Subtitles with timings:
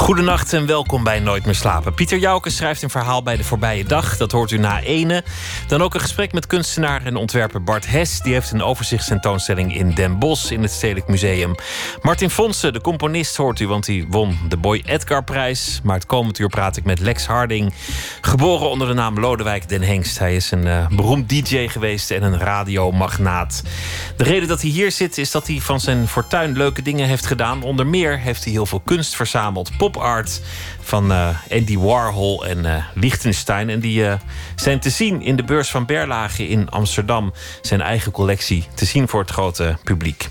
[0.00, 1.94] Goedenacht en welkom bij Nooit meer slapen.
[1.94, 4.16] Pieter Jouke schrijft een verhaal bij de voorbije dag.
[4.16, 5.24] Dat hoort u na ene.
[5.66, 8.20] Dan ook een gesprek met kunstenaar en ontwerper Bart Hes.
[8.20, 11.54] Die heeft een overzichtstentoonstelling in Den Bosch in het Stedelijk Museum.
[12.02, 15.80] Martin Fonsen, de componist, hoort u, want hij won de Boy Edgar prijs.
[15.82, 17.72] Maar het komend uur praat ik met Lex Harding.
[18.20, 20.18] Geboren onder de naam Lodewijk den Hengst.
[20.18, 23.62] Hij is een uh, beroemd DJ geweest en een radiomagnaat.
[24.16, 27.26] De reden dat hij hier zit is dat hij van zijn fortuin leuke dingen heeft
[27.26, 27.62] gedaan.
[27.62, 29.76] Onder meer heeft hij heel veel kunst verzameld.
[29.76, 30.40] Pop art
[30.80, 33.70] van uh, Andy Warhol en uh, Liechtenstein.
[33.70, 34.14] En die uh,
[34.56, 37.32] zijn te zien in de beurs van Berlage in Amsterdam.
[37.62, 40.28] Zijn eigen collectie te zien voor het grote publiek.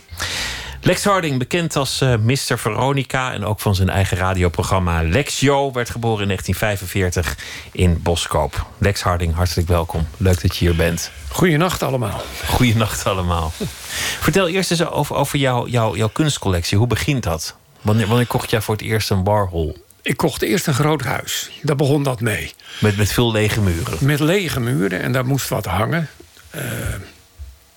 [0.81, 2.59] Lex Harding, bekend als uh, Mr.
[2.59, 7.37] Veronica en ook van zijn eigen radioprogramma Lex Jo, werd geboren in 1945
[7.71, 8.65] in Boskoop.
[8.77, 10.07] Lex Harding, hartelijk welkom.
[10.17, 11.11] Leuk dat je hier bent.
[11.27, 12.21] Goedenacht allemaal.
[12.45, 13.51] Goedenacht allemaal.
[14.25, 16.77] Vertel eerst eens over, over jou, jou, jouw kunstcollectie.
[16.77, 17.55] Hoe begint dat?
[17.81, 19.85] Wanneer, wanneer kocht jij voor het eerst een Warhol?
[20.01, 21.49] Ik kocht eerst een groot huis.
[21.61, 22.53] Daar begon dat mee.
[22.79, 23.97] Met, met veel lege muren?
[23.99, 26.09] Met lege muren en daar moest wat hangen.
[26.55, 26.61] Uh,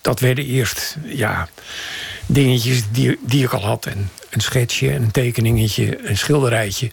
[0.01, 1.49] dat werden eerst ja,
[2.27, 3.87] dingetjes die, die ik al had.
[3.87, 6.91] En een schetsje, een tekeningetje, een schilderijtje.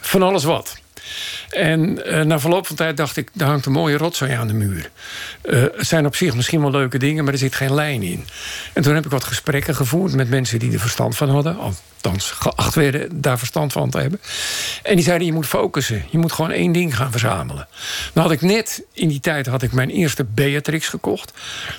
[0.00, 0.80] Van alles wat.
[1.48, 4.54] En uh, na verloop van tijd dacht ik, daar hangt een mooie rotzooi aan de
[4.54, 4.90] muur.
[5.44, 8.26] Uh, het zijn op zich misschien wel leuke dingen, maar er zit geen lijn in.
[8.72, 11.56] En toen heb ik wat gesprekken gevoerd met mensen die er verstand van hadden.
[11.58, 14.20] Althans, geacht werden daar verstand van te hebben.
[14.82, 16.04] En die zeiden, je moet focussen.
[16.10, 17.68] Je moet gewoon één ding gaan verzamelen.
[18.14, 21.32] Nou had ik net, in die tijd had ik mijn eerste Beatrix gekocht.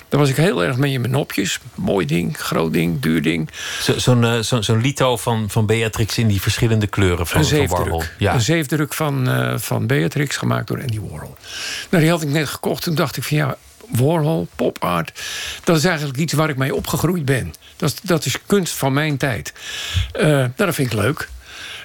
[0.08, 1.58] Daar was ik heel erg mee in mijn nopjes.
[1.74, 3.50] Mooi ding, groot ding, duur ding.
[3.80, 7.46] Zo'n zo uh, zo, zo lito van, van Beatrix in die verschillende kleuren van, een
[7.46, 7.70] zeefdruk.
[7.70, 8.02] van Warhol.
[8.18, 8.34] Ja.
[8.34, 9.28] Een zeefdruk van,
[9.64, 11.36] van Beatrix, gemaakt door Andy Warhol.
[11.90, 12.82] Nou, die had ik net gekocht.
[12.82, 13.56] Toen dacht ik van ja,
[13.90, 15.22] Warhol, pop art.
[15.64, 17.54] Dat is eigenlijk iets waar ik mee opgegroeid ben.
[17.76, 19.52] Dat dat is kunst van mijn tijd.
[20.16, 21.28] Uh, nou, dat vind ik leuk.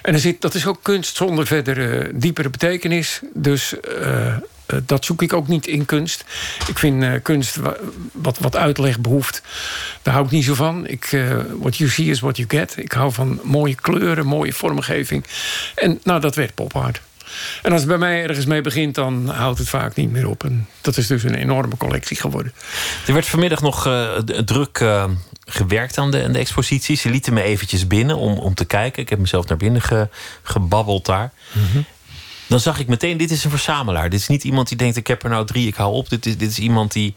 [0.02, 3.20] En er zit, dat is ook kunst zonder verdere diepere betekenis.
[3.34, 4.34] Dus uh, uh,
[4.86, 6.24] dat zoek ik ook niet in kunst.
[6.68, 7.56] Ik vind kunst
[8.12, 9.42] wat, wat uitleg behoeft.
[10.02, 10.86] Daar hou ik niet zo van.
[10.86, 11.24] Ik,
[11.58, 12.74] what you see is what you get.
[12.76, 15.24] Ik hou van mooie kleuren, mooie vormgeving.
[15.74, 17.00] En nou, dat werd pop art.
[17.62, 20.44] En als het bij mij ergens mee begint, dan houdt het vaak niet meer op.
[20.44, 22.52] En dat is dus een enorme collectie geworden.
[23.06, 25.04] Er werd vanmiddag nog uh, druk uh,
[25.46, 26.96] gewerkt aan de, aan de expositie.
[26.96, 29.02] Ze lieten me eventjes binnen om, om te kijken.
[29.02, 30.08] Ik heb mezelf naar binnen ge,
[30.42, 31.32] gebabbeld daar.
[31.52, 31.84] Mm -hmm.
[32.46, 34.10] Dan zag ik meteen, dit is een verzamelaar.
[34.10, 36.08] Dit is niet iemand die denkt, ik heb er nou drie, ik hou op.
[36.08, 37.14] Dit is, dit is iemand die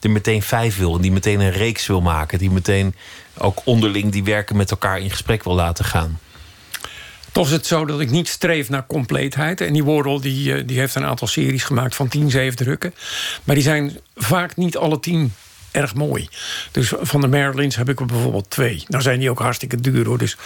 [0.00, 0.94] er meteen vijf wil.
[0.94, 2.38] En die meteen een reeks wil maken.
[2.38, 2.94] Die meteen
[3.38, 6.18] ook onderling die werken met elkaar in gesprek wil laten gaan.
[7.36, 9.60] Toch is het zo dat ik niet streef naar compleetheid.
[9.60, 12.94] En die Warhol die, die heeft een aantal series gemaakt van tien zeefdrukken.
[13.44, 15.34] Maar die zijn vaak niet alle tien
[15.70, 16.28] erg mooi.
[16.70, 18.84] Dus van de Marylands heb ik er bijvoorbeeld twee.
[18.88, 20.18] Nou zijn die ook hartstikke duur hoor.
[20.18, 20.36] Dus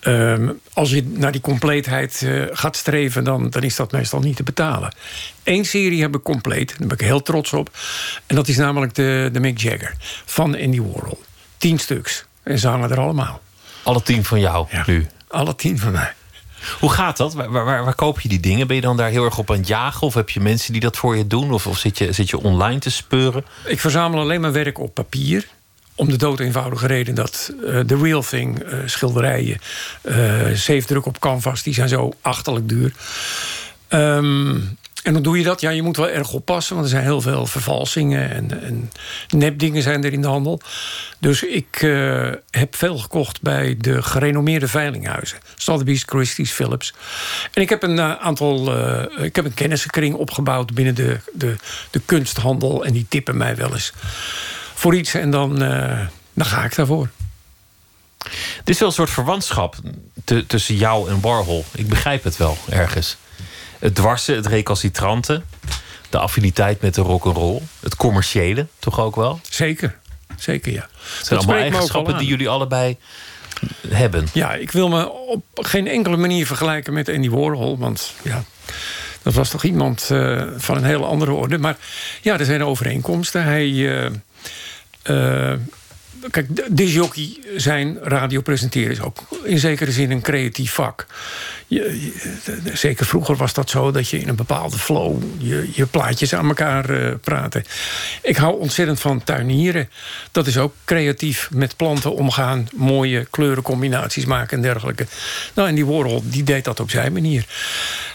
[0.00, 3.24] um, als je naar die compleetheid uh, gaat streven...
[3.24, 4.94] Dan, dan is dat meestal niet te betalen.
[5.42, 6.68] Eén serie heb ik compleet.
[6.68, 7.70] Daar ben ik heel trots op.
[8.26, 9.94] En dat is namelijk de, de Mick Jagger
[10.24, 11.22] van Andy Warhol.
[11.56, 12.24] Tien stuks.
[12.42, 13.40] En ze hangen er allemaal.
[13.82, 14.82] Alle tien van jou ja.
[14.86, 15.06] nu?
[15.34, 16.12] Alle tien van mij.
[16.80, 17.34] Hoe gaat dat?
[17.34, 18.66] Waar, waar, waar, koop je die dingen?
[18.66, 20.06] Ben je dan daar heel erg op aan het jagen?
[20.06, 21.52] Of heb je mensen die dat voor je doen?
[21.52, 23.44] Of, of zit, je, zit je online te speuren?
[23.66, 25.48] Ik verzamel alleen mijn werk op papier.
[25.94, 29.60] Om de dood eenvoudige reden dat uh, The Real Thing, uh, schilderijen,
[30.02, 32.92] uh, zeefdruk op canvas, die zijn zo achterlijk duur.
[33.88, 35.60] Um, en hoe doe je dat?
[35.60, 38.90] Ja, je moet wel erg oppassen, want er zijn heel veel vervalsingen en, en
[39.28, 40.60] nepdingen zijn er in de handel.
[41.18, 45.38] Dus ik uh, heb veel gekocht bij de gerenommeerde veilinghuizen.
[45.56, 46.94] Sotheby's, Christie's, Philips.
[47.52, 51.56] En ik heb een uh, aantal, uh, ik heb een kennissenkring opgebouwd binnen de, de,
[51.90, 52.84] de kunsthandel.
[52.84, 53.92] En die tippen mij wel eens
[54.74, 55.58] voor iets en dan,
[56.34, 57.08] dan ga ik daarvoor.
[58.56, 59.76] Het is wel een soort verwantschap
[60.46, 61.64] tussen jou en Warhol.
[61.74, 63.16] Ik begrijp het wel ergens
[63.84, 65.42] het dwarsen, het recalcitrante,
[66.10, 69.40] de affiniteit met de rock and roll, het commerciële toch ook wel?
[69.50, 69.98] Zeker,
[70.36, 70.88] zeker ja.
[71.16, 72.96] Het zijn allemaal eigenschappen die jullie allebei
[73.88, 74.26] hebben.
[74.32, 78.44] Ja, ik wil me op geen enkele manier vergelijken met Andy Warhol, want ja.
[79.22, 81.58] Dat was toch iemand uh, van een hele andere orde.
[81.58, 81.76] Maar
[82.22, 83.44] ja, er zijn overeenkomsten.
[83.44, 84.10] Hij, uh,
[85.04, 85.52] uh,
[86.30, 91.06] kijk, disjockey zijn, radio presenteren is ook in zekere zin een creatief vak.
[91.66, 92.12] Je,
[92.72, 96.48] zeker vroeger was dat zo dat je in een bepaalde flow je, je plaatjes aan
[96.48, 97.64] elkaar uh, praten.
[98.22, 99.90] Ik hou ontzettend van tuinieren.
[100.32, 105.06] Dat is ook creatief met planten omgaan, mooie kleurencombinaties maken en dergelijke.
[105.54, 107.46] Nou, en die Warhol die deed dat op zijn manier.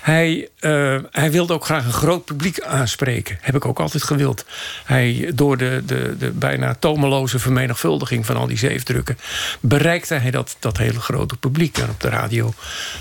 [0.02, 3.38] Hij, uh, hij wilde ook graag een groot publiek aanspreken.
[3.42, 4.46] Heb ik ook altijd gewild.
[4.86, 9.18] Hij, door de, de, de bijna tomeloze vermenigvuldiging van al die zeefdrukken...
[9.60, 11.78] bereikte hij dat, dat hele grote publiek.
[11.78, 12.54] En op de radio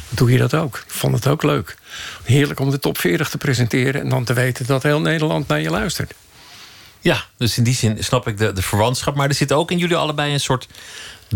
[0.08, 0.76] doe je dat ook.
[0.76, 1.76] Ik vond het ook leuk.
[2.24, 4.00] Heerlijk om de top 40 te presenteren...
[4.00, 6.14] en dan te weten dat heel Nederland naar je luistert.
[7.00, 9.14] Ja, dus in die zin snap ik de, de verwantschap.
[9.14, 10.68] Maar er zit ook in jullie allebei een soort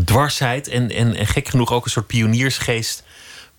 [0.04, 0.68] dwarsheid...
[0.68, 3.02] en, en, en gek genoeg ook een soort pioniersgeest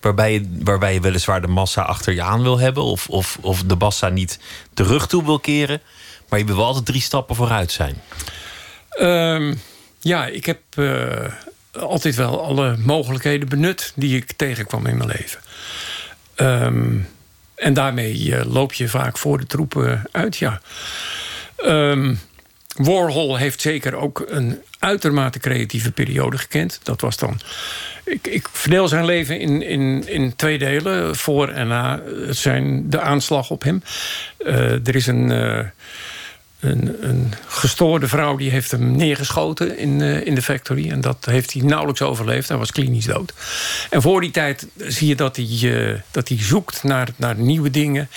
[0.04, 3.62] waarbij je, waarbij je weliswaar de massa achter je aan wil hebben, of, of, of
[3.62, 4.38] de massa niet
[4.74, 5.80] de rug toe wil keren,
[6.28, 8.02] maar je wil wel altijd drie stappen vooruit zijn.
[9.00, 9.60] Um,
[10.04, 11.32] ja, ik heb uh,
[11.72, 15.40] altijd wel alle mogelijkheden benut die ik tegenkwam in mijn leven.
[16.36, 17.08] Um,
[17.54, 20.60] en daarmee uh, loop je vaak voor de troepen uit, ja.
[21.64, 22.20] Um,
[22.76, 26.80] Warhol heeft zeker ook een uitermate creatieve periode gekend.
[26.82, 27.40] Dat was dan
[28.04, 31.16] ik, ik verdeel zijn leven in, in, in twee delen.
[31.16, 33.82] Voor en na zijn de aanslag op hem.
[34.84, 35.30] Er is een,
[36.64, 40.90] een, een, gestoorde vrouw die heeft hem neergeschoten in, uh, in de factory.
[40.90, 42.48] En dat heeft hij nauwelijks overleefd.
[42.48, 43.32] Hij was klinisch dood.
[43.90, 48.08] En voor die tijd zie je dat hij, dat hij zoekt naar, naar nieuwe dingen.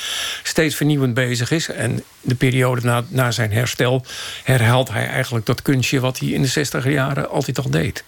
[0.44, 1.70] Steeds vernieuwend bezig is.
[1.70, 4.06] En de periode na, na zijn herstel
[4.44, 6.00] herhaalt hij eigenlijk dat kunstje...
[6.00, 8.04] wat hij in de 60 jaren altijd al deed.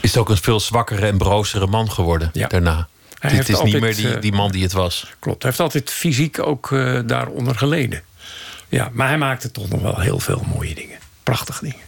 [0.00, 2.46] Is het ook een veel zwakkere en brozere man geworden ja.
[2.46, 2.88] daarna?
[3.18, 5.06] Hij het is niet meer die, eh, die man die het was.
[5.18, 8.02] Klopt, hij heeft altijd fysiek ook uh, daaronder geleden.
[8.68, 10.98] Ja, maar hij maakte toch nog wel heel veel mooie dingen.
[11.22, 11.86] Prachtige dingen.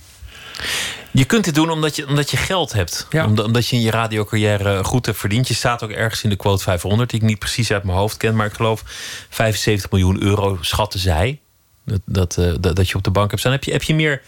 [1.12, 3.06] Je kunt dit doen omdat je, omdat je geld hebt.
[3.10, 3.26] Ja.
[3.26, 5.48] Omdat je in je radiocarrière goed hebt verdiend.
[5.48, 8.16] Je staat ook ergens in de quote 500, die ik niet precies uit mijn hoofd
[8.16, 8.36] ken.
[8.36, 8.82] Maar ik geloof
[9.28, 11.40] 75 miljoen euro schatten zij.
[11.84, 13.52] Dat, dat, uh, dat, dat je op de bank hebt staan.
[13.52, 14.22] Heb je, heb je meer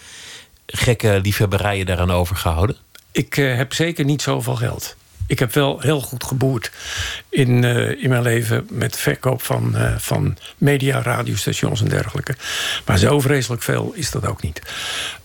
[0.66, 2.76] gekke liefhebberijen daaraan overgehouden?
[3.12, 4.96] Ik uh, heb zeker niet zoveel geld.
[5.32, 6.70] Ik heb wel heel goed geboerd
[7.28, 12.34] in, uh, in mijn leven met verkoop van, uh, van media, radiostations en dergelijke.
[12.84, 14.62] Maar zo vreselijk veel is dat ook niet.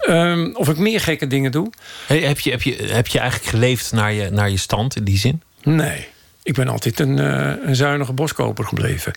[0.10, 1.70] Um, of ik meer gekke dingen doe.
[2.06, 5.04] Hey, heb, je, heb, je, heb je eigenlijk geleefd naar je, naar je stand in
[5.04, 5.42] die zin?
[5.64, 6.08] Nee.
[6.44, 9.14] Ik ben altijd een, uh, een zuinige boskoper gebleven.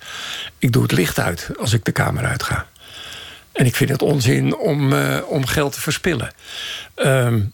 [0.59, 2.67] Ik doe het licht uit als ik de kamer uitga.
[3.53, 4.93] En ik vind het onzin om,
[5.23, 6.33] om geld te verspillen.
[6.97, 7.53] Um,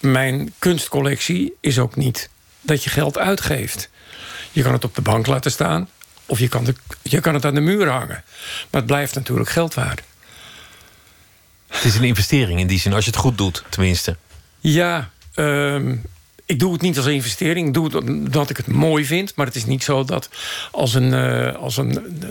[0.00, 2.28] mijn kunstcollectie is ook niet
[2.64, 3.88] dat je geld uitgeeft.
[4.52, 5.88] Je kan het op de bank laten staan.
[6.26, 8.24] Of je kan, de, je kan het aan de muur hangen.
[8.70, 10.02] Maar het blijft natuurlijk geld waard.
[11.66, 14.16] Het is een investering in die zin, als je het goed doet, tenminste.
[14.60, 16.02] Ja, um,
[16.46, 17.66] ik doe het niet als investering.
[17.66, 19.34] Ik doe het omdat ik het mooi vind.
[19.34, 20.28] Maar het is niet zo dat
[20.70, 22.22] als een, uh, als een,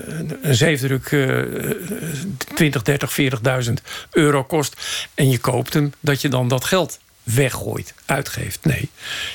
[0.41, 1.71] een zeefdruk uh,
[2.56, 3.19] 20, 30,
[3.65, 3.74] 40.000
[4.12, 4.75] euro kost...
[5.13, 8.65] en je koopt hem, dat je dan dat geld weggooit, uitgeeft.
[8.65, 8.89] Nee,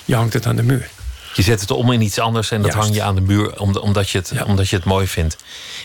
[0.05, 0.89] je hangt het aan de muur.
[1.35, 4.11] Je zet het om in iets anders en dat hang je aan de muur omdat
[4.11, 5.37] je, het, omdat je het mooi vindt.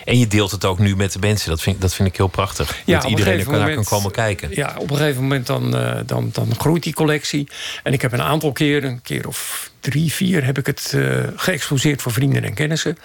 [0.05, 1.49] En je deelt het ook nu met de mensen.
[1.49, 2.77] Dat vind, dat vind ik heel prachtig.
[2.85, 4.49] Ja, dat iedereen er moment, kan komen kijken.
[4.51, 7.47] Ja, op een gegeven moment dan, uh, dan, dan groeit die collectie.
[7.83, 10.45] En ik heb een aantal keren, een keer of drie, vier...
[10.45, 12.97] heb ik het uh, geëxposeerd voor vrienden en kennissen.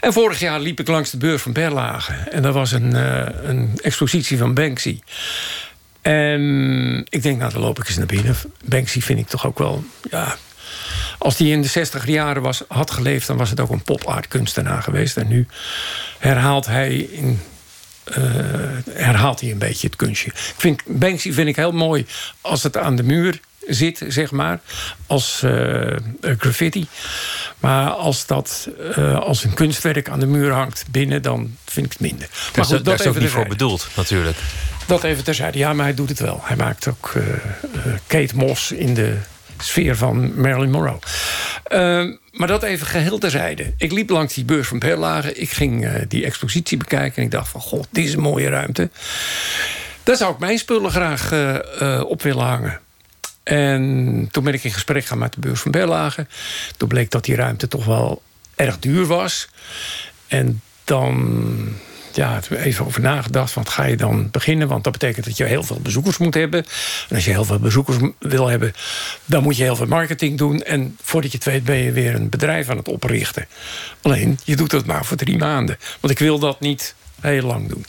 [0.00, 2.12] En vorig jaar liep ik langs de beurs van Berlage.
[2.12, 5.00] En dat was een, uh, een expositie van Banksy.
[6.02, 8.36] En ik denk, nou, dan loop ik eens naar binnen.
[8.64, 10.36] Banksy vind ik toch ook wel, ja...
[11.18, 13.26] Als die in de 60 jaren was, had geleefd...
[13.26, 15.16] dan was het ook een pop-art kunstenaar geweest.
[15.16, 15.46] En nu
[16.18, 17.40] herhaalt hij in
[18.08, 18.24] uh,
[18.90, 20.30] herhaalt hij een beetje het kunstje.
[20.30, 22.06] Ik vind, Banksy vind ik heel mooi
[22.40, 24.60] als het aan de muur zit, zeg maar.
[25.06, 26.86] Als uh, graffiti.
[27.58, 31.22] Maar als dat uh, als een kunstwerk aan de muur hangt binnen...
[31.22, 32.28] dan vind ik het minder.
[32.56, 34.36] Maar goed, dat, dat is ook niet voor bedoeld, natuurlijk.
[34.88, 35.58] Dat even terzijde.
[35.58, 36.40] Ja, maar hij doet het wel.
[36.42, 37.24] Hij maakt ook uh,
[38.06, 39.16] Kate Moss in de
[39.58, 40.98] sfeer van Marilyn Monroe.
[41.72, 43.72] Uh, maar dat even geheel terzijde.
[43.76, 45.34] Ik liep langs die beurs van Perlage.
[45.34, 47.16] Ik ging uh, die expositie bekijken.
[47.16, 48.90] En ik dacht van, god, dit is een mooie ruimte.
[50.02, 51.32] Daar zou ik mijn spullen graag
[52.02, 52.80] op willen hangen.
[53.42, 56.26] En toen ben ik in gesprek gaan met de beurs van Berlage.
[56.76, 58.22] Toen bleek dat die ruimte toch wel
[58.54, 59.48] erg duur was.
[60.26, 61.76] En dan
[62.12, 63.54] ja, even over nagedacht.
[63.54, 64.68] Wat ga je dan beginnen?
[64.68, 66.64] Want dat betekent dat je heel veel bezoekers moet hebben.
[67.08, 68.72] En als je heel veel bezoekers wil hebben,
[69.24, 70.62] dan moet je heel veel marketing doen.
[70.62, 73.46] En voordat je het weet, ben je weer een bedrijf aan het oprichten.
[74.02, 75.78] Alleen, je doet het maar voor drie maanden.
[76.00, 77.84] Want ik wil dat niet heel lang doen.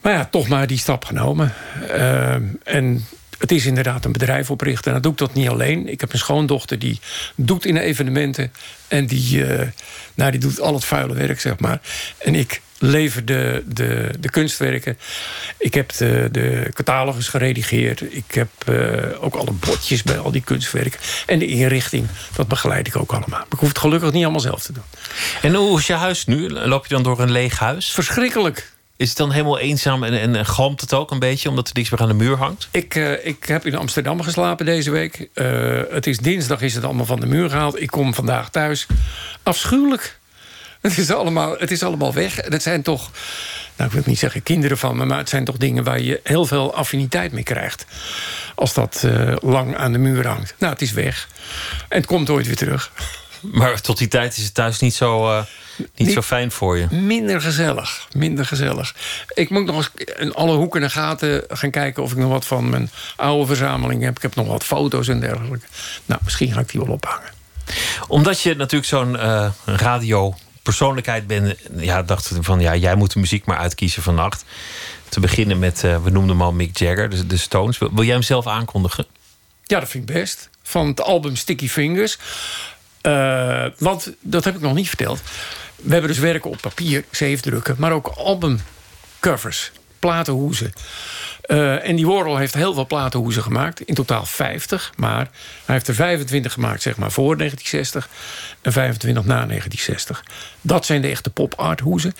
[0.00, 1.54] Maar ja, toch maar die stap genomen.
[1.90, 2.34] Uh,
[2.64, 3.06] en
[3.42, 4.86] het is inderdaad een bedrijf oprichten.
[4.86, 5.88] En dat doe ik dat niet alleen.
[5.88, 7.00] Ik heb een schoondochter die
[7.34, 8.52] doet in de evenementen.
[8.88, 9.60] En die, uh,
[10.14, 11.80] nou, die doet al het vuile werk, zeg maar.
[12.18, 14.98] En ik lever de, de, de kunstwerken.
[15.58, 18.00] Ik heb de, de catalogus geredigeerd.
[18.14, 21.00] Ik heb uh, ook alle bordjes bij al die kunstwerken.
[21.26, 23.44] En de inrichting, dat begeleid ik ook allemaal.
[23.50, 24.84] ik hoef het gelukkig niet allemaal zelf te doen.
[25.42, 26.50] En hoe is je huis nu?
[26.50, 27.90] Loop je dan door een leeg huis?
[27.90, 28.71] Verschrikkelijk.
[29.02, 31.48] Is het dan helemaal eenzaam en, en, en galmt het ook een beetje...
[31.48, 32.68] omdat er niks meer aan de muur hangt?
[32.70, 35.28] Ik, uh, ik heb in Amsterdam geslapen deze week.
[35.34, 37.80] Uh, het is dinsdag, is het allemaal van de muur gehaald.
[37.80, 38.86] Ik kom vandaag thuis.
[39.42, 40.18] Afschuwelijk.
[40.80, 42.38] Het is allemaal, het is allemaal weg.
[42.38, 43.10] En het zijn toch,
[43.76, 45.04] nou, ik wil niet zeggen kinderen van me...
[45.04, 47.86] maar het zijn toch dingen waar je heel veel affiniteit mee krijgt.
[48.54, 50.54] Als dat uh, lang aan de muur hangt.
[50.58, 51.28] Nou, het is weg.
[51.88, 52.92] En het komt ooit weer terug.
[53.40, 55.44] Maar tot die tijd is het thuis niet zo...
[55.96, 56.86] Niet zo fijn voor je.
[56.90, 58.08] Minder gezellig.
[58.12, 58.94] Minder gezellig.
[59.34, 62.02] Ik moet nog eens in alle hoeken en gaten gaan kijken...
[62.02, 64.16] of ik nog wat van mijn oude verzameling heb.
[64.16, 65.66] Ik heb nog wat foto's en dergelijke.
[66.04, 67.30] Nou, misschien ga ik die wel ophangen.
[68.08, 71.58] Omdat je natuurlijk zo'n uh, radio persoonlijkheid bent...
[71.76, 74.44] Ja, dachten we van, ja, jij moet de muziek maar uitkiezen vannacht.
[75.08, 77.78] Te beginnen met, uh, we noemden hem al Mick Jagger, de, de Stones.
[77.78, 79.06] Wil, wil jij hem zelf aankondigen?
[79.62, 80.50] Ja, dat vind ik best.
[80.62, 82.18] Van het album Sticky Fingers.
[83.02, 85.20] Uh, want, dat heb ik nog niet verteld...
[85.82, 90.72] We hebben dus werken op papier, zeefdrukken, maar ook albumcovers, platenhoezen.
[91.46, 93.80] Uh, en die Warhol heeft heel veel platenhoezen gemaakt.
[93.80, 94.92] In totaal 50.
[94.96, 95.30] Maar
[95.64, 98.08] hij heeft er 25 gemaakt zeg maar, voor 1960.
[98.60, 100.24] En 25 na 1960.
[100.60, 102.14] Dat zijn de echte pop-art hoezen.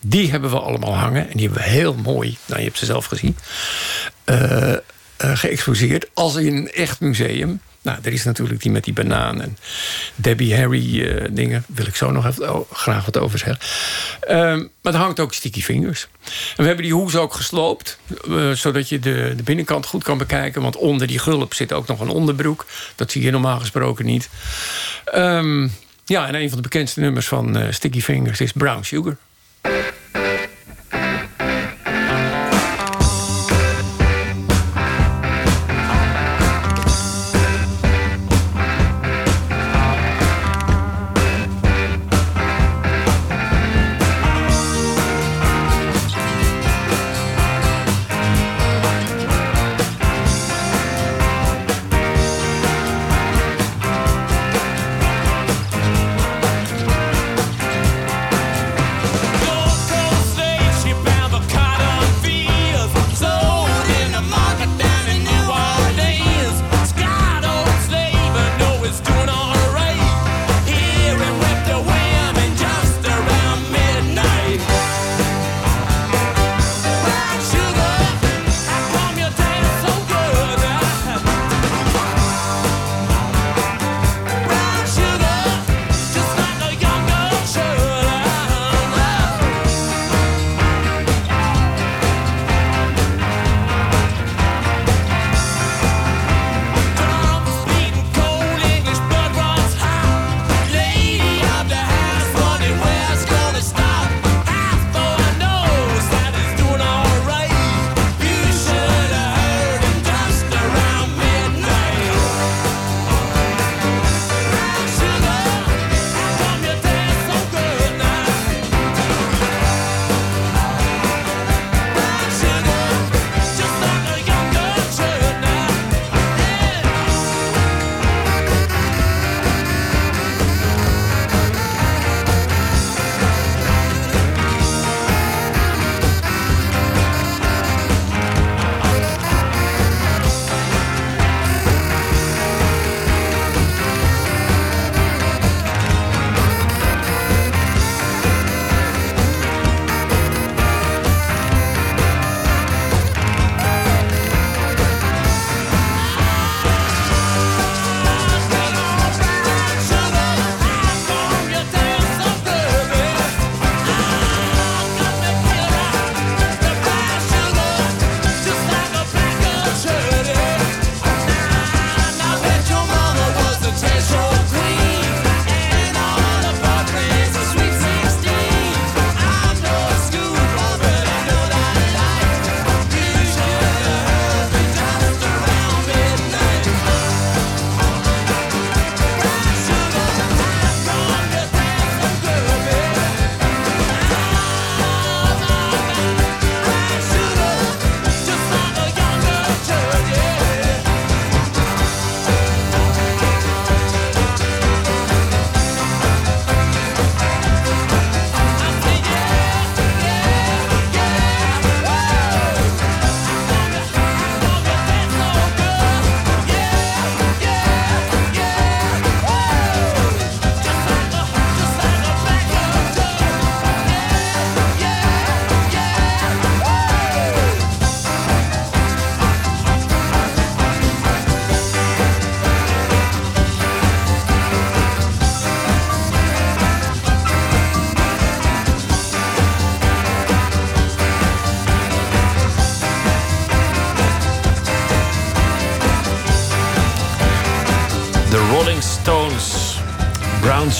[0.00, 1.30] Die hebben we allemaal hangen.
[1.30, 3.36] En die hebben we heel mooi, nou je hebt ze zelf gezien...
[4.24, 4.74] Uh,
[5.16, 7.60] geëxposeerd als in een echt museum.
[7.82, 9.58] Nou, er is natuurlijk die met die banaan en
[10.14, 11.64] Debbie Harry uh, dingen.
[11.66, 13.58] Wil ik zo nog even oh, graag wat over zeggen.
[14.30, 16.08] Um, maar er hangt ook sticky fingers.
[16.24, 17.98] En we hebben die hoes ook gesloopt.
[18.28, 20.62] Uh, zodat je de, de binnenkant goed kan bekijken.
[20.62, 22.66] Want onder die gulp zit ook nog een onderbroek.
[22.94, 24.28] Dat zie je normaal gesproken niet.
[25.14, 25.72] Um,
[26.04, 29.16] ja, en een van de bekendste nummers van uh, Sticky Fingers is Brown Sugar.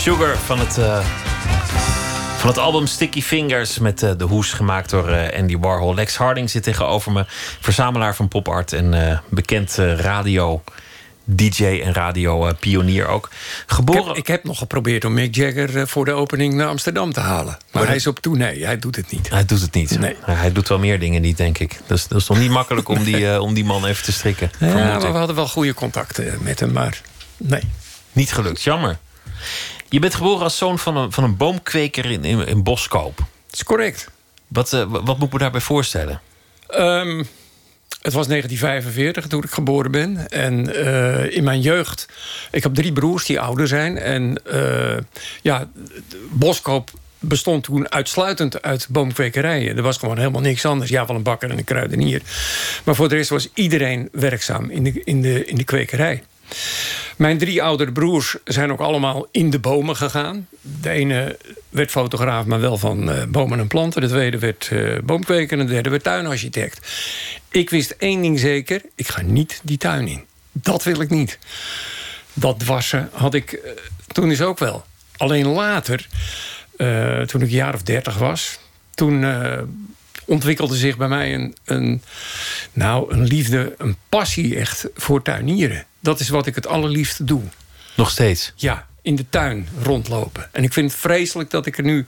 [0.09, 1.07] Sugar van het, uh,
[2.37, 3.79] van het album Sticky Fingers.
[3.79, 5.95] Met uh, de hoes gemaakt door uh, Andy Warhol.
[5.95, 7.25] Lex Harding zit tegenover me.
[7.61, 10.63] Verzamelaar van popart en bekend radio.
[11.25, 13.31] DJ en radio-pionier ook.
[13.67, 14.01] Geboren...
[14.01, 17.21] Ik heb, ik, heb, nog geprobeerd om Mick Jagger voor de opening naar Amsterdam te
[17.21, 17.59] halen.
[17.73, 19.31] Maar, hij is op tournee, hij doet het niet.
[19.31, 19.99] Hij doet het niet.
[19.99, 20.17] Nee.
[20.21, 21.79] Hij doet wel meer dingen niet, denk ik.
[21.87, 24.51] Dat is, dat is toch niet makkelijk om die, om die man even te strikken.
[24.59, 27.01] Ja, maar we hadden wel goede contacten met hem, maar
[27.37, 27.63] nee.
[28.13, 28.99] Niet gelukt, jammer.
[29.89, 33.17] Je bent geboren als zoon van een, van een boomkweker in, in, in Boskoop.
[33.17, 34.11] Dat is correct.
[34.49, 36.21] Wat, uh, wat moet ik me daarbij voorstellen?
[36.71, 37.27] Um,
[38.03, 40.29] het was 1945 toen ik geboren ben.
[40.29, 42.09] En uh, in mijn jeugd...
[42.51, 43.99] Ik heb drie broers die ouder zijn.
[43.99, 44.97] En uh,
[45.43, 45.69] ja,
[46.31, 49.77] Boskoop bestond toen uitsluitend uit boomkwekerijen.
[49.77, 50.91] Er was gewoon helemaal niks anders.
[50.91, 52.23] Ja, wel een bakker en een kruidenier.
[52.85, 56.23] Maar voor de rest was iedereen werkzaam in de, in de, in de kwekerij.
[57.19, 60.49] Mijn drie oudere broers zijn ook allemaal in de bomen gegaan.
[60.61, 64.01] De ene werd fotograaf, maar wel van uh, bomen en planten.
[64.01, 66.89] De tweede werd uh, boomkweker en de derde werd tuinarchitect.
[67.51, 70.25] Ik wist één ding zeker, ik ga niet die tuin in.
[70.53, 71.39] Dat wil ik niet.
[72.33, 73.71] Dat wassen had ik uh,
[74.07, 74.85] toen is ook wel.
[75.17, 76.07] Alleen later,
[77.27, 78.59] toen ik een jaar of dertig was...
[78.95, 79.25] toen
[80.25, 82.03] ontwikkelde zich bij mij een, een,
[82.73, 85.87] nou, een liefde, een passie echt voor tuinieren.
[86.01, 87.43] Dat is wat ik het allerliefste doe.
[87.95, 88.53] Nog steeds?
[88.57, 90.49] Ja, in de tuin rondlopen.
[90.53, 92.07] En ik vind het vreselijk dat ik er nu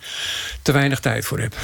[0.62, 1.54] te weinig tijd voor heb.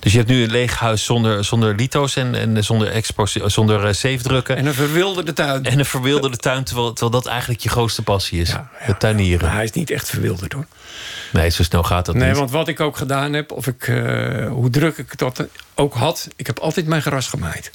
[0.00, 3.86] Dus je hebt nu een leeg huis zonder, zonder lito's en, en zonder, expo, zonder
[3.86, 4.56] uh, zeefdrukken.
[4.56, 5.64] En een verwilderde tuin.
[5.64, 8.48] En een verwilderde tuin, terwijl, terwijl dat eigenlijk je grootste passie is.
[8.48, 9.50] Ja, ja, het tuinieren.
[9.50, 10.66] Hij is niet echt verwilderd hoor.
[11.32, 12.32] Nee, zo snel gaat dat nee, niet.
[12.32, 15.94] Nee, want wat ik ook gedaan heb, of ik, uh, hoe druk ik dat ook
[15.94, 16.28] had...
[16.36, 17.70] ik heb altijd mijn gras gemaaid.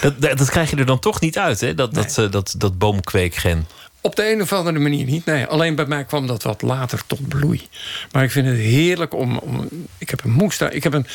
[0.00, 1.74] Dat, dat, dat, krijg je er dan toch niet uit, hè?
[1.74, 2.04] Dat, nee.
[2.04, 3.66] dat, uh, dat, dat boomkweekgen.
[4.00, 5.24] Op de een of andere manier niet.
[5.24, 7.68] Nee, alleen bij mij kwam dat wat later tot bloei.
[8.12, 9.38] Maar ik vind het heerlijk om.
[9.38, 10.74] om ik heb een moestuin.
[10.74, 11.06] Ik heb een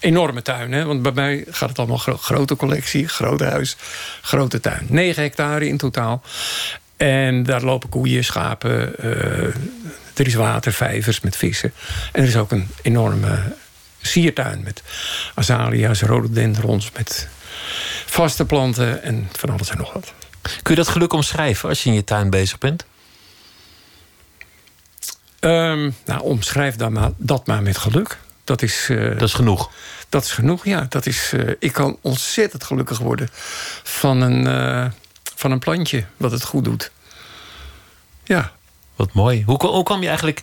[0.00, 0.72] enorme tuin.
[0.72, 3.76] Hè, want bij mij gaat het allemaal gro grote collectie, groot huis,
[4.22, 4.86] grote tuin.
[4.88, 6.22] 9 hectare in totaal.
[6.96, 8.94] En daar lopen koeien, schapen.
[9.04, 9.54] Uh,
[10.14, 11.72] er is water, vijvers met vissen.
[12.12, 13.38] En er is ook een enorme
[14.00, 14.82] siertuin met
[15.34, 17.28] azalea's, rhododendrons, met
[18.10, 20.12] vaste planten en van alles en nog wat.
[20.62, 22.84] Kun je dat geluk omschrijven als je in je tuin bezig bent?
[25.40, 28.18] Um, nou, omschrijf dat maar, dat maar met geluk.
[28.44, 29.70] Dat is, uh, dat is genoeg.
[30.08, 30.86] Dat is genoeg, ja.
[30.88, 33.28] Dat is, uh, ik kan ontzettend gelukkig worden
[33.82, 34.90] van een, uh,
[35.36, 36.90] van een plantje wat het goed doet.
[38.24, 38.52] Ja.
[38.96, 39.42] Wat mooi.
[39.46, 40.42] Hoe, hoe kwam je eigenlijk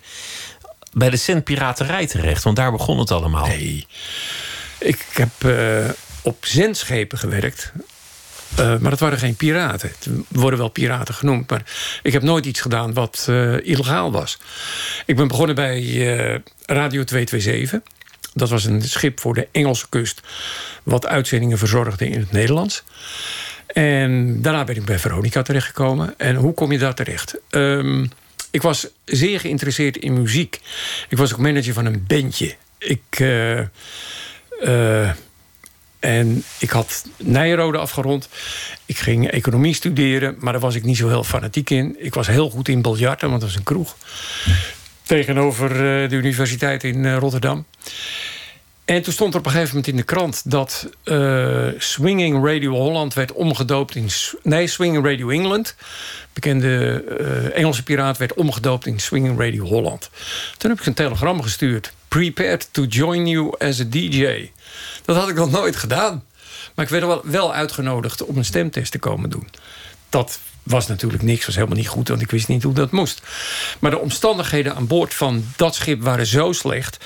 [0.91, 2.43] bij de zendpiraterij terecht?
[2.43, 3.47] Want daar begon het allemaal.
[3.47, 3.87] Nee.
[4.79, 5.31] Ik heb
[6.25, 7.71] op zendschepen gewerkt.
[8.59, 9.89] Uh, maar dat waren geen piraten.
[9.89, 11.49] Het worden wel piraten genoemd.
[11.49, 11.63] Maar
[12.03, 14.37] ik heb nooit iets gedaan wat uh, illegaal was.
[15.05, 17.81] Ik ben begonnen bij uh, Radio 227.
[18.33, 20.21] Dat was een schip voor de Engelse kust.
[20.83, 22.83] Wat uitzendingen verzorgde in het Nederlands.
[23.67, 26.13] En daarna ben ik bij Veronica terechtgekomen.
[26.17, 27.37] En hoe kom je daar terecht?
[27.49, 28.09] Um,
[28.51, 30.59] ik was zeer geïnteresseerd in muziek.
[31.09, 32.55] Ik was ook manager van een bandje.
[32.77, 33.23] Ik...
[36.05, 38.29] En ik had Nijrode afgerond.
[38.85, 41.95] Ik ging economie studeren, maar daar was ik niet zo heel fanatiek in.
[41.99, 43.95] Ik was heel goed in biljarten, want dat was een kroeg.
[45.03, 45.69] Tegenover
[46.09, 47.65] de universiteit in Rotterdam.
[48.85, 50.51] En toen stond er op een gegeven moment in de krant...
[50.51, 54.09] dat uh, Swinging Radio Holland werd omgedoopt in...
[54.43, 55.75] Nee, Swinging Radio England.
[56.33, 60.09] Bekende uh, Engelse piraat werd omgedoopt in Swinging Radio Holland.
[60.57, 61.93] Toen heb ik een telegram gestuurd.
[62.07, 64.49] Prepared to join you as a DJ.
[65.05, 66.23] Dat had ik nog nooit gedaan.
[66.75, 69.47] Maar ik werd wel, wel uitgenodigd om een stemtest te komen doen.
[70.09, 72.07] Dat was natuurlijk niks, was helemaal niet goed...
[72.07, 73.21] want ik wist niet hoe dat moest.
[73.79, 76.97] Maar de omstandigheden aan boord van dat schip waren zo slecht...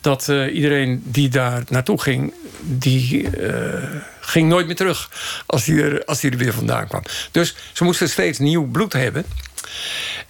[0.00, 2.34] dat uh, iedereen die daar naartoe ging...
[2.60, 5.10] die uh, ging nooit meer terug
[5.46, 7.02] als die, er, als er weer vandaan kwam.
[7.30, 9.24] Dus ze moesten steeds nieuw bloed hebben...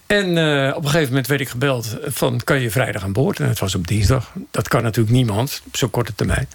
[0.07, 2.41] En uh, op een gegeven moment werd ik gebeld van...
[2.45, 3.41] kan je vrijdag aan boord?
[3.41, 4.33] En het was op dinsdag.
[4.51, 6.49] Dat kan natuurlijk niemand, op zo'n korte termijn.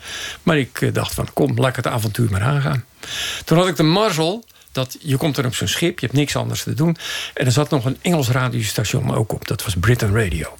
[0.43, 2.85] Maar ik dacht van, kom, laat ik het avontuur maar aangaan.
[3.45, 6.35] Toen had ik de marzel dat je komt er op zo'n schip, je hebt niks
[6.35, 6.97] anders te doen.
[7.33, 9.47] En er zat nog een Engels radiostation ook op.
[9.47, 10.57] Dat was Britain Radio.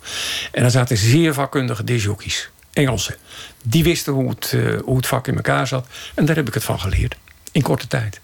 [0.52, 2.49] En daar zaten zeer vakkundige disjockeys.
[2.73, 3.15] Engelsen.
[3.63, 5.88] Die wisten hoe het, uh, hoe het vak in elkaar zat.
[6.13, 7.15] En daar heb ik het van geleerd.
[7.52, 8.21] In korte tijd.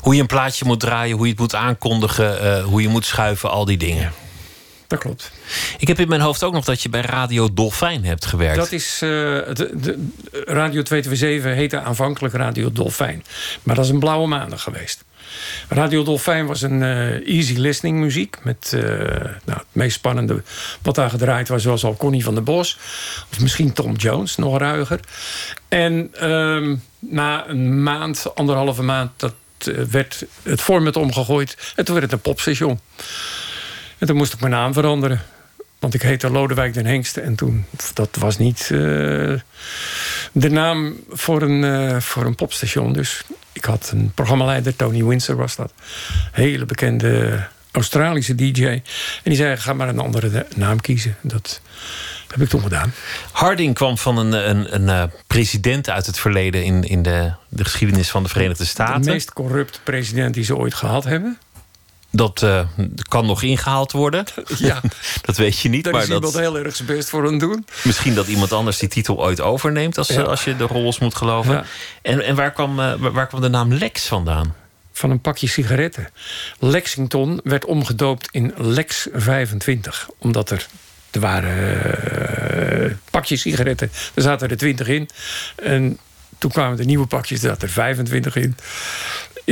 [0.00, 3.04] Hoe je een plaatje moet draaien, hoe je het moet aankondigen, uh, hoe je moet
[3.04, 4.12] schuiven, al die dingen.
[4.86, 5.32] dat klopt.
[5.78, 8.56] Ik heb in mijn hoofd ook nog dat je bij Radio Dolfijn hebt gewerkt.
[8.56, 9.00] Dat is.
[9.02, 13.24] Uh, de, de, Radio 227 heette aanvankelijk Radio Dolfijn.
[13.62, 15.04] Maar dat is een blauwe maandag geweest.
[15.68, 18.38] Radio Dolfijn was een uh, easy listening muziek.
[18.42, 18.82] Met uh,
[19.44, 20.42] nou, het meest spannende
[20.82, 22.78] wat daar gedraaid was, was al Connie van der Bos.
[23.30, 25.00] Of misschien Tom Jones, nog ruiger.
[25.68, 29.34] En um, na een maand, anderhalve maand, dat
[29.90, 31.72] werd het format omgegooid.
[31.76, 32.80] En toen werd het een popstation.
[33.98, 35.22] En toen moest ik mijn naam veranderen.
[35.78, 37.16] Want ik heette Lodewijk den Hengst.
[37.16, 37.64] En toen,
[37.94, 38.66] dat was niet
[40.32, 42.92] de naam voor een, voor een popstation.
[42.92, 45.72] Dus ik had een programmaleider, Tony Windsor was dat.
[46.32, 48.64] Hele bekende Australische DJ.
[48.66, 48.82] En
[49.22, 51.16] die zei, ga maar een andere naam kiezen.
[51.20, 51.60] Dat
[52.28, 52.92] heb ik toen gedaan.
[53.32, 56.64] Harding kwam van een, een, een uh, president uit het verleden...
[56.64, 59.02] in, in de, de geschiedenis van de Verenigde Staten.
[59.02, 61.38] De meest corrupte president die ze ooit gehad hebben.
[62.14, 62.60] Dat uh,
[63.08, 64.24] kan nog ingehaald worden.
[64.58, 64.80] Ja.
[65.20, 65.84] dat weet je niet.
[65.84, 67.66] Daar maar is dat, iemand heel erg zijn best voor hem doen.
[67.84, 69.98] Misschien dat iemand anders die titel ooit overneemt...
[69.98, 70.22] als, Ja.
[70.22, 71.54] als je de roles moet geloven.
[71.54, 71.64] Ja.
[72.02, 74.54] En, en waar, kwam, uh, waar kwam de naam Lex vandaan?
[74.92, 76.08] Van een pakje sigaretten.
[76.58, 80.08] Lexington werd omgedoopt in Lex 25.
[80.18, 80.66] Omdat er...
[81.10, 81.80] Er waren
[82.86, 83.90] uh, pakjes sigaretten.
[84.14, 85.08] Er zaten er 20 in.
[85.56, 85.98] En
[86.38, 87.42] toen kwamen de nieuwe pakjes.
[87.42, 88.56] Er zaten er 25 in.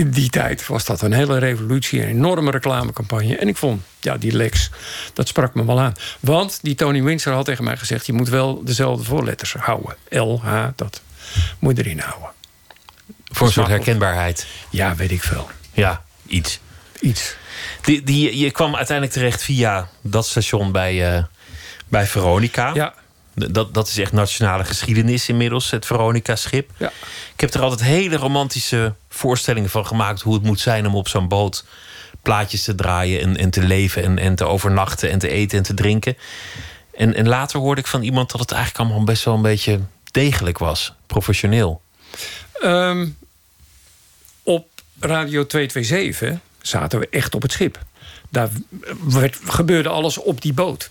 [0.01, 2.03] In die tijd was dat een hele revolutie.
[2.03, 3.37] Een enorme reclamecampagne.
[3.37, 4.71] En ik vond, ja, die Lex,
[5.13, 5.95] dat sprak me wel aan.
[6.21, 8.07] Want die Tony Windsor had tegen mij gezegd...
[8.07, 9.97] je moet wel dezelfde voorletters houden.
[10.09, 11.01] L, H, dat
[11.59, 12.31] moet je erin houden.
[13.25, 14.47] Voor een soort herkenbaarheid.
[14.71, 15.51] Ja, weet ik veel.
[15.73, 16.61] Ja, iets.
[17.01, 17.37] Iets.
[17.83, 21.25] Die, die, je kwam uiteindelijk terecht via dat station bij, uh,
[21.89, 22.71] bij Veronica.
[22.75, 22.95] Ja,
[23.35, 26.71] Dat, dat is echt nationale geschiedenis inmiddels, het Veronica-schip.
[26.77, 26.93] ja.
[27.35, 30.21] Ik heb er altijd hele romantische voorstellingen van gemaakt...
[30.21, 31.65] hoe het moet zijn om op zo'n boot
[32.23, 33.21] plaatjes te draaien...
[33.21, 36.17] en, en te leven en, en te overnachten en te eten en te drinken.
[36.95, 39.81] En, en later hoorde ik van iemand dat het eigenlijk allemaal best wel een beetje
[40.11, 40.95] degelijk was.
[41.07, 41.81] Professioneel.
[42.61, 43.09] Ehm,
[44.43, 44.67] op
[45.01, 47.79] Radio 227 zaten we echt op het schip.
[48.31, 48.49] Daar
[49.09, 50.91] werd, gebeurde alles op die boot.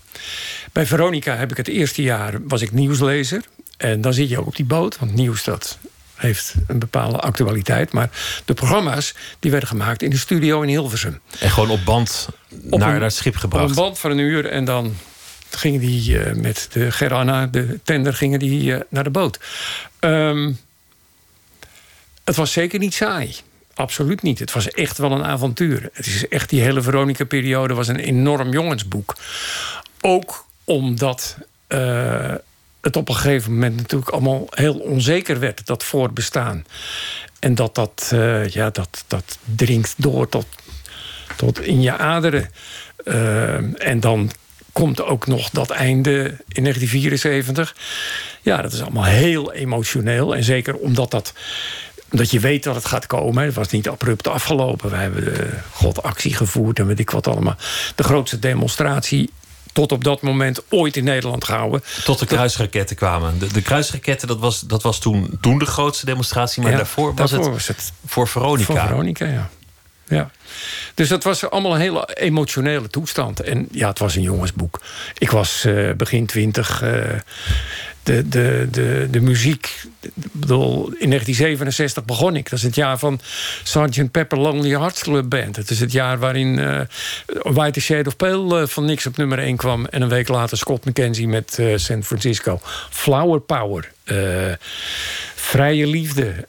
[0.72, 3.42] Bij Veronica heb ik het eerste jaar was ik nieuwslezer.
[3.76, 5.78] En dan zit je ook op die boot, want nieuws dat
[6.14, 7.92] heeft een bepaalde actualiteit.
[7.92, 8.10] Maar
[8.44, 11.20] de programma's die werden gemaakt in de studio in Hilversum.
[11.38, 12.28] En gewoon op band
[12.70, 13.68] Op naar, een- naar het schip Op gebracht.
[13.68, 14.96] een band van een uur en dan
[15.50, 19.38] gingen die eh, met de Geranna, de tender, gingen die eh, naar de boot.
[19.98, 20.52] Ehm,
[22.24, 23.36] het was zeker niet saai.
[23.80, 24.38] Absoluut niet.
[24.38, 25.88] Het was echt wel een avontuur.
[25.92, 29.16] Het is echt die hele Veronica-periode was een enorm jongensboek.
[30.00, 32.34] Ook omdat eh,
[32.80, 36.64] het op een gegeven moment natuurlijk allemaal heel onzeker werd, dat voortbestaan.
[37.38, 40.46] En dat dat, eh, ja, dat, dat dringt door tot,
[41.36, 42.50] tot in je aderen.
[43.04, 44.30] Eh, en dan
[44.72, 47.76] komt ook nog dat einde in 1974.
[48.42, 50.36] Ja, dat is allemaal heel emotioneel.
[50.36, 51.32] En zeker omdat dat
[52.10, 53.44] omdat je weet dat het gaat komen.
[53.44, 54.90] Het was niet abrupt afgelopen.
[54.90, 57.56] We hebben de god actie gevoerd en weet ik wat allemaal.
[57.94, 59.30] De grootste demonstratie
[59.72, 61.82] tot op dat moment ooit in Nederland gehouden.
[62.04, 63.38] Tot de kruisraketten kwamen.
[63.38, 66.62] De, de kruisraketten, dat was, dat was toen, toen de grootste demonstratie.
[66.62, 68.64] Maar Ja, daarvoor was daarvoor het was het voor Veronica.
[68.74, 69.50] Voor Veronica, ja.
[70.08, 70.30] ja.
[70.94, 73.40] Dus dat was allemaal een hele emotionele toestand.
[73.40, 74.80] En ja, het was een jongensboek.
[75.18, 76.82] Ik was eh, begin twintig.
[76.82, 77.18] eh,
[78.02, 79.82] de, de, de, de muziek.
[80.32, 82.50] Bedoel, in 1967 begon ik.
[82.50, 83.20] Dat is het jaar van
[83.62, 84.10] Sgt.
[84.10, 85.56] Pepper Lonely Hearts Club Band.
[85.56, 86.80] Het is het jaar waarin eh
[87.26, 89.86] White Shade of Pale eh, van niks op nummer 1 kwam.
[89.86, 92.60] En een week later Scott McKenzie met eh, San Francisco.
[92.90, 93.92] Flower Power.
[95.34, 96.46] vrije liefde,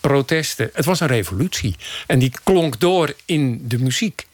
[0.00, 0.70] protesten.
[0.72, 1.76] Het was een revolutie.
[2.06, 4.26] En die klonk door in de muziek.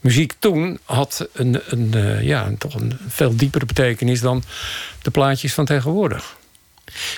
[0.00, 4.42] Muziek toen had een, een, ja, toch een veel diepere betekenis dan
[5.08, 6.36] de plaatjes van tegenwoordig.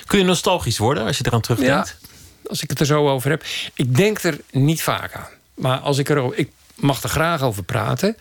[0.05, 1.97] Kun je nostalgisch worden als je eraan terugdenkt?
[2.45, 3.43] Als ik het er zo over heb.
[3.73, 5.27] Ik denk er niet vaak aan.
[5.53, 8.17] Maar als ik er ik mag er graag over praten.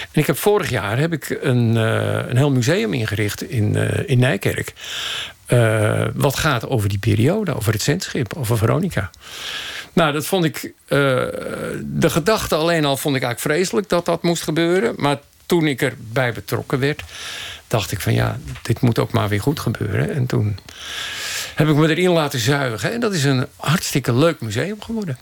[0.00, 4.08] En ik heb vorig jaar heb ik een, eh, een heel museum ingericht in, eh,
[4.08, 4.72] in Nijkerk.
[5.46, 9.10] Eh, wat gaat over die periode, over het zendschip, over Veronica.
[9.92, 10.72] Nou, dat vond ik.
[11.82, 14.94] de gedachte alleen al vond ik eigenlijk vreselijk dat dat moest gebeuren.
[14.96, 17.02] Maar toen ik erbij betrokken werd,
[17.70, 20.14] dacht ik van ja, dit moet ook maar weer goed gebeuren.
[20.14, 20.58] En toen
[21.54, 22.92] heb ik me erin laten zuigen.
[22.92, 25.18] En dat is een hartstikke leuk museum geworden.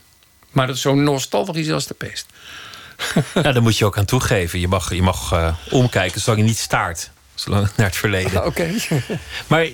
[0.50, 2.26] Maar dat is zo nostalgisch als de pest.
[3.34, 4.60] Ja, daar moet je ook aan toegeven.
[4.60, 7.10] Je mag, je mag eh, omkijken zolang je niet staart.
[7.34, 8.44] Zolang naar het verleden.
[8.50, 8.70] Oké.
[9.46, 9.66] Maar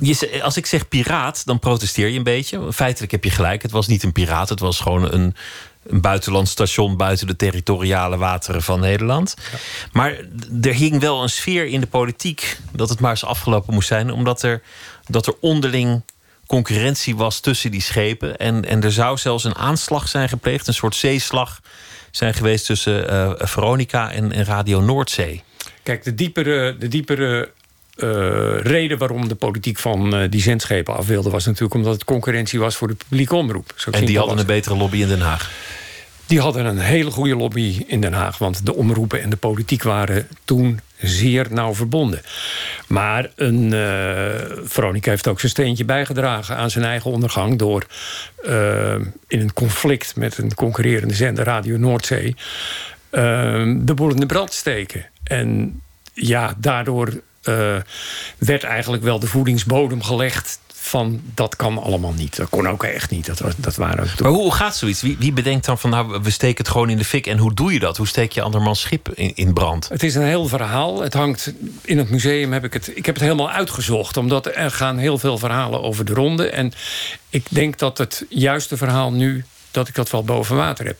[0.00, 2.72] je, als ik zeg piraat, dan protesteer je een beetje.
[2.72, 3.62] Feitelijk heb je gelijk.
[3.62, 4.48] Het was niet een piraat.
[4.48, 5.36] Het was gewoon een,
[5.90, 9.34] een buitenlands station buiten de territoriale wateren van Nederland.
[9.92, 10.16] Maar
[10.62, 14.10] er hing wel een sfeer in de politiek dat het maar eens afgelopen moest zijn,
[14.12, 14.62] omdat er,
[15.06, 16.02] dat er onderling
[16.46, 18.36] concurrentie was tussen die schepen.
[18.36, 21.60] En, en er zou zelfs een aanslag zijn gepleegd, een soort zeeslag
[22.10, 25.42] zijn geweest tussen uh, Veronica en, en Radio Noordzee.
[25.82, 27.52] Kijk, de diepere, de diepere
[28.02, 31.30] uh, reden waarom de politiek van uh, die zendschepen af wilde...
[31.30, 33.72] was natuurlijk omdat het concurrentie was voor de publieke omroep.
[33.74, 35.50] Zo en die hadden een betere lobby in Den Haag?
[36.26, 38.38] Die hadden een hele goede lobby in Den Haag.
[38.38, 42.20] Want de omroepen en de politiek waren toen zeer nauw verbonden.
[42.86, 44.28] Maar een, uh,
[44.64, 47.58] Veronica heeft ook zijn steentje bijgedragen aan zijn eigen ondergang...
[47.58, 47.86] door
[49.26, 52.36] in een conflict met een concurrerende zender, Radio Noordzee...
[53.10, 55.06] de boel in de brand te steken.
[55.24, 55.80] En
[56.12, 57.76] ja, daardoor uh,
[58.38, 62.36] werd eigenlijk wel de voedingsbodem gelegd van dat kan allemaal niet.
[62.36, 63.26] Dat kon ook echt niet.
[63.26, 65.02] Dat, was, dat waren maar hoe gaat zoiets?
[65.02, 67.26] Wie, wie, bedenkt dan van nou, we steken het gewoon in de fik?
[67.26, 67.96] En hoe doe je dat?
[67.96, 69.88] Hoe steek je andermans schip in, in, brand?
[69.88, 71.00] Het is een heel verhaal.
[71.00, 72.96] Het hangt in het museum heb ik het.
[72.96, 76.48] Ik heb het helemaal uitgezocht, omdat er gaan heel veel verhalen over de ronde.
[76.48, 76.72] En
[77.28, 80.96] ik denk dat het juiste verhaal nu dat ik dat wel boven water heb.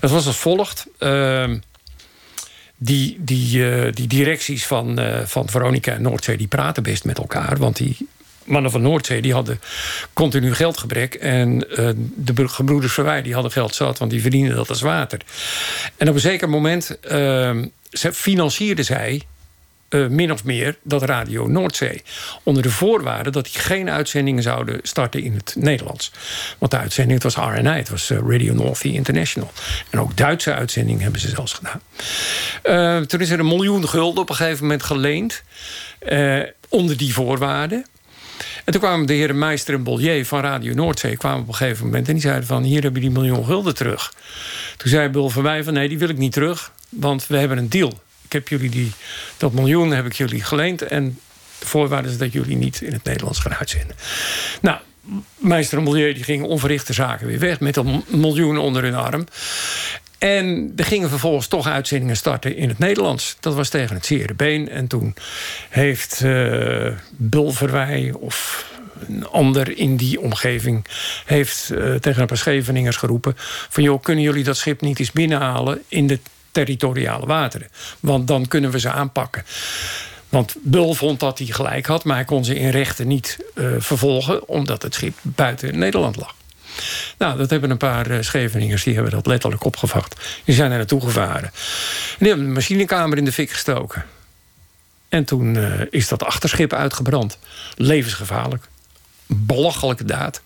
[0.00, 0.86] Het was als volgt.
[0.98, 1.50] Uh,
[2.84, 7.18] die, die, uh, die directies van, uh, van Veronica en Noordzee die praten best met
[7.18, 7.56] elkaar.
[7.56, 7.96] Want die
[8.44, 9.60] mannen van Noordzee die hadden
[10.12, 11.14] continu geldgebrek.
[11.14, 15.20] En uh, de gebroeders Verwij die hadden geld zat, want die verdienden dat als water.
[15.96, 16.98] En op een zeker moment
[18.12, 19.22] financierden zij
[19.92, 22.02] uh, min of meer dat Radio Noordzee.
[22.42, 26.12] Onder de voorwaarde dat die geen uitzendingen zouden starten in het Nederlands.
[26.58, 29.52] Want de uitzending, het was RNI, het was uh, Radio North International.
[29.90, 31.80] En ook Duitse uitzendingen hebben ze zelfs gedaan.
[32.64, 35.42] Uh, toen is er een miljoen gulden op een gegeven moment geleend.
[36.68, 37.86] onder die voorwaarden.
[38.64, 41.16] En toen kwamen de heren Meister en Bollier van Radio Noordzee...
[41.16, 42.62] kwamen op een gegeven moment en die zeiden van...
[42.62, 44.14] hier heb je die miljoen gulden terug.
[44.76, 46.72] Toen zei Bul van mij van nee, die wil ik niet terug...
[46.88, 48.00] want we hebben een deal
[48.34, 48.92] ik heb jullie die,
[49.36, 50.82] dat miljoen heb ik jullie geleend.
[50.82, 51.18] En
[51.58, 53.96] de voorwaarde is dat jullie niet in het Nederlands gaan uitzenden.
[54.60, 54.78] Nou,
[55.36, 59.26] Meester Milieu die gingen onverrichte zaken weer weg met een miljoen onder hun arm.
[60.18, 63.36] En er gingen vervolgens toch uitzendingen starten in het Nederlands.
[63.40, 64.68] Dat was tegen het zere been.
[64.68, 65.14] En toen
[65.68, 68.66] heeft uh, Bulverwij of
[69.08, 70.84] een ander in die omgeving...
[71.24, 73.34] heeft uh, tegen een paar Scheveningers geroepen...
[73.68, 75.82] van joh, kunnen jullie dat schip niet eens binnenhalen...
[75.88, 76.18] in de
[76.52, 77.68] territoriale wateren.
[78.00, 79.44] Want dan kunnen we ze aanpakken.
[80.28, 83.74] Want Bul vond dat hij gelijk had, maar hij kon ze in rechten niet uh,
[83.78, 86.34] vervolgen, omdat het schip buiten Nederland lag.
[87.18, 90.16] Nou, dat hebben een paar uh, Scheveningers, die hebben dat letterlijk opgevat.
[90.44, 91.44] Die zijn er naartoe gevaren.
[91.44, 94.04] En die hebben de machinekamer in de fik gestoken.
[95.08, 97.38] En toen uh, is dat achterschip uitgebrand.
[97.76, 98.68] Levensgevaarlijk.
[99.26, 100.40] Belachelijke daad.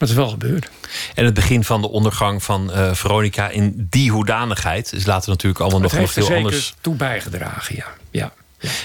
[0.00, 0.70] Maar het is wel gebeurd.
[1.14, 5.60] En het begin van de ondergang van uh, Veronica in die hoedanigheid is later natuurlijk
[5.60, 6.74] allemaal nog, nog veel anders.
[6.80, 7.86] Toe bijgedragen, ja.
[8.10, 8.32] ja.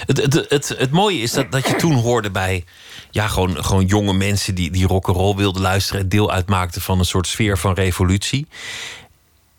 [0.06, 2.64] Het, het, het, het, mooie is dat, dat je toen hoorde bij
[3.10, 7.04] ja, gewoon, gewoon jonge mensen die, die rock'n'roll wilden luisteren en deel uitmaakten van een
[7.04, 8.46] soort sfeer van revolutie.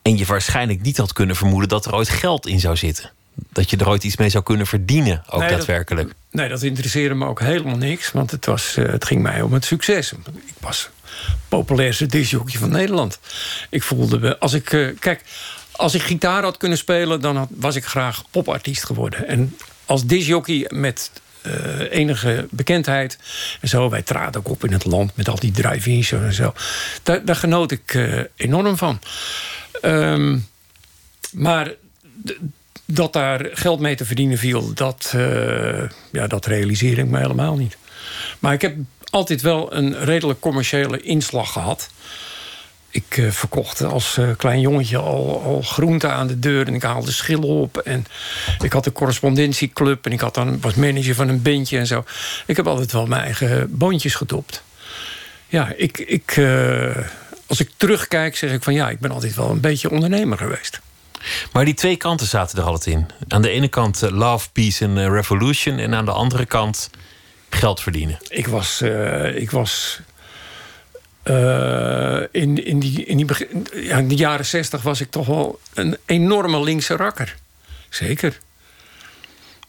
[0.01, 3.11] En je waarschijnlijk niet had kunnen vermoeden dat er ooit geld in zou zitten.
[3.51, 6.07] Dat je er ooit iets mee zou kunnen verdienen, ook nee, daadwerkelijk.
[6.07, 8.11] Dat, nee, dat interesseerde me ook helemaal niks.
[8.11, 10.11] Want het, was, uh, het ging mij om het succes.
[10.45, 10.89] Ik was
[11.47, 13.19] populairste disjockey van Nederland.
[13.69, 15.23] Ik voelde, als ik, uh, kijk,
[15.71, 19.27] als ik gitaar had kunnen spelen, dan had, was ik graag popartiest geworden.
[19.27, 21.11] En als disjockey met
[21.47, 23.17] uh, enige bekendheid.
[23.61, 26.53] En zo, wij traden ook op in het land met al die drive-ins en zo.
[27.03, 28.99] Daar, daar genoot ik uh, enorm van.
[29.81, 30.47] Um,
[31.31, 31.71] maar
[32.87, 37.55] dat daar geld mee te verdienen viel, dat, uh, ja, dat realiseer ik me helemaal
[37.55, 37.77] niet.
[38.39, 38.75] Maar ik heb
[39.09, 41.89] altijd wel een redelijk commerciële inslag gehad.
[42.89, 46.83] Ik uh, verkocht als uh, klein jongetje al, al groenten aan de deur en ik
[46.83, 47.77] haalde schillen op.
[47.77, 48.05] En
[48.63, 52.03] ik had een correspondentieclub en ik had dan, was manager van een bandje en zo.
[52.45, 54.63] Ik heb altijd wel mijn eigen boontjes gedopt.
[55.47, 56.41] Ja, ik, ik,
[57.45, 60.79] als ik terugkijk zeg ik van ja, ik ben altijd wel een beetje ondernemer geweest.
[61.51, 63.07] Maar die twee kanten zaten er altijd in.
[63.27, 65.77] Aan de ene kant love, peace en revolution.
[65.77, 66.89] En aan de andere kant
[67.49, 68.17] geld verdienen?
[68.27, 69.99] Ik was, uh, ik was
[71.23, 75.25] uh, in, in, die, in, die begin, ja, in de jaren zestig was ik toch
[75.25, 77.35] wel een enorme linkse rakker.
[77.89, 78.37] Zeker.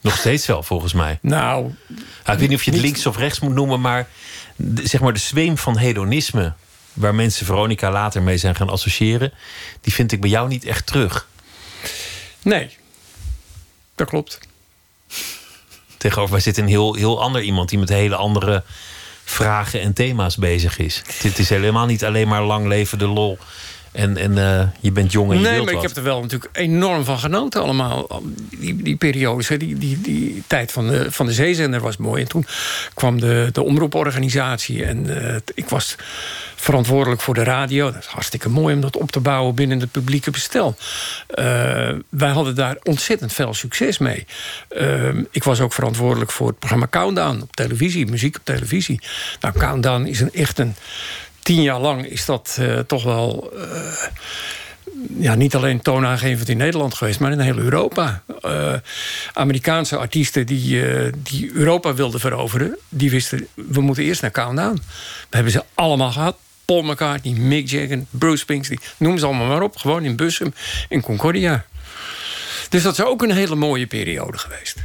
[0.00, 1.18] Nog steeds wel, volgens mij.
[1.22, 4.08] Nou, ik weet niet of je het links of rechts moet noemen, maar
[4.56, 6.52] de, zeg maar de zweem van hedonisme,
[6.92, 9.32] waar mensen Veronica later mee zijn gaan associëren,
[9.80, 11.28] die vind ik bij jou niet echt terug.
[12.42, 12.76] Nee,
[13.94, 14.38] dat klopt.
[15.96, 18.62] Tegenover wij zit een heel, heel ander iemand die met hele andere
[19.24, 21.02] vragen en thema's bezig is.
[21.22, 23.38] Het is helemaal niet alleen maar lang leven de lol
[23.92, 25.82] En, en eh, je bent jong en je nee, wilt maar wat.
[25.82, 28.22] ik heb er wel natuurlijk enorm van genoten allemaal.
[28.58, 32.22] Die, die periodes, die, die, die tijd van de, van de zeezender was mooi.
[32.22, 32.46] En toen
[32.94, 34.84] kwam de, de omroeporganisatie.
[34.84, 35.96] En eh, ik was
[36.54, 37.92] verantwoordelijk voor de radio.
[37.92, 40.76] Dat is hartstikke mooi om dat op te bouwen binnen het publieke bestel.
[41.26, 41.44] Eh,
[42.08, 44.26] wij hadden daar ontzettend veel succes mee.
[45.30, 48.06] Ik was ook verantwoordelijk voor het programma Countdown op televisie.
[48.06, 49.00] Muziek op televisie.
[49.40, 50.74] Nou, Countdown is een echt een...
[51.48, 53.92] Tien jaar lang is dat eh, toch wel eh,
[55.18, 58.22] ja, niet alleen toonaangevend in Nederland geweest, maar in heel Europa.
[58.42, 58.74] Eh,
[59.32, 60.82] Amerikaanse artiesten die,
[61.22, 64.82] die Europa wilden veroveren, die wisten, we moeten eerst naar Countdown.
[65.28, 66.36] We hebben ze allemaal gehad.
[66.64, 69.76] Paul McCartney, Mick Jagger, Bruce Springsteen, noem ze allemaal maar op.
[69.76, 70.54] Gewoon in Bussum,
[70.88, 71.64] in Concordia.
[72.68, 74.76] Dus dat is ook een hele mooie periode geweest.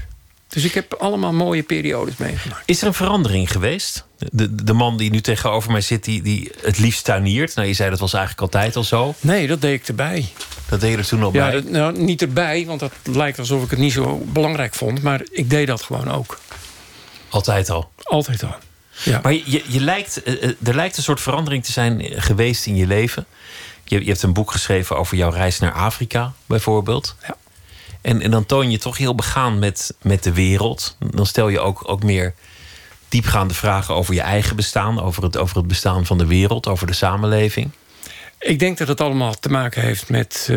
[0.53, 2.63] Dus ik heb allemaal mooie periodes meegemaakt.
[2.65, 4.05] Is er een verandering geweest?
[4.17, 7.55] De, de man die nu tegenover mij zit, die, die het liefst tuiniert.
[7.55, 9.15] Nou, je zei dat was eigenlijk altijd al zo.
[9.19, 10.25] Nee, dat deed ik erbij.
[10.69, 11.51] Dat deed je er toen al Ja, bij.
[11.51, 15.01] dat, nou, niet erbij, want dat lijkt alsof ik het niet zo belangrijk vond.
[15.01, 16.39] Maar ik deed dat gewoon ook.
[17.29, 17.91] Altijd al.
[18.03, 18.55] Altijd al.
[19.03, 19.19] Ja.
[19.23, 22.21] Maar je, je, je lijkt, eh, eh, er lijkt een soort verandering te zijn eh,
[22.21, 23.25] geweest in je leven.
[23.83, 27.15] Je, je hebt een boek geschreven over jouw reis naar Afrika, bijvoorbeeld.
[27.27, 27.35] Ja.
[28.03, 30.95] En, en dan toon je toch heel begaan met, met de wereld.
[30.99, 32.33] Dan stel je ook, ook meer
[33.09, 36.87] diepgaande vragen over je eigen bestaan, over het, over het bestaan van de wereld, over
[36.87, 37.71] de samenleving.
[38.39, 40.55] Ik denk dat het allemaal te maken heeft met eh,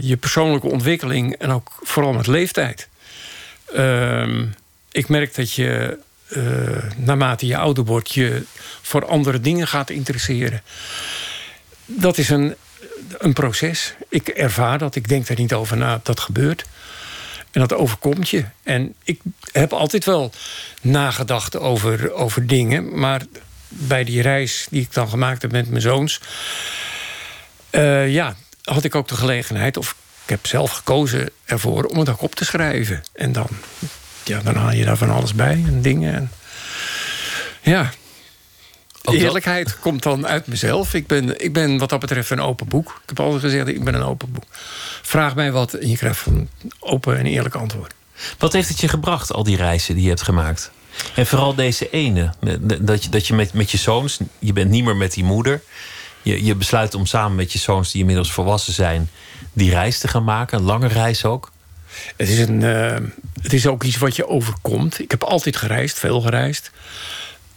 [0.00, 2.88] je persoonlijke ontwikkeling en ook vooral met leeftijd.
[3.74, 4.46] Ehm,
[4.92, 5.98] ik merk dat je
[6.28, 6.42] eh,
[6.96, 8.42] naarmate je ouder wordt, je
[8.82, 10.62] voor andere dingen gaat interesseren.
[11.84, 12.54] Dat is een,
[13.18, 13.94] een proces.
[14.08, 16.64] Ik ervaar dat, ik denk er niet over na, dat gebeurt.
[17.50, 18.44] En dat overkomt je.
[18.62, 19.20] En ik
[19.52, 20.32] heb altijd wel
[20.80, 22.98] nagedacht over, over dingen.
[22.98, 23.22] Maar
[23.68, 26.20] bij die reis die ik dan gemaakt heb met mijn zoons...
[27.70, 29.76] eh, ja, had ik ook de gelegenheid...
[29.76, 33.02] of ik heb zelf gekozen ervoor om het ook op te schrijven.
[33.12, 33.48] En dan,
[34.24, 36.14] ja, dan haal je daar van alles bij en dingen.
[36.14, 36.30] En,
[37.60, 37.90] ja,
[39.02, 40.94] Eerlijkheid komt dan uit mezelf.
[40.94, 43.00] Ik ben, ik ben wat dat betreft een open boek.
[43.02, 44.44] Ik heb altijd gezegd, ik ben een open boek.
[45.02, 47.94] Vraag mij wat en je krijgt een open en eerlijk antwoord.
[48.38, 50.70] Wat heeft het je gebracht, al die reizen die je hebt gemaakt?
[51.14, 52.32] En vooral deze ene,
[52.80, 55.62] dat je, dat je met, met je zoons, je bent niet meer met die moeder.
[56.22, 59.10] Je, je besluit om samen met je zoons, die inmiddels volwassen zijn,
[59.52, 60.58] die reis te gaan maken.
[60.58, 61.50] Een lange reis ook.
[62.16, 62.96] Het is, een, eh,
[63.42, 64.98] het is ook iets wat je overkomt.
[64.98, 66.70] Ik heb altijd gereisd, veel gereisd.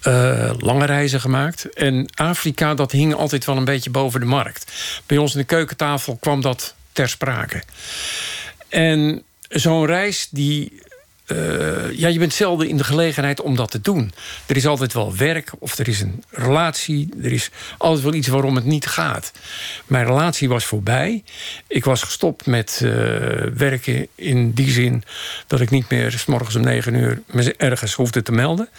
[0.04, 1.74] Eh, lange reizen gemaakt.
[1.74, 4.72] En Afrika, dat hing altijd wel een beetje boven de markt.
[5.06, 7.64] Bij ons in de keukentafel kwam dat ter sprake.
[8.70, 10.82] En zo'n reis die...
[11.26, 14.14] eh, ja, je bent zelden in de gelegenheid om dat te doen.
[14.46, 17.10] Er is altijd wel werk of er is een relatie.
[17.24, 19.32] Er is altijd wel iets waarom het niet gaat.
[19.86, 21.24] Mijn relatie was voorbij.
[21.68, 22.90] Ik was gestopt met eh,
[23.54, 25.04] werken in die zin...
[25.48, 28.70] dat ik niet meer s morgens om negen uur me ergens hoefde te melden.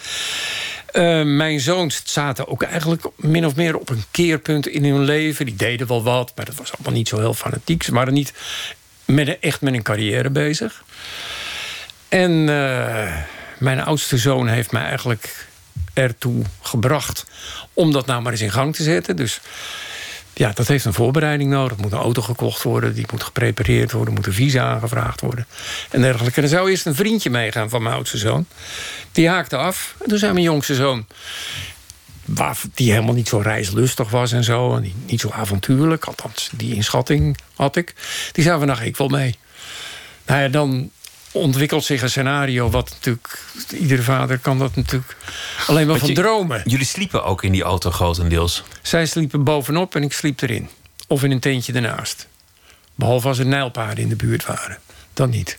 [0.95, 5.45] Eh, mijn zoons zaten ook eigenlijk min of meer op een keerpunt in hun leven.
[5.45, 7.83] Die deden wel wat, maar dat was allemaal niet zo heel fanatiek.
[7.83, 8.33] Ze waren niet
[9.05, 10.83] met echt met een carrière bezig.
[12.09, 13.15] En eh,
[13.57, 15.47] mijn oudste zoon heeft mij eigenlijk
[15.93, 17.25] ertoe gebracht
[17.73, 19.15] om dat nou maar eens in gang te zetten.
[19.15, 19.41] Dus
[20.37, 21.77] ja, dat heeft een voorbereiding nodig.
[21.77, 25.47] Er moet een auto gekocht worden, die moet geprepareerd worden, moet een visa aangevraagd worden
[25.89, 26.37] en dergelijke.
[26.37, 28.45] En er zou eerst een vriendje meegaan van mijn oudste zoon.
[29.11, 29.95] Die haakte af.
[30.01, 31.05] En toen zei mijn jongste zoon,
[32.25, 36.75] waar, die helemaal niet zo reislustig was en zo, en niet zo avontuurlijk, althans die
[36.75, 37.93] inschatting had ik.
[38.31, 39.35] Die zei van, nou, ik wil mee.
[40.25, 40.91] Nou ja, dan
[41.35, 43.39] ontwikkelt zich een scenario wat natuurlijk...
[43.69, 45.17] iedere vader kan dat natuurlijk
[45.67, 46.61] alleen maar van dromen.
[46.65, 48.63] Jullie sliepen ook in die auto grotendeels.
[48.81, 50.69] Zij sliepen bovenop en ik sliep erin.
[51.07, 52.27] Of in een tentje ernaast.
[52.95, 54.77] Behalve als er nijlpaarden in de buurt waren.
[55.13, 55.57] Dan niet.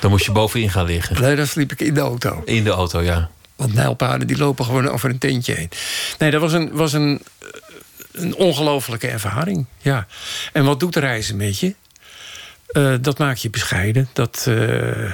[0.00, 1.20] Dan moest je bovenin gaan liggen.
[1.20, 2.42] Nee, dan sliep ik in de auto.
[2.44, 3.30] In de auto, ja.
[3.56, 5.70] Want nijlpaarden die lopen gewoon over een tentje heen.
[6.18, 7.22] Nee, dat was een, was een,
[8.12, 9.66] een ongelofelijke ervaring.
[9.78, 10.06] Ja.
[10.52, 11.74] En wat doet reizen met je?
[12.76, 14.08] Eh, dat maakt je bescheiden.
[14.12, 15.12] Dat, eh,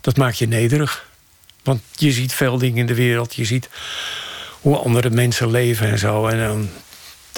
[0.00, 1.08] dat maakt je nederig.
[1.62, 3.34] Want je ziet veel dingen in de wereld.
[3.34, 3.68] Je ziet
[4.60, 6.26] hoe andere mensen leven en zo.
[6.26, 6.68] En dan,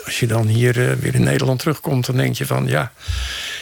[0.05, 2.07] als je dan hier eh, weer in Nederland terugkomt...
[2.07, 2.93] dan denk je van ja...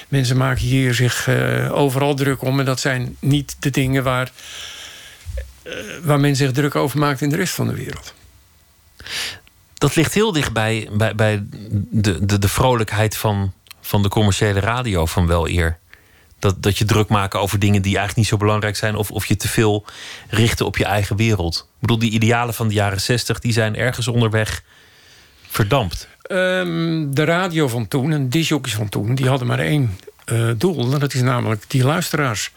[0.09, 1.29] mensen maken hier zich
[1.71, 2.59] overal druk om.
[2.59, 4.31] En dat zijn niet de dingen waar
[6.03, 8.15] waar men zich druk over maakt in de rest van de wereld.
[9.75, 13.53] Dat ligt heel dicht bij, bij, bij de, de, de vrolijkheid van,
[13.87, 15.79] van de commerciële radio van wel eer.
[16.39, 18.97] Dat, dat je druk maken over dingen die eigenlijk niet zo belangrijk zijn.
[18.97, 19.85] Of, of je te veel
[20.29, 21.57] richten op je eigen wereld.
[21.57, 24.63] Ik bedoel, die idealen van de jaren zestig, die zijn ergens onderweg
[25.57, 26.09] Verdampt?
[26.23, 29.15] Ehm, de radio van toen en disjockeys van toen...
[29.15, 29.99] die hadden maar één
[30.33, 30.93] uh, doel.
[30.93, 32.53] En dat is namelijk die luisteraars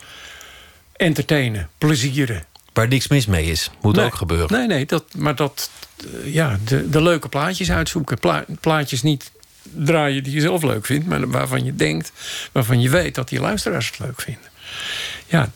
[0.92, 2.44] entertainen, plezieren.
[2.74, 3.72] Waar niks mis mee is.
[3.82, 4.58] Moet ook gebeuren.
[4.58, 5.70] Nee, nee, dat, maar dat...
[6.06, 8.20] Uh, ja, de, de leuke plaatjes uitzoeken.
[8.20, 9.32] Pla plaatjes niet
[9.76, 11.08] draaien die je zelf leuk vindt...
[11.08, 12.12] maar waarvan je denkt,
[12.52, 14.50] waarvan je weet dat die luisteraars het leuk vinden.
[15.28, 15.50] Ja,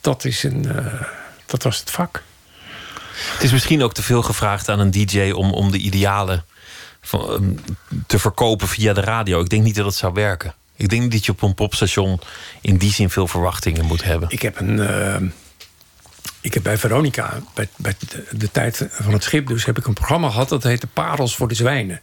[0.00, 1.02] dat, is een, uh,
[1.46, 2.22] dat was het vak.
[3.32, 6.44] Het is misschien ook te veel gevraagd aan een DJ om, om de idealen
[7.00, 7.60] van, um,
[8.06, 9.40] te verkopen via de radio.
[9.40, 10.54] Ik denk niet dat het zou werken.
[10.76, 12.20] Ik denk niet dat je op een popstation
[12.60, 14.30] in die zin veel verwachtingen moet hebben.
[14.30, 14.76] Ik heb een.
[14.76, 15.16] Uh,
[16.40, 19.86] ik heb bij Veronica, bij, bij de, de, tijd van het schip, dus heb ik
[19.86, 22.00] een programma gehad dat heette Parels voor de Zwijnen.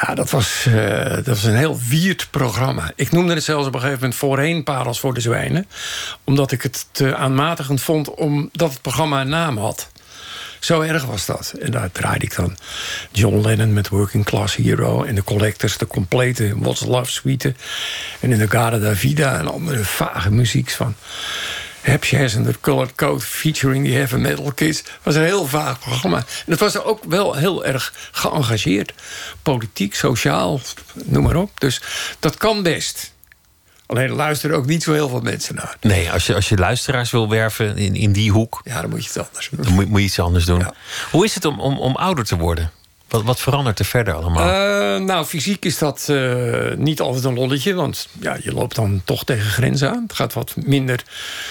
[0.00, 2.92] Ja, dat was, uh, dat was een heel wierd programma.
[2.94, 5.66] Ik noemde het zelfs op een gegeven moment voorheen Parels voor de Zwijnen.
[6.24, 9.88] Omdat ik het te aanmatigend vond omdat het programma een naam had.
[10.60, 11.54] Zo erg was dat.
[11.60, 12.56] En daar draaide ik dan
[13.12, 15.02] John Lennon met Working Class Hero...
[15.02, 17.54] en de Collectors, de complete What's Love suite...
[18.20, 20.94] en in de Garda Davida en andere vage muziek van...
[21.94, 24.78] Jazz en The Colored Code featuring die heavy metal kids.
[24.78, 26.16] Het was een heel vaag programma.
[26.16, 28.92] En het was ook wel heel erg geëngageerd.
[29.42, 30.60] Politiek, sociaal,
[31.04, 31.60] noem maar op.
[31.60, 31.80] Dus
[32.18, 33.14] dat kan best.
[33.86, 35.76] Alleen luisteren ook niet zo heel veel mensen naar.
[35.80, 38.60] Nee, als je, als je luisteraars wil werven in, in die hoek...
[38.64, 39.64] Ja, dan moet je het anders doen.
[39.64, 40.66] Dan moet, moet je iets anders doen.
[41.10, 42.70] Hoe is het om, om, om ouder te worden?
[43.08, 44.46] Wat, wat verandert er verder allemaal?
[44.46, 47.74] Uh, nou, fysiek is dat uh, niet altijd een lolletje.
[47.74, 50.02] Want ja, je loopt dan toch tegen grenzen aan.
[50.02, 51.02] Het gaat wat minder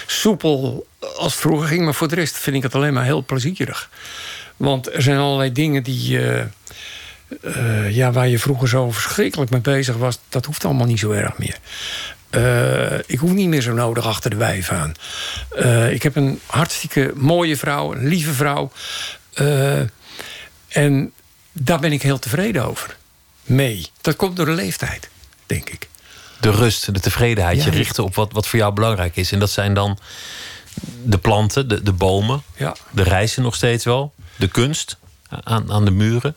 [0.06, 0.88] soepel
[1.18, 1.84] als vroeger ging.
[1.84, 3.90] Maar voor de rest vind ik het alleen maar heel plezierig.
[4.58, 6.20] Want er zijn allerlei dingen die...
[6.20, 10.20] Uh, ja, waar je vroeger zo verschrikkelijk mee bezig was...
[10.30, 11.58] dat hoeft allemaal niet zo erg meer.
[13.06, 14.94] Ik hoef niet meer zo nodig achter de wijf aan.
[15.92, 18.72] Ik heb een hartstikke mooie vrouw, een lieve vrouw.
[20.68, 21.12] En
[21.58, 22.98] daar ben ik heel tevreden over.
[23.44, 23.88] Mee.
[24.02, 25.10] Dat komt door de leeftijd,
[25.46, 25.88] denk ik.
[26.40, 27.58] De rust, de tevredenheid.
[27.58, 29.32] Ja, je richten op wat, wat voor jou belangrijk is.
[29.32, 29.98] En dat zijn dan
[31.04, 32.44] de planten, de, de bomen.
[32.58, 32.76] Ja.
[32.92, 34.14] De reizen nog steeds wel.
[34.36, 34.98] De kunst
[35.44, 36.36] aan, aan de muren.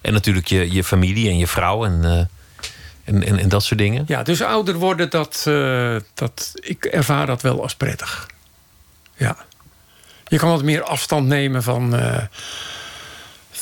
[0.00, 1.84] En natuurlijk je, je familie en je vrouw.
[1.84, 2.28] En
[3.04, 4.04] en, en, en, dat soort dingen?
[4.06, 8.28] Ja, dus ouder worden, dat, uh, dat, ik ervaar dat wel als prettig.
[9.16, 9.36] Ja.
[10.28, 12.22] Je kan wat meer afstand nemen van, uh,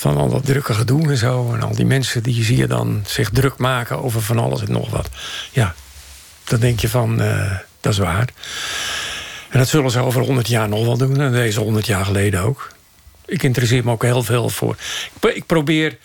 [0.02, 1.54] van al dat drukke gedoe en zo.
[1.54, 4.72] En al die mensen die zie je dan zich druk maken over van alles en
[4.72, 5.08] nog wat.
[5.50, 5.74] Ja,
[6.44, 8.28] dan denk je van, uh, dat is waar.
[9.48, 11.20] En dat zullen ze over 100 jaar nog wel doen.
[11.20, 12.72] En deze 100 jaar geleden ook.
[13.26, 14.76] Ik interesseer me ook heel veel voor.
[15.20, 15.98] Ik, probeer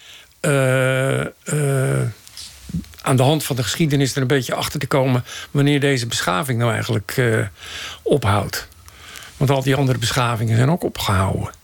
[3.01, 5.23] aan de hand van de geschiedenis er een beetje achter te komen...
[5.51, 7.21] wanneer deze beschaving nou eigenlijk
[8.01, 8.67] ophoudt.
[9.37, 11.56] Want al die andere beschavingen zijn ook opgehouden.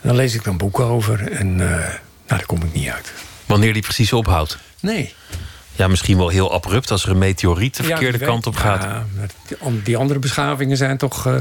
[0.00, 1.80] En dan lees ik dan boeken over en uh, nou,
[2.26, 3.12] daar kom ik niet uit.
[3.46, 4.58] Wanneer die precies ophoudt?
[4.80, 5.14] Nee.
[5.72, 8.82] Ja, misschien wel heel abrupt als er een meteoriet de verkeerde ja, kant op gaat.
[8.82, 9.06] Ja,
[9.84, 11.34] die andere beschavingen zijn toch uh,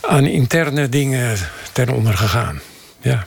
[0.00, 1.38] aan interne dingen
[1.72, 2.60] ten onder gegaan.
[3.00, 3.26] Ja.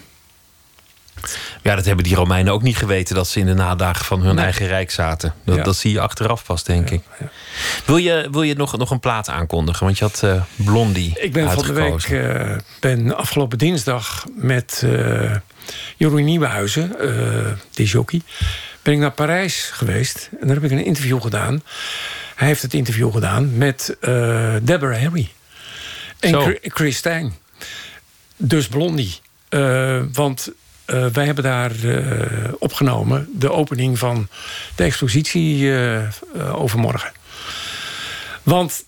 [1.62, 4.40] Ja, dat hebben die Romeinen ook niet geweten dat ze in de nadagen van hun
[4.40, 5.34] eigen rijk zaten.
[5.44, 5.64] Dat, ja.
[5.64, 7.04] dat zie je achteraf pas, denk ja, ik.
[7.20, 7.30] Ja.
[7.86, 9.86] Wil je, wil je nog, nog een plaat aankondigen?
[9.86, 11.20] Want je had uh, Blondie.
[11.20, 15.36] Ik ben van de week uh, ben afgelopen dinsdag met uh,
[15.98, 16.96] Jeroen Nieuwenhuizen,
[17.74, 18.22] de jockey,
[18.82, 20.30] ben ik naar Parijs geweest.
[20.40, 21.64] En daar heb ik een interview gedaan.
[22.36, 23.98] Hij heeft het interview gedaan met
[24.62, 25.30] Deborah Harry.
[26.20, 26.54] En Zo.
[26.62, 27.34] Chris Stijn.
[28.38, 29.20] Dus Blondie.
[30.14, 30.52] want
[30.94, 34.28] uh, wij hebben daar uh, opgenomen de opening van
[34.76, 36.02] de expositie uh,
[36.54, 37.12] overmorgen.
[38.44, 38.88] Want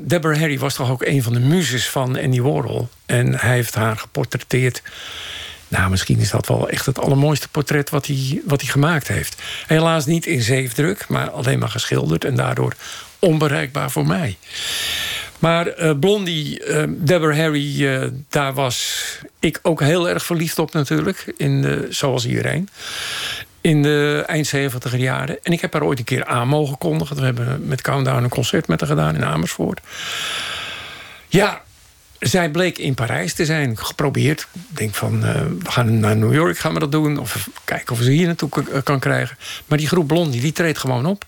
[0.00, 2.88] Deborah Harry was toch ook een van de muzes van Andy Warhol.
[3.06, 4.82] En hij heeft haar geportretteerd.
[5.68, 9.42] Nou, misschien is dat wel echt het allermooiste portret wat hij, wat hij gemaakt heeft.
[9.66, 12.24] Helaas niet in zeefdruk, maar alleen maar geschilderd.
[12.24, 12.74] En daardoor
[13.18, 14.36] onbereikbaar voor mij.
[15.40, 19.04] Maar uh, Blondie, uh, Deborah Harry, uh, daar was
[19.38, 21.32] ik ook heel erg verliefd op natuurlijk.
[21.36, 22.68] In zoals iedereen.
[23.60, 25.38] In de eind 70 jaren.
[25.42, 27.16] En ik heb haar ooit een keer aan mogen kondigen.
[27.16, 29.80] We hebben met Countdown een concert met haar gedaan in Amersfoort.
[31.28, 31.62] Ja,
[32.20, 33.78] zij bleek in Parijs te zijn.
[33.78, 34.40] Geprobeerd.
[34.70, 37.18] Ik denk van, uh, we gaan naar New York, gaan we dat doen.
[37.18, 39.36] Of kijken of we ze hier naartoe kan krijgen.
[39.66, 41.24] Maar die groep Blondie, die treedt gewoon op.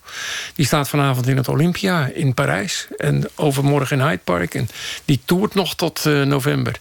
[0.55, 2.86] Die staat vanavond in het Olympia in Parijs.
[2.97, 4.55] En overmorgen in Hyde Park.
[4.55, 4.68] En
[5.05, 6.76] die toert nog tot uh, november.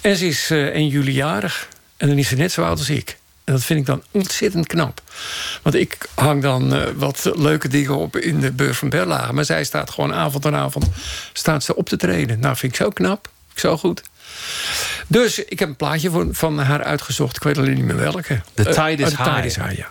[0.00, 1.68] En ze is uh, 1 juli jarig.
[1.96, 3.16] En dan is ze net zo oud als ik.
[3.52, 5.02] En dat vind ik dan ontzettend knap.
[5.62, 9.32] Want ik hang dan uh, wat leuke dingen op in de beurs van Berlage.
[9.32, 10.86] Maar zij staat gewoon avond aan avond
[11.32, 12.40] staat ze op te treden.
[12.40, 13.28] Nou, vind ik zo knap.
[13.54, 14.02] Zo goed.
[15.06, 17.36] Dus ik heb een plaatje van, van haar uitgezocht.
[17.36, 18.40] Ik weet alleen niet meer welke.
[18.54, 19.34] The Tide is uh, High.
[19.34, 19.90] Tide is High, ja.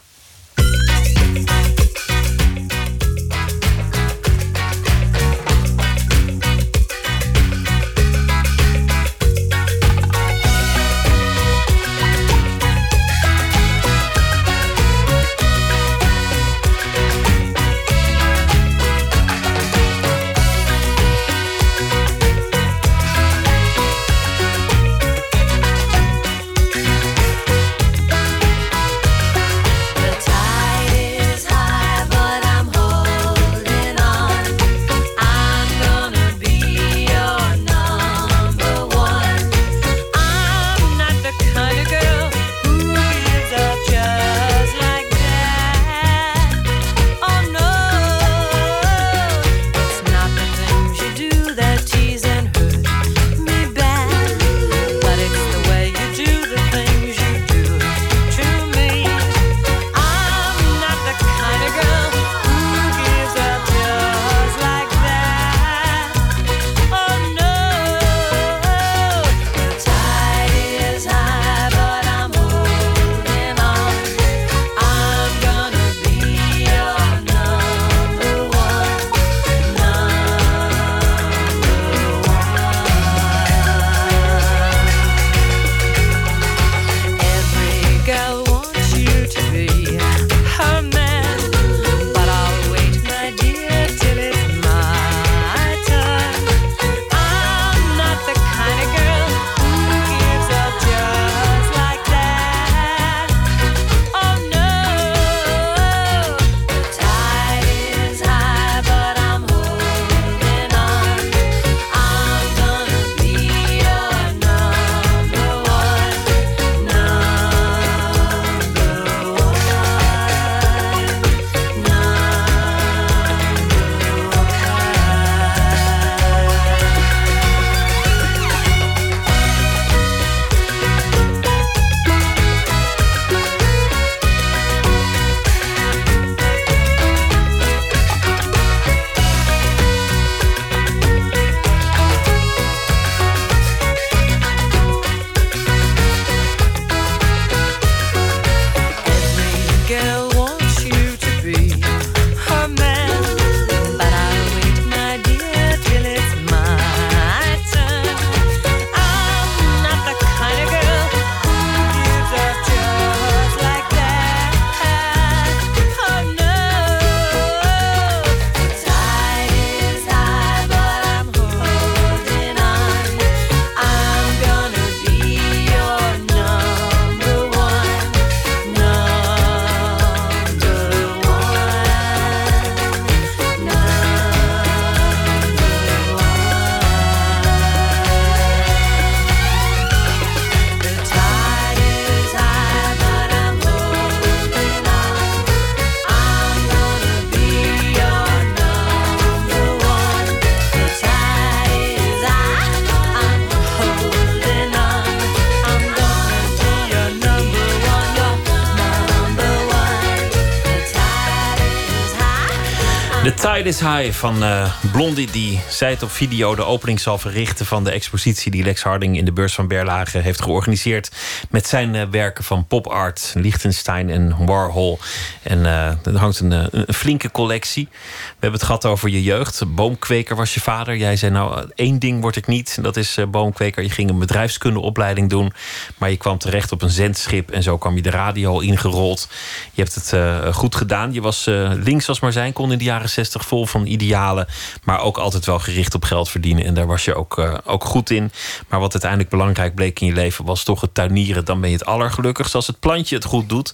[213.66, 217.91] Is High van uh, Blondie, die zij op video de opening zal verrichten van de
[217.91, 221.12] expositie die Lex Harding in de beurs van Berlage heeft georganiseerd.
[221.49, 224.99] Met zijn uh, werken van pop art, Liechtenstein en Warhol.
[225.41, 227.88] En uh, er hangt een, een, flinke collectie.
[227.91, 229.64] We hebben het gehad over je jeugd.
[229.76, 230.97] Boomkweker was je vader.
[230.97, 232.78] Jij zei nou, één ding word ik niet.
[232.82, 233.84] Dat is boomkweker.
[233.84, 235.53] Je ging een bedrijfskundeopleiding doen.
[235.97, 237.51] Maar je kwam terecht op een zendschip.
[237.51, 239.28] En zo kwam je de radio ingerold.
[239.74, 241.13] Je hebt het goed gedaan.
[241.13, 244.47] Je was links als maar zijn kon in de jaren 60 vol van idealen.
[244.84, 246.65] Maar ook altijd wel gericht op geld verdienen.
[246.65, 248.32] En daar was je ook, uh, ook goed in.
[248.67, 251.45] Maar wat uiteindelijk belangrijk bleek in je leven was toch het tuinieren.
[251.45, 253.74] Dan ben je het allergelukkigst als het plantje het goed doet.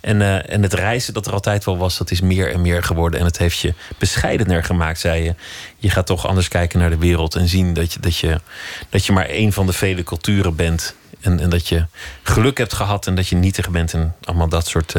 [0.00, 3.20] En, en het reizen dat er altijd wel was, dat is meer en meer geworden.
[3.20, 5.34] En het heeft je bescheidener gemaakt, zei je.
[5.76, 8.40] Je gaat toch anders kijken naar de wereld en zien dat je, dat je,
[8.88, 10.94] dat je maar één van de vele culturen bent.
[11.20, 11.86] En, en dat je
[12.22, 14.94] geluk hebt gehad en dat je nietig bent en allemaal dat soort.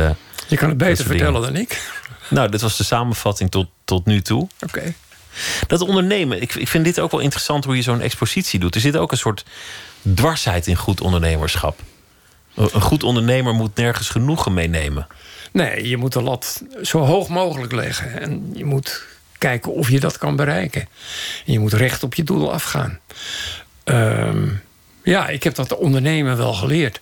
[0.47, 1.91] Je kan het beter vertellen dan ik.
[2.29, 4.41] Nou, dit was de samenvatting tot, tot nu toe.
[4.41, 4.77] Oké.
[4.77, 4.93] Okay.
[5.67, 8.75] Dat ondernemen, ik, ik vind dit ook wel interessant hoe je zo'n expositie doet.
[8.75, 9.45] Er zit ook een soort
[10.15, 11.79] dwarsheid in goed ondernemerschap.
[12.55, 15.07] Een goed ondernemer moet nergens genoegen meenemen.
[15.51, 18.21] Nee, je moet de lat zo hoog mogelijk leggen.
[18.21, 19.03] En je moet
[19.37, 20.81] kijken of je dat kan bereiken.
[21.45, 22.99] En je moet recht op je doel afgaan.
[23.85, 24.61] Um,
[25.07, 26.99] Ja, ik heb dat ondernemen wel geleerd.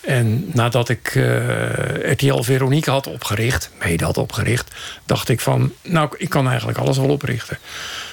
[0.00, 6.14] En nadat ik uh, RTL Veronique had opgericht, mede had opgericht, dacht ik van, nou,
[6.18, 7.58] ik kan eigenlijk alles wel oprichten.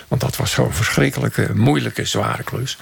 [0.07, 2.77] Want dat was zo'n verschrikkelijke, moeilijke, zware klus.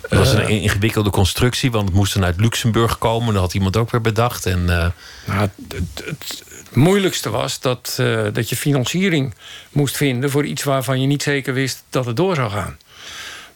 [0.00, 3.32] Het was een uh, ingewikkelde constructie, want het moest dan uit Luxemburg komen.
[3.32, 4.46] Dat had iemand ook weer bedacht.
[4.46, 4.86] En, uh...
[5.24, 9.34] nou, het, het, moeilijkste was dat, uh, dat je financiering
[9.70, 12.76] moest vinden voor iets waarvan je niet zeker wist dat het door zou gaan.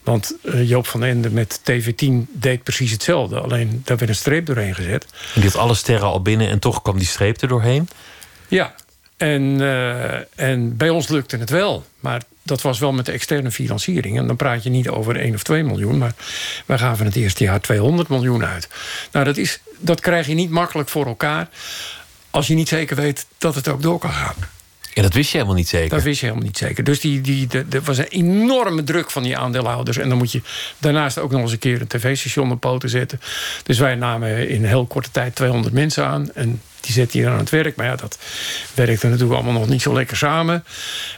[0.04, 3.40] Want uh, Joop van Ende met TV10 deed precies hetzelfde.
[3.40, 5.06] Alleen daar werd een streep doorheen gezet.
[5.34, 7.88] En die had alle sterren al binnen en toch kwam die streep er doorheen?
[8.48, 8.74] Ja,
[9.16, 11.84] en, uh, en bij ons lukte het wel.
[12.00, 14.18] Maar dat was wel met de externe financiering.
[14.18, 15.98] En dan praat je niet over 1 of 2 miljoen.
[15.98, 16.14] Maar
[16.66, 18.68] wij gaven het eerste jaar 200 miljoen uit.
[19.12, 21.48] Nou, dat, is, dat krijg je niet makkelijk voor elkaar.
[22.30, 24.34] Als je niet zeker weet dat het ook door kan gaan.
[24.94, 25.88] En dat wist je helemaal niet zeker?
[25.88, 26.84] Dat wist je helemaal niet zeker.
[26.84, 29.96] Dus die, die, er was een enorme druk van die aandeelhouders.
[29.96, 30.42] En dan moet je
[30.78, 33.20] daarnaast ook nog eens een keer een tv-station op poten zetten.
[33.62, 36.32] Dus wij namen in heel korte tijd 200 mensen aan.
[36.34, 37.76] En die zetten hier aan het werk.
[37.76, 38.18] Maar ja, dat
[38.74, 40.64] werkte natuurlijk allemaal nog niet zo lekker samen.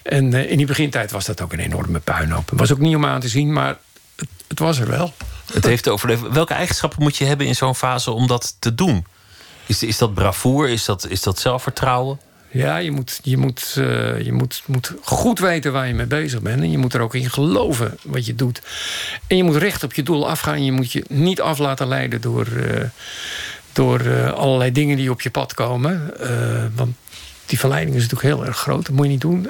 [0.03, 2.51] En uh, in die begintijd was dat ook een enorme puinhoop.
[2.51, 3.77] Het was ook niet om aan te zien, maar
[4.17, 5.15] het, het was er wel.
[5.53, 6.29] Het heeft overleefd.
[6.29, 9.07] Welke eigenschappen moet je hebben in zo'n fase om dat te doen?
[9.67, 10.69] Is, is dat bravoer?
[10.69, 12.21] Is dat, is dat zelfvertrouwen?
[12.57, 16.43] Ja, je, moet, je, moet, uh, je moet, moet goed weten waar je mee bezig
[16.43, 16.61] bent.
[16.61, 18.63] En je moet er ook in geloven wat je doet.
[19.27, 20.65] En je moet recht op je doel afgaan.
[20.65, 22.81] Je moet je niet af laten leiden door, uh,
[23.73, 26.13] door uh, allerlei dingen die op je pad komen.
[26.75, 26.97] want
[27.47, 28.87] die verleiding is natuurlijk heel erg groot.
[28.87, 29.49] Dat moet je niet doen.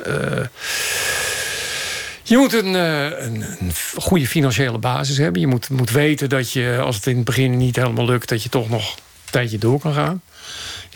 [2.22, 5.40] Je moet een, een, een, goede financiële basis hebben.
[5.40, 8.28] Je moet, moet weten dat je, als het in het begin niet helemaal lukt...
[8.28, 10.22] dat je toch nog een tijdje door kan gaan.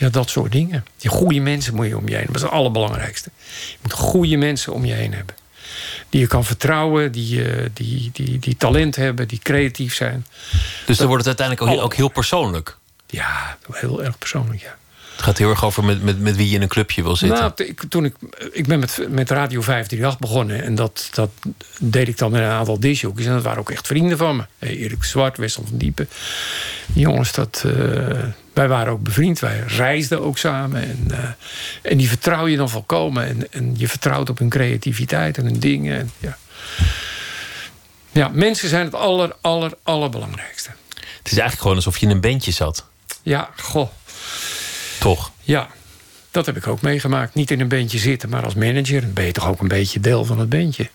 [0.01, 0.85] Ja, dat soort dingen.
[0.97, 2.33] Die goede mensen moet je om je heen hebben.
[2.33, 3.29] Dat is het allerbelangrijkste.
[3.69, 5.35] Je moet goede mensen om je heen hebben.
[6.09, 7.43] Die je kan vertrouwen, die,
[7.73, 10.25] die, die, die talent hebben, die creatief zijn.
[10.85, 12.77] Dus dan wordt het uiteindelijk ook, ook heel persoonlijk?
[13.07, 14.77] Ja, heel erg persoonlijk, ja.
[15.11, 17.39] Het gaat heel erg over met, met, met wie je in een clubje wil zitten.
[17.39, 18.15] Nou, ik, toen ik,
[18.51, 20.63] ik ben met, met Radio 538 begonnen.
[20.63, 21.29] En dat, dat
[21.79, 23.25] deed ik dan met een aantal disjockeys.
[23.27, 24.43] En dat waren ook echt vrienden van me.
[24.59, 26.09] Erik Zwart, Wessel van Diepen.
[26.85, 28.23] Die jongens, dat, uh,
[28.53, 29.39] wij waren ook bevriend.
[29.39, 30.81] Wij reisden ook samen.
[30.81, 31.17] En, uh,
[31.81, 33.27] en die vertrouw je dan volkomen.
[33.27, 35.99] En, en je vertrouwt op hun creativiteit en hun dingen.
[35.99, 36.37] En, ja.
[38.11, 40.69] ja, mensen zijn het aller, aller, allerbelangrijkste.
[40.95, 42.85] Het is eigenlijk gewoon alsof je in een bandje zat.
[43.23, 43.89] Ja, goh.
[44.99, 45.31] Toch?
[45.41, 45.69] Ja,
[46.31, 47.33] dat heb ik ook meegemaakt.
[47.33, 50.25] Niet in een bandje zitten, maar als manager ben je toch ook een beetje deel
[50.25, 50.89] van het bandje.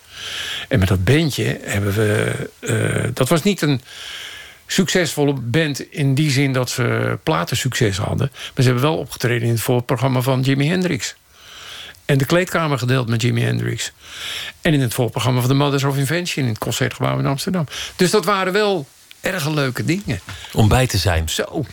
[0.67, 2.33] En met dat bandje hebben we.
[2.59, 3.81] Uh, dat was niet een
[4.67, 8.29] succesvolle band in die zin dat ze platensucces hadden.
[8.31, 11.15] Maar ze hebben wel opgetreden in het voorprogramma van Jimi Hendrix.
[12.05, 13.91] En de kleedkamer gedeeld met Jimi Hendrix.
[14.61, 17.65] En in het voorprogramma van de Mothers of Invention in het Concertgebouw in Amsterdam.
[17.95, 18.87] Dus dat waren wel
[19.21, 20.19] erg leuke dingen.
[20.53, 21.29] Om bij te zijn.
[21.29, 21.65] Zo.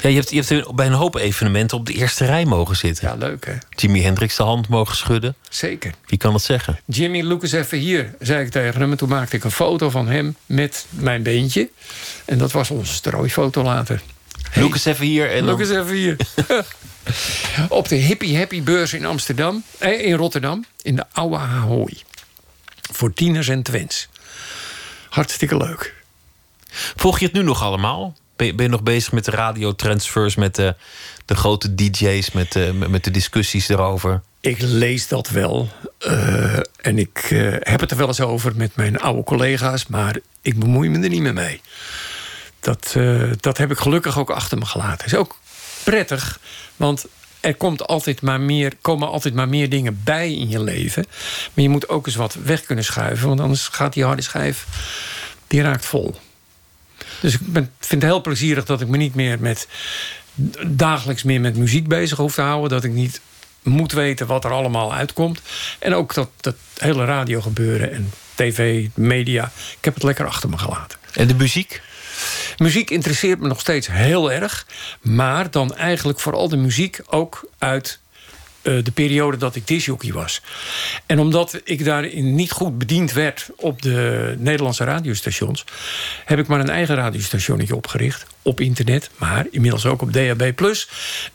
[0.00, 3.08] Ja, je, hebt, je hebt bij een hoop evenementen op de eerste rij mogen zitten.
[3.08, 3.52] Ja, leuk hè.
[3.70, 5.34] Jimi Hendrix de hand mogen schudden.
[5.48, 5.92] Zeker.
[6.06, 6.80] Wie kan dat zeggen?
[6.86, 8.90] Jimmy, eens even hier, zei ik tegen hem.
[8.90, 11.70] En toen maakte ik een foto van hem met mijn beentje.
[12.24, 14.02] En dat was onze strooifoto later.
[14.50, 15.30] Hey, eens even hier.
[15.30, 16.16] En eens even hier.
[17.68, 19.64] op de Hippie Happy beurs in Amsterdam.
[19.78, 20.64] Eh, in Rotterdam.
[20.82, 21.96] In de Oude Ahoy.
[22.92, 24.08] Voor tieners en twins.
[25.08, 25.94] Hartstikke leuk.
[26.96, 28.16] Volg je het nu nog allemaal?
[28.38, 30.74] Ben je, nog bezig met de radiotransfers, met de,
[31.24, 34.20] de grote DJ's, met de, met de discussies erover?
[34.40, 35.68] Ik lees dat wel.
[36.06, 40.16] Uh, en ik uh, heb het er wel eens over met mijn oude collega's, maar
[40.42, 41.60] ik bemoei me er niet meer mee.
[42.60, 42.96] Dat,
[43.40, 45.06] dat heb ik gelukkig ook achter me gelaten.
[45.06, 45.38] Is ook
[45.84, 46.40] prettig,
[46.76, 47.06] want
[47.40, 51.06] er komt altijd maar meer, komen altijd maar meer dingen bij in je leven.
[51.54, 54.66] Maar je moet ook eens wat weg kunnen schuiven, want anders gaat die harde schijf,
[55.46, 56.14] die raakt vol.
[57.20, 59.68] Dus ik ben, vind het heel plezierig dat ik me niet meer met
[60.66, 62.70] dagelijks meer met muziek bezig hoef te houden.
[62.70, 63.20] Dat ik niet
[63.62, 65.40] moet weten wat er allemaal uitkomt.
[65.78, 69.44] En ook dat, dat hele radio gebeuren en tv, media.
[69.78, 70.98] Ik heb het lekker achter me gelaten.
[71.12, 71.82] En de muziek?
[72.58, 74.66] Muziek interesseert me nog steeds heel erg.
[75.00, 78.00] Maar dan eigenlijk vooral de muziek ook uit
[78.68, 80.40] de periode dat ik disjockey was.
[81.06, 85.64] En omdat ik daarin niet goed bediend werd op de Nederlandse radiostations...
[86.24, 89.10] heb ik maar een eigen radiostationnetje opgericht op internet...
[89.16, 90.40] maar inmiddels ook op DAB+.
[90.40, 90.76] En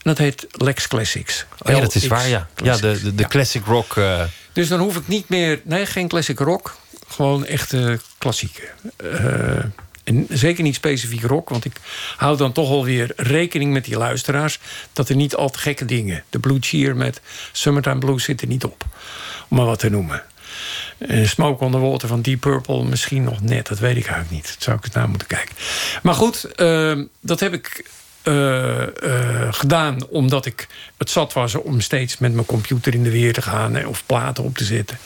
[0.02, 1.46] dat heet Lex Classics.
[1.60, 2.48] Oh ja, dat is waar, ja.
[2.64, 3.28] Ja, de, de, de ja.
[3.28, 3.96] classic rock...
[3.96, 4.22] Uh...
[4.54, 5.62] Dus dan hoef ik niet meer...
[5.64, 6.76] Nee, geen classic rock.
[7.08, 8.62] Gewoon echte klassieke.
[9.04, 9.64] Uh,
[10.04, 11.76] en zeker niet specifiek rock, want ik
[12.18, 14.60] hou dan toch alweer rekening met die luisteraars...
[14.94, 16.24] dat er niet al te gekke dingen...
[16.30, 18.86] de Blue Cheer met Summertime Blues zit er niet op,
[19.48, 20.24] om maar wat te noemen.
[20.98, 23.68] En Smoke on the Water van Deep Purple misschien nog net.
[23.68, 24.48] Dat weet ik eigenlijk niet.
[24.48, 25.56] Dat zou ik eens naar moeten kijken.
[26.02, 27.86] Maar goed, ehm, dat heb ik
[28.24, 28.84] uh,
[29.52, 30.68] gedaan omdat ik
[30.98, 34.44] het zat was om steeds met mijn computer in de weer te gaan of platen
[34.44, 34.98] op te zetten.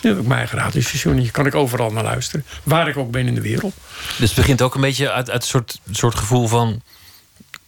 [0.00, 1.16] Nu heb ik mijn eigen radiostation.
[1.16, 3.74] Hier kan ik overal naar luisteren, waar ik ook ben in de wereld.
[4.18, 6.82] Dus het begint ook een beetje uit, uit een soort, soort gevoel van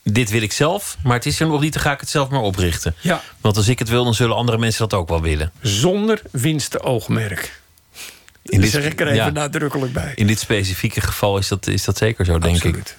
[0.03, 2.29] dit wil ik zelf, maar het is er nog niet, dan ga ik het zelf
[2.29, 2.95] maar oprichten.
[3.01, 3.23] Ja.
[3.41, 5.53] Want als ik het wil, dan zullen andere mensen dat ook wel willen.
[5.61, 7.61] Zonder winstoogmerk.
[8.43, 10.13] In dit, zeg ik er even nadrukkelijk bij.
[10.15, 12.97] In dit specifieke geval is dat, is dat zeker zo, denk ik.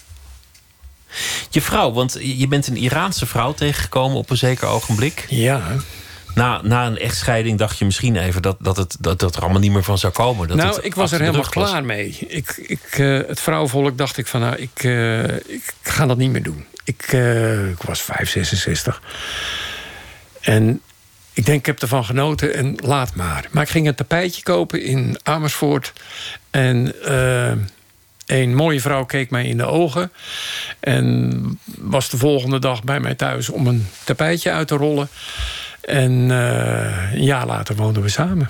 [1.49, 5.25] Je vrouw, want je bent een Iraanse vrouw tegengekomen op een zeker ogenblik.
[5.29, 5.61] Ja.
[6.37, 9.59] Na, na een echtscheiding dacht je misschien even dat, dat, het, dat, dat er allemaal
[9.59, 10.47] niet meer van zou komen.
[10.47, 12.17] Dat nou, ik was er helemaal klaar mee.
[12.27, 16.31] Ik, ik, uh, het vrouwvolk dacht ik van, nou, ik, uh, ik ga dat niet
[16.31, 16.65] meer doen.
[16.83, 19.01] Ik, uh, ik was 5, 66.
[20.41, 20.81] En
[21.33, 23.47] ik denk, ik heb ervan genoten en laat maar.
[23.51, 25.93] Maar ik ging een tapijtje kopen in Amersfoort.
[26.49, 26.93] En
[28.27, 30.11] een mooie vrouw keek mij in de ogen.
[30.79, 35.09] En was de volgende dag bij mij thuis om een tapijtje uit te rollen.
[35.81, 38.49] En uh, een jaar later woonden we samen.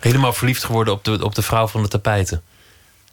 [0.00, 2.42] Helemaal verliefd geworden op de, op de vrouw van de tapijten?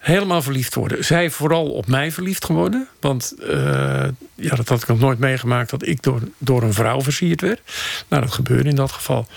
[0.05, 1.05] Helemaal verliefd worden.
[1.05, 2.87] Zij vooral op mij verliefd geworden.
[2.99, 3.47] Want uh,
[4.35, 7.61] ja, dat had ik nog nooit meegemaakt dat ik door, door een vrouw versierd werd.
[8.07, 9.27] Nou, dat gebeurde in dat geval.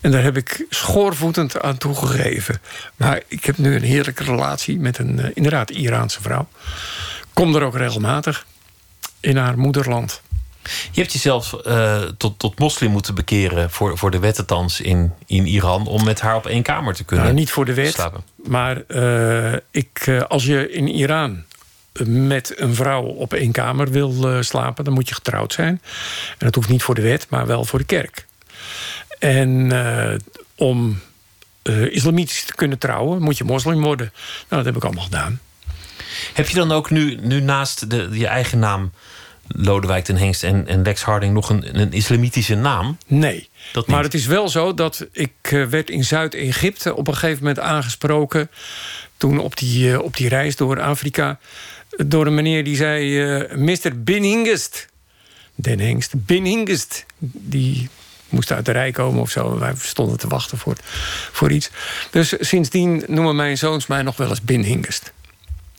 [0.00, 2.60] En daar heb ik schoorvoetend aan toegegeven.
[2.96, 6.48] Maar ik heb nu een heerlijke relatie met een uh, inderdaad Iraanse vrouw.
[7.32, 8.46] Kom er ook regelmatig
[9.20, 10.22] in haar moederland.
[10.90, 15.46] Je hebt jezelf uh, tot, tot moslim moeten bekeren voor, voor de wettentans in, in
[15.46, 17.26] Iran om met haar op één kamer te kunnen.
[17.26, 18.22] Nou, niet voor de wet, slapen.
[18.36, 21.42] maar uh, ik, uh, als je in Iran
[22.06, 25.82] met een vrouw op één kamer wil slapen, dan moet je getrouwd zijn.
[26.30, 28.26] En dat hoeft niet voor de wet, maar wel voor de kerk.
[29.18, 29.72] En
[30.54, 31.00] om
[31.90, 34.12] islamitisch te kunnen trouwen, moet je moslim worden.
[34.48, 35.40] Nou, dat heb ik allemaal gedaan.
[36.34, 38.92] Heb je dan ook nu, nu naast de, je eigen naam
[39.54, 42.98] Lodewijk ten Hengst en, en Lex Harding nog een, een islamitische naam?
[43.06, 43.48] Nee.
[43.86, 47.58] maar het is wel zo dat ik uh, werd in Zuid-Egypte op een gegeven moment
[47.58, 48.50] aangesproken.
[49.16, 51.38] Toen op die, uh, op die reis door Afrika.
[52.06, 54.02] Door een meneer die zei: uh, Mr.
[54.02, 54.86] Bin Hingest.
[55.54, 56.12] Den Hengst.
[56.16, 57.06] Bin Hingest.
[57.18, 57.88] Die
[58.28, 59.58] moest uit de rij komen of zo.
[59.58, 60.76] Wij stonden te wachten voor,
[61.32, 61.70] voor iets.
[62.10, 65.12] Dus sindsdien noemen mijn zoons mij nog wel eens Bin Hingest.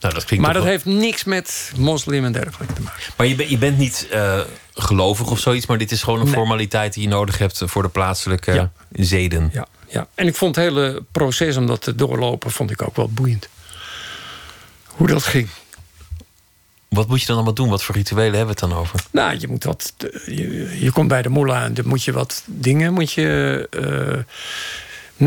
[0.03, 3.03] Nou, dat maar dat heeft niks met moslim en dergelijke te maken.
[3.17, 4.39] Maar je, je bent niet uh,
[4.73, 6.33] gelovig of zoiets, maar dit is gewoon een nee.
[6.33, 8.71] formaliteit die je nodig hebt voor de plaatselijke ja.
[8.91, 9.49] zeden.
[9.53, 12.95] Ja, ja, en ik vond het hele proces om dat te doorlopen, vond ik ook
[12.95, 13.49] wel boeiend.
[14.87, 15.47] Hoe dat ging.
[16.87, 17.69] Wat moet je dan allemaal doen?
[17.69, 18.99] Wat voor rituelen hebben we het dan over?
[19.11, 19.93] Nou, je moet wat.
[20.25, 24.23] Je, je komt bij de moela en dan moet je wat dingen moet je, uh,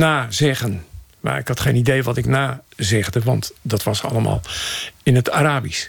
[0.01, 0.85] nazeggen.
[1.27, 4.41] Maar ik had geen idee wat ik nazegde, want dat was allemaal
[5.03, 5.89] in het Arabisch.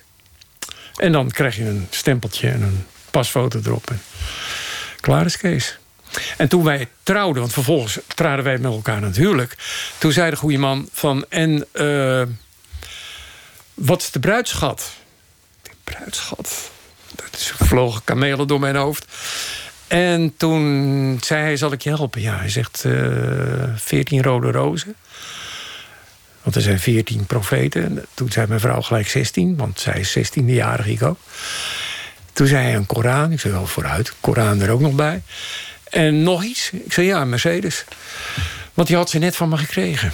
[0.95, 3.89] En dan krijg je een stempeltje en een pasfoto erop.
[3.89, 4.01] En
[4.99, 5.77] klaar is Kees.
[6.37, 9.55] En toen wij trouwden, want vervolgens traden wij met elkaar natuurlijk.
[9.97, 12.23] Toen zei de goede man van, en uh,
[13.73, 14.91] wat is de bruidschat?
[15.61, 16.71] De bruidschat?
[17.15, 19.05] Dat is vlogen kamelen door mijn hoofd.
[19.87, 22.21] En toen zei hij, zal ik je helpen?
[22.21, 22.85] Ja, hij zegt,
[23.75, 24.95] veertien uh, rode rozen.
[26.47, 28.05] Want er zijn veertien profeten.
[28.13, 31.19] Toen zei mijn vrouw gelijk 16, want zij is 16e-jarig, ik ook.
[32.33, 33.31] Toen zei hij een Koran.
[33.31, 35.21] Ik zei wel vooruit, Koran er ook nog bij.
[35.83, 36.69] En nog iets.
[36.71, 37.83] Ik zei ja, een Mercedes.
[38.73, 40.13] Want die had ze net van me gekregen.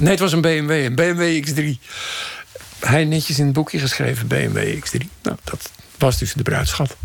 [0.00, 1.82] Nee, het was een BMW, een BMW X3.
[2.78, 5.06] Hij netjes in het boekje geschreven, BMW X3.
[5.22, 6.96] Nou, dat was dus de bruidschat.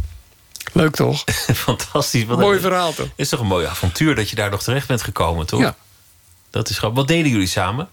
[0.73, 1.23] Leuk toch?
[1.53, 2.25] Fantastisch.
[2.25, 3.09] Wat mooi verhaal toch?
[3.15, 5.59] Is toch een mooi avontuur dat je daar nog terecht bent gekomen, toch?
[5.59, 5.75] Ja.
[6.49, 6.99] Dat is grappig.
[6.99, 7.89] Wat deden jullie samen?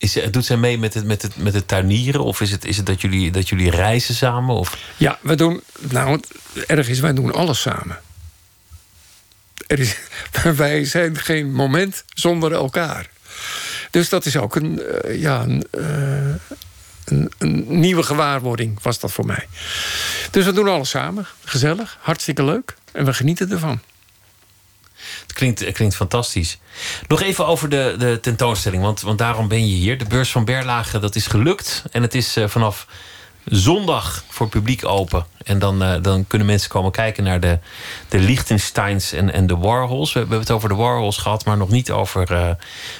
[0.00, 2.24] Is, doet zij mee met het, met het, met het tuinieren?
[2.24, 4.54] Of is het, is het dat, jullie, dat jullie reizen samen?
[4.54, 4.78] Of?
[4.96, 5.60] Ja, we doen.
[5.78, 6.20] Nou,
[6.66, 8.00] erg is, wij doen alles samen.
[9.66, 9.96] Er is,
[10.56, 13.08] wij zijn geen moment zonder elkaar.
[13.90, 15.64] Dus dat is ook een, uh, ja, een,
[17.38, 19.48] een, nieuwe gewaarwording, was dat voor mij.
[20.30, 21.26] Dus we doen alles samen.
[21.44, 22.74] Gezellig, hartstikke leuk.
[22.92, 23.80] En we genieten ervan.
[25.30, 26.58] Het klinkt, klinkt fantastisch.
[27.08, 29.98] Nog even over de, de tentoonstelling, want, want daarom ben je hier.
[29.98, 31.84] De beurs van Berlage, dat is gelukt.
[31.90, 32.86] En het is uh, vanaf
[33.44, 35.26] zondag voor publiek open.
[35.44, 37.58] En dan, eh, dan kunnen mensen komen kijken naar de,
[38.08, 40.12] de Liechtensteins en, en de Warhols.
[40.12, 42.48] We, hebben het over de Warhols gehad, maar nog niet over eh,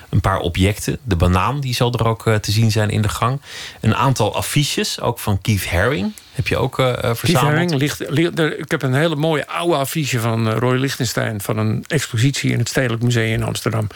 [0.09, 0.99] een paar objecten.
[1.03, 3.41] De banaan, die zal er ook eh, te zien zijn in de gang.
[3.81, 6.13] Een aantal affiches, ook van Keith Haring.
[6.33, 7.79] Heb je ook verzameld?
[7.79, 11.41] Keith Haring, ik heb een hele mooie oude affiche van Roy Lichtenstein...
[11.41, 13.87] van een expositie in het Stedelijk Museum in Amsterdam.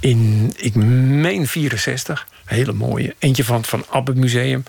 [0.00, 2.26] In, ik meen 64.
[2.44, 3.14] Hele mooie.
[3.18, 4.64] Eentje van het Van Abbe Museum.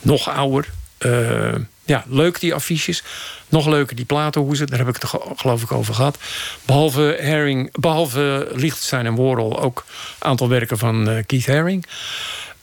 [0.00, 0.68] Nog ouder.
[0.98, 1.54] Uh,
[1.84, 3.02] ja, leuk die affiches.
[3.48, 4.66] Nog leuker die platenhoezen.
[4.66, 6.18] Daar heb ik het geloof ik over gehad.
[6.64, 9.84] Behalve, Herring, behalve Liechtenstein en Warhol ook
[10.18, 11.86] een aantal werken van uh, Keith Haring.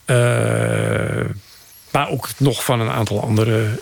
[0.06, 0.16] Uh,
[1.90, 3.80] maar ook nog van een aantal andere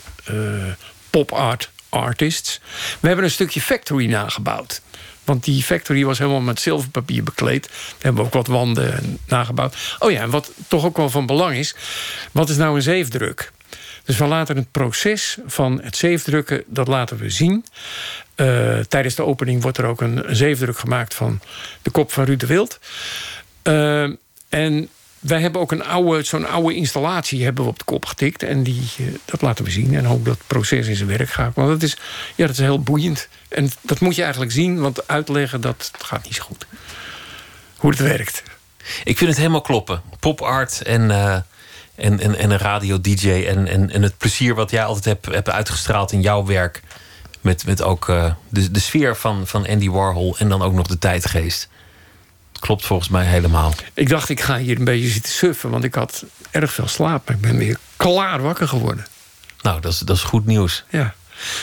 [1.11, 2.61] pop art artists.
[3.01, 4.81] We hebben een stukje factory nagebouwd.
[5.29, 7.63] Want die factory was helemaal met zilverpapier bekleed.
[7.69, 9.97] Daar hebben we ook wat wanden nagebouwd.
[9.99, 11.75] Oh ja, en wat toch ook wel van belang is...
[12.33, 13.53] wat is nou een zeefdruk?
[14.05, 17.65] Dus we laten het proces van het zeefdrukken, dat laten we zien.
[18.37, 21.41] Uh, tijdens de opening wordt er ook een, zeefdruk gemaakt van
[21.83, 22.79] de kop van Ruud de Wild.
[23.63, 24.11] Uh,
[24.49, 24.89] en
[25.21, 28.43] wij hebben ook een oude, zo'n oude installatie hebben we op de kop getikt.
[28.43, 29.95] En die, uh, dat laten we zien.
[29.95, 31.55] En hoop dat het proces in zijn werk gaat.
[31.55, 31.97] Want dat is,
[32.35, 33.29] ja, dat is heel boeiend.
[33.49, 36.67] En dat moet je eigenlijk zien, want uitleggen dat gaat niet zo goed.
[37.77, 38.43] Hoe het werkt.
[39.05, 40.03] Ik vind het helemaal kloppen.
[40.21, 41.11] Pop art en
[41.99, 43.45] en, en, en een radio-dj.
[43.47, 46.83] En, en, en het plezier wat jij altijd hebt, hebt uitgestraald in jouw werk.
[47.41, 50.87] Met, met ook uh, de, de sfeer van, van Andy Warhol en dan ook nog
[50.87, 51.69] de tijdgeest.
[52.59, 53.75] Klopt volgens mij helemaal.
[53.95, 57.31] Ik dacht, ik ga hier een beetje zitten suffen, want ik had erg veel slaap.
[57.31, 59.07] Ik ben weer klaar wakker geworden.
[59.63, 60.85] Nou, dat is, dat is goed nieuws.
[60.91, 61.15] Ja.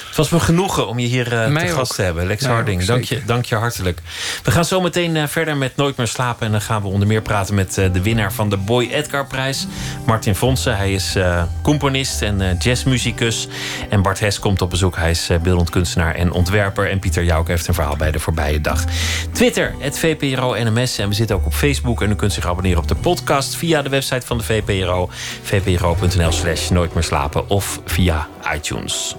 [0.08, 2.28] Het was me genoegen om je hier uh, te gast te hebben.
[2.28, 4.02] Lex Harding, dank je, dank je hartelijk.
[4.44, 6.46] We gaan zo meteen uh, verder met Nooit meer slapen.
[6.46, 9.28] En dan gaan we onder meer praten met uh, de winnaar van de Boy Edgar
[9.28, 9.68] prijs.
[10.06, 10.78] Martin Fonsen.
[10.78, 11.18] Hij is
[11.62, 13.48] componist en jazzmuzikus.
[13.90, 14.96] En Bart Hes komt op bezoek.
[14.96, 16.90] Hij is beeldend kunstenaar en ontwerper.
[16.90, 18.84] En Pieter Jouwk heeft een verhaal bij de voorbije dag.
[19.32, 20.98] Twitter, het VPRO NMS.
[20.98, 22.02] En we zitten ook op Facebook.
[22.02, 25.10] En u kunt zich abonneren op de podcast via de website van de VPRO.
[25.42, 27.50] vpro.nl slash nooit meer slapen.
[27.50, 29.16] Of via iTunes.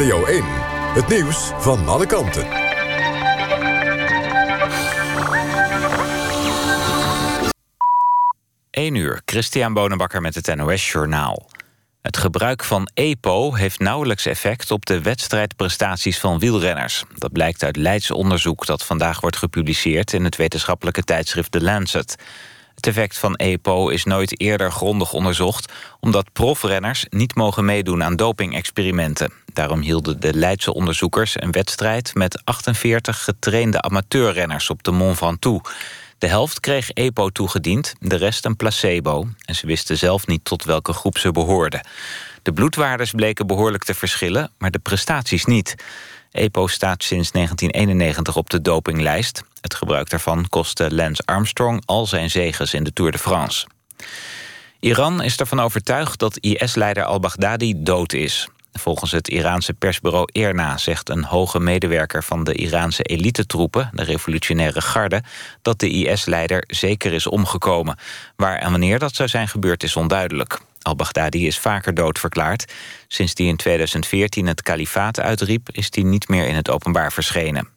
[0.00, 2.46] Het nieuws van alle kanten.
[8.70, 11.50] 1 uur, Christian Bonenbakker met het NOS Journaal.
[12.02, 17.04] Het gebruik van EPO heeft nauwelijks effect op de wedstrijdprestaties van wielrenners.
[17.18, 20.12] Dat blijkt uit Leids onderzoek dat vandaag wordt gepubliceerd...
[20.12, 22.16] in het wetenschappelijke tijdschrift The Lancet.
[22.80, 25.72] Het effect van EPO is nooit eerder grondig onderzocht...
[25.98, 29.32] omdat profrenners niet mogen meedoen aan dopingexperimenten.
[29.52, 32.14] Daarom hielden de Leidse onderzoekers een wedstrijd...
[32.14, 35.70] met 48 getrainde amateurrenners op de Mont Ventoux.
[36.18, 39.28] De helft kreeg EPO toegediend, de rest een placebo...
[39.44, 41.86] en ze wisten zelf niet tot welke groep ze behoorden.
[42.42, 45.74] De bloedwaardes bleken behoorlijk te verschillen, maar de prestaties niet...
[46.32, 49.42] EPO staat sinds 1991 op de dopinglijst.
[49.60, 53.66] Het gebruik daarvan kostte Lance Armstrong al zijn zegens in de Tour de France.
[54.80, 58.48] Iran is ervan overtuigd dat IS-leider al-Baghdadi dood is.
[58.72, 64.80] Volgens het Iraanse persbureau IRNA zegt een hoge medewerker van de Iraanse elitetroepen, de revolutionaire
[64.80, 65.22] garde,
[65.62, 67.98] dat de IS-leider zeker is omgekomen.
[68.36, 70.60] Waar en wanneer dat zou zijn gebeurd is onduidelijk.
[70.82, 72.72] Al-Baghdadi is vaker doodverklaard.
[73.08, 75.68] Sinds hij in 2014 het kalifaat uitriep...
[75.72, 77.68] is hij niet meer in het openbaar verschenen.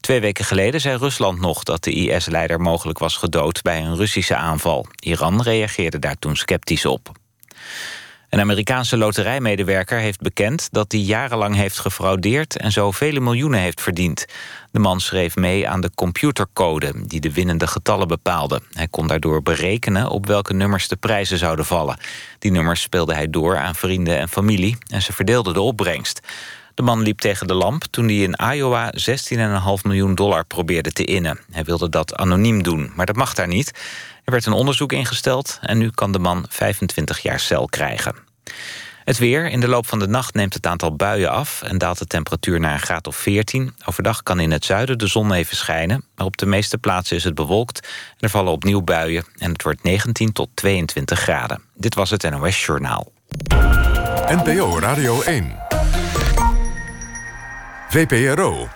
[0.00, 3.62] Twee weken geleden zei Rusland nog dat de IS-leider mogelijk was gedood...
[3.62, 4.86] bij een Russische aanval.
[5.00, 7.12] Iran reageerde daar toen sceptisch op.
[8.34, 13.80] Een Amerikaanse loterijmedewerker heeft bekend dat hij jarenlang heeft gefraudeerd en zo vele miljoenen heeft
[13.80, 14.24] verdiend.
[14.70, 18.60] De man schreef mee aan de computercode die de winnende getallen bepaalde.
[18.72, 21.96] Hij kon daardoor berekenen op welke nummers de prijzen zouden vallen.
[22.38, 26.20] Die nummers speelde hij door aan vrienden en familie en ze verdeelden de opbrengst.
[26.74, 28.92] De man liep tegen de lamp toen hij in Iowa
[29.76, 31.38] 16,5 miljoen dollar probeerde te innen.
[31.50, 33.70] Hij wilde dat anoniem doen, maar dat mag daar niet.
[34.24, 38.23] Er werd een onderzoek ingesteld en nu kan de man 25 jaar cel krijgen.
[39.04, 39.46] Het weer.
[39.46, 41.62] In de loop van de nacht neemt het aantal buien af...
[41.62, 43.74] en daalt de temperatuur naar een graad of 14.
[43.84, 46.04] Overdag kan in het zuiden de zon even schijnen...
[46.16, 47.88] maar op de meeste plaatsen is het bewolkt...
[48.10, 51.62] en er vallen opnieuw buien en het wordt 19 tot 22 graden.
[51.74, 53.12] Dit was het NOS Journaal.
[54.26, 55.56] NPO Radio 1.
[57.88, 58.68] VPRO.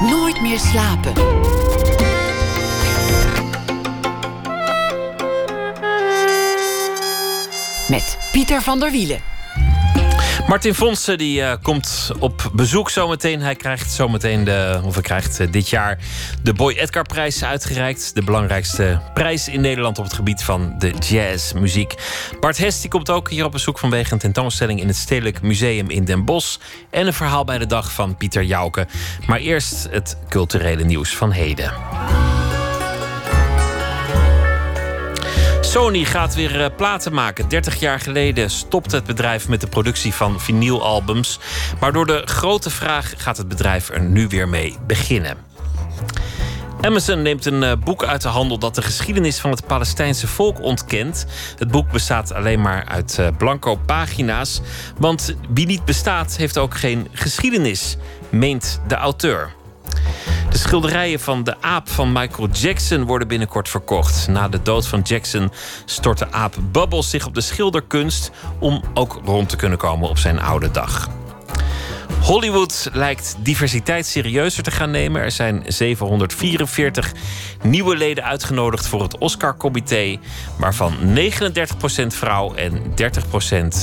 [0.00, 1.12] Nooit meer slapen.
[7.88, 9.20] Met Pieter van der Wielen.
[10.48, 13.40] Martin Fonsen die, uh, komt op bezoek zometeen.
[13.40, 15.98] Hij krijgt zometeen de, of krijgt uh, dit jaar
[16.42, 18.14] de Boy Edgar prijs uitgereikt.
[18.14, 21.94] De belangrijkste prijs in Nederland op het gebied van de jazzmuziek.
[22.40, 25.90] Bart Hest die komt ook hier op bezoek vanwege een tentoonstelling in het Stedelijk Museum
[25.90, 26.58] in Den Bosch.
[26.90, 28.86] En een verhaal bij de dag van Pieter Jouke.
[29.26, 31.72] Maar eerst het culturele nieuws van heden.
[35.68, 37.48] Sony gaat weer eh, platen maken.
[37.48, 41.38] 30 jaar geleden stopte het bedrijf met de productie van vinylalbums.
[41.80, 45.36] Maar door de grote vraag gaat het bedrijf er nu weer mee beginnen.
[46.80, 50.62] Amazon neemt een eh, boek uit de handel dat de geschiedenis van het Palestijnse volk
[50.62, 51.26] ontkent.
[51.58, 54.60] Het boek bestaat alleen maar uit eh, blanco pagina's.
[54.98, 57.96] Want wie niet bestaat, heeft ook geen geschiedenis,
[58.30, 59.57] meent de auteur.
[60.50, 64.28] De schilderijen van de aap van Michael Jackson worden binnenkort verkocht.
[64.28, 65.52] Na de dood van Jackson
[65.84, 70.18] stort de aap Bubbles zich op de schilderkunst om ook rond te kunnen komen op
[70.18, 71.08] zijn oude dag.
[72.20, 75.22] Hollywood lijkt diversiteit serieuzer te gaan nemen.
[75.22, 77.12] Er zijn 744
[77.62, 80.18] nieuwe leden uitgenodigd voor het Oscar-comité,
[80.58, 82.82] waarvan 39% vrouw en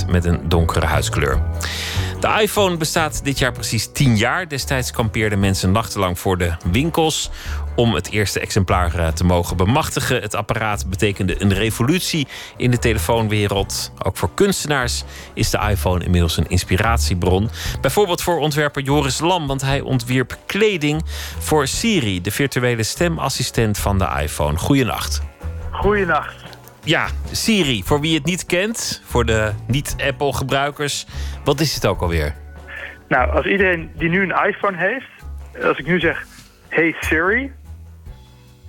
[0.05, 1.41] 30% met een donkere huidskleur.
[2.19, 4.47] De iPhone bestaat dit jaar precies 10 jaar.
[4.47, 7.29] Destijds kampeerden mensen nachtenlang voor de winkels
[7.75, 10.21] om het eerste exemplaar eh, te mogen bemachtigen.
[10.21, 13.91] Het apparaat betekende een revolutie in de telefoonwereld.
[14.03, 15.03] Ook voor kunstenaars
[15.33, 17.49] is de iPhone inmiddels een inspiratiebron.
[17.81, 21.01] Bijvoorbeeld voor ontwerper Joris Lam, want hij ontwierp kleding
[21.39, 24.57] voor Siri, de virtuele stemassistent van de iPhone.
[24.57, 25.21] Goeienacht.
[25.71, 26.43] Goeienacht.
[26.83, 31.05] Ja, Siri, voor wie het niet kent, voor de niet-Apple-gebruikers,
[31.43, 32.35] wat is het ook alweer?
[33.07, 35.09] Nou, als iedereen die nu een iPhone heeft,
[35.63, 36.25] als ik nu zeg:
[36.69, 37.51] Hey Siri,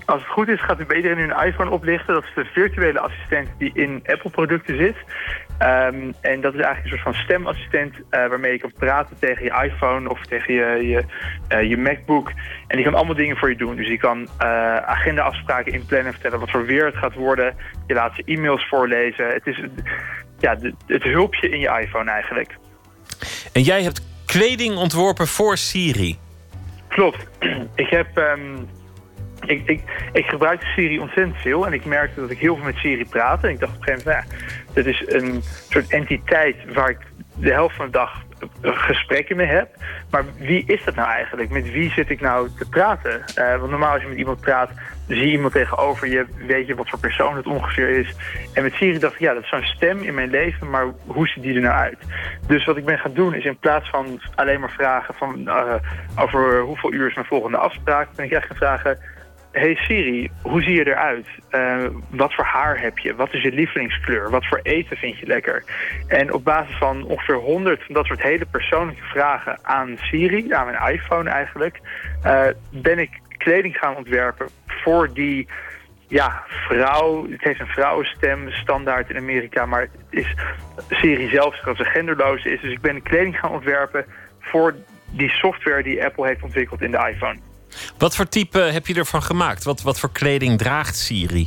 [0.07, 2.14] als het goed is, gaat u bij iedereen nu een iPhone oplichten.
[2.14, 4.96] Dat is de virtuele assistent die in Apple-producten zit.
[5.62, 9.44] Um, en dat is eigenlijk een soort van stemassistent uh, waarmee je kan praten tegen
[9.44, 11.04] je iPhone of tegen je, je,
[11.57, 12.32] uh, je MacBook.
[12.66, 13.76] En die kan allemaal dingen voor je doen.
[13.76, 17.57] Dus die kan uh, agenda-afspraken inplannen, vertellen wat voor weer het gaat worden.
[17.86, 19.28] Je laat ze e-mails voorlezen.
[19.28, 19.61] Het is
[20.38, 22.57] ja, de, het hulpje in je iPhone eigenlijk.
[23.52, 26.18] En jij hebt kleding ontworpen voor Siri.
[26.88, 27.28] Klopt.
[27.74, 28.16] Ik heb...
[28.16, 28.68] Um,
[29.41, 29.80] ik, ik,
[30.12, 33.47] ik gebruik Siri ontzettend veel en ik merkte dat ik heel veel met Siri praatte.
[33.47, 36.99] En ik dacht op een gegeven moment, ja, dit is een soort entiteit waar ik
[37.39, 38.24] de helft van de dag
[38.62, 39.68] gesprekken mee heb.
[40.11, 41.51] Maar wie is dat nou eigenlijk?
[41.51, 43.24] Met wie zit ik nou te praten?
[43.39, 44.70] Uh, want normaal als je met iemand praat,
[45.07, 48.14] zie je iemand tegenover je, weet je wat voor persoon het ongeveer is.
[48.53, 51.28] En met Siri dacht ik, ja, dat is zo'n stem in mijn leven, maar hoe
[51.28, 51.99] ziet die er nou uit?
[52.47, 55.74] Dus wat ik ben gaan doen is in plaats van alleen maar vragen van uh,
[56.16, 58.99] over hoeveel uur is mijn volgende afspraak, ben ik echt gaan vragen
[59.57, 61.26] Hey Siri, hoe zie je eruit?
[61.50, 63.14] Uh, wat voor haar heb je?
[63.14, 64.30] Wat is je lievelingskleur?
[64.30, 65.64] Wat voor eten vind je lekker?
[66.07, 70.66] En op basis van ongeveer 100 van dat soort hele persoonlijke vragen aan Siri, aan
[70.66, 71.80] mijn iPhone eigenlijk,
[72.24, 75.48] uh, ben ik kleding gaan ontwerpen voor die
[76.07, 77.30] ja, vrouw.
[77.30, 80.34] Het heeft een vrouwenstem, standaard in Amerika, maar het is
[80.90, 82.61] Siri zelf dat ze genderloos is.
[82.61, 84.04] Dus ik ben kleding gaan ontwerpen
[84.40, 84.74] voor
[85.11, 87.38] die software die Apple heeft ontwikkeld in de iPhone.
[87.99, 89.64] Wat voor type heb je ervan gemaakt?
[89.64, 91.47] Wat, wat voor kleding draagt Siri?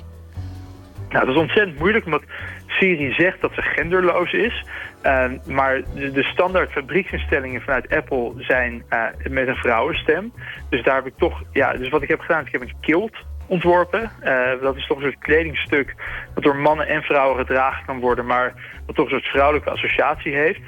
[1.10, 2.24] Nou, dat is ontzettend moeilijk, omdat
[2.68, 4.66] Siri zegt dat ze genderloos is.
[5.04, 10.34] Uh, maar de, de, standaard fabrieksinstellingen vanuit Apple zijn uh, met een vrouwenstem.
[10.70, 13.18] Dus daar heb ik toch, ja, dus wat ik heb gedaan, ik heb een kilt
[13.46, 14.12] ontworpen.
[14.24, 15.96] Uh, dat is toch een soort kledingstuk
[16.34, 18.54] dat door mannen en vrouwen gedragen kan worden, maar
[18.86, 20.62] wat toch een soort vrouwelijke associatie heeft.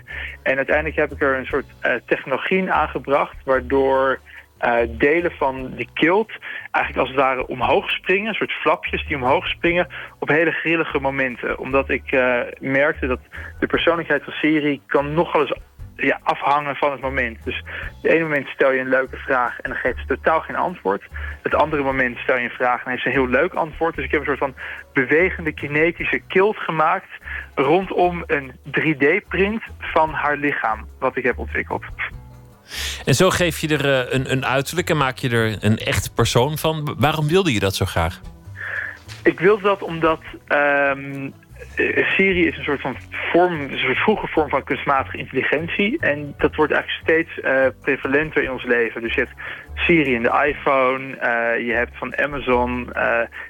[0.43, 1.65] En uiteindelijk heb ik er een soort
[2.05, 4.19] technologie aangebracht, waardoor
[4.65, 6.31] uh, delen van die kilt
[6.71, 8.27] eigenlijk als het ware omhoog springen.
[8.27, 9.87] Een soort flapjes die omhoog springen
[10.19, 11.59] op hele grillige momenten.
[11.59, 13.19] Omdat ik uh, merkte dat
[13.59, 15.53] de persoonlijkheid van Siri kan nogal eens
[15.95, 17.43] ja, afhangen van het moment.
[17.43, 17.63] Dus
[18.01, 21.03] het ene moment stel je een leuke vraag en dan geeft ze totaal geen antwoord.
[21.41, 23.95] Het andere moment stel je een vraag en heeft ze een heel leuk antwoord.
[23.95, 24.55] Dus ik heb een soort van
[24.93, 27.09] bewegende kinetische kilt gemaakt
[27.55, 31.83] rondom een 3D-print van haar lichaam, wat ik heb ontwikkeld.
[33.05, 36.13] En zo geef je er eh, een, een uiterlijk en maak je er een echt
[36.13, 36.95] persoon van.
[36.97, 38.21] Waarom wilde je dat zo graag?
[39.23, 41.31] Ik wilde dat omdat ehm, eh,
[42.15, 45.99] Siri is een soort van vorm, een soort vroege vorm van kunstmatige intelligentie.
[45.99, 49.01] En dat wordt eigenlijk steeds uh, prevalenter in ons leven.
[49.01, 49.33] Dus je hebt
[49.73, 52.89] Siri in de iPhone, uh, je hebt van Amazon,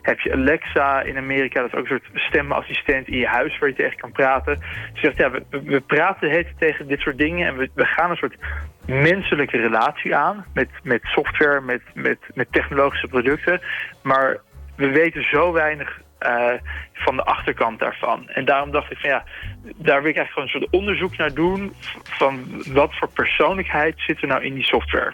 [0.02, 1.62] heb je Alexa in Amerika.
[1.62, 4.56] Dat is ook een soort stemassistent in je huis waar je tegen kan praten.
[4.94, 8.16] Dus je zegt, ja, we, praten tegen dit soort dingen en we, we gaan een
[8.16, 8.38] soort
[8.86, 13.62] menselijke relatie aan met, met software, met, met, met technologische producten.
[14.04, 14.38] Maar
[14.76, 16.54] we weten zo weinig uh,
[16.94, 18.30] van de achterkant daarvan.
[18.30, 19.24] En daarom dacht ik van ja,
[19.64, 21.74] daar wil ik eigenlijk gewoon een soort onderzoek naar doen...
[22.04, 25.14] van wat voor persoonlijkheid zit er nou in die software.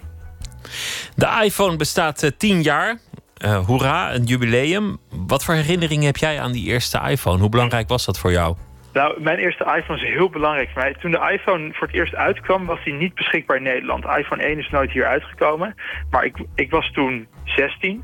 [1.16, 3.00] De iPhone bestaat uh, tien jaar.
[3.46, 4.98] Uh, hoera, een jubileum.
[5.10, 7.40] Wat voor herinneringen heb jij aan die eerste iPhone?
[7.40, 8.56] Hoe belangrijk was dat voor jou?
[8.98, 10.94] Nou, mijn eerste iPhone is heel belangrijk voor mij.
[10.94, 14.06] Toen de iPhone voor het eerst uitkwam, was hij niet beschikbaar in Nederland.
[14.06, 15.76] iPhone 1 is nooit hier uitgekomen.
[16.10, 18.04] Maar ik, ik was toen 16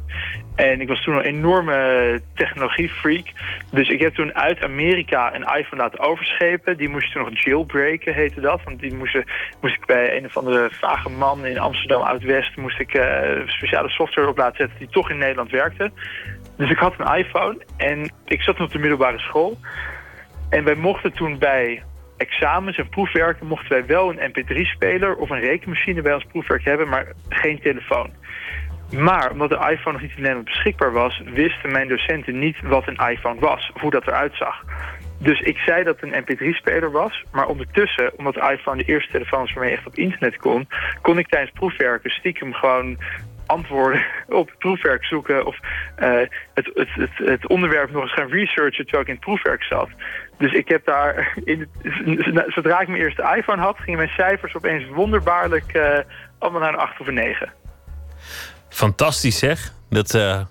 [0.55, 3.25] en ik was toen een enorme technologiefreak.
[3.71, 6.77] Dus ik heb toen uit Amerika een iPhone laten overschepen.
[6.77, 8.63] Die moest je toen nog jailbreken, heette dat.
[8.63, 9.13] Want die moest,
[9.61, 12.57] moest ik bij een of andere vage man in Amsterdam Oud-West...
[12.57, 13.03] moest ik uh,
[13.45, 15.91] speciale software op laten zetten die toch in Nederland werkte.
[16.57, 19.57] Dus ik had een iPhone en ik zat op de middelbare school...
[20.53, 21.83] En wij mochten toen bij
[22.17, 23.47] examens en proefwerken...
[23.47, 26.89] mochten wij wel een mp3-speler of een rekenmachine bij ons proefwerk hebben...
[26.89, 28.11] maar geen telefoon.
[28.91, 31.21] Maar omdat de iPhone nog niet in beschikbaar was...
[31.33, 34.63] wisten mijn docenten niet wat een iPhone was, hoe dat eruit zag.
[35.19, 37.23] Dus ik zei dat het een mp3-speler was.
[37.31, 40.67] Maar ondertussen, omdat de iPhone de eerste telefoon was waarmee je echt op internet kon...
[41.01, 42.97] kon ik tijdens proefwerken stiekem gewoon
[43.45, 45.45] antwoorden op het proefwerk zoeken...
[45.45, 45.57] of
[45.99, 46.09] uh,
[46.53, 49.89] het, het, het, het, onderwerp nog eens gaan researchen terwijl ik in het proefwerk zat.
[50.37, 51.67] Dus ik heb daar, in
[52.47, 53.77] zodra ik mijn eerste iPhone had...
[53.79, 55.99] gingen mijn cijfers opeens wonderbaarlijk uh,
[56.39, 57.53] allemaal naar een 8 of een 9.
[58.69, 59.73] Fantastisch zeg.
[59.89, 60.41] Dat uh,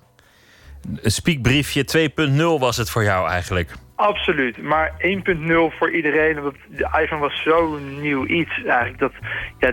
[1.02, 3.70] speakbriefje 2.0 was het voor jou eigenlijk.
[3.94, 6.42] Absoluut, maar 1.0 voor iedereen.
[6.42, 8.98] Want de iPhone was zo'n nieuw iets eigenlijk.
[8.98, 9.12] Dat,
[9.58, 9.72] ja,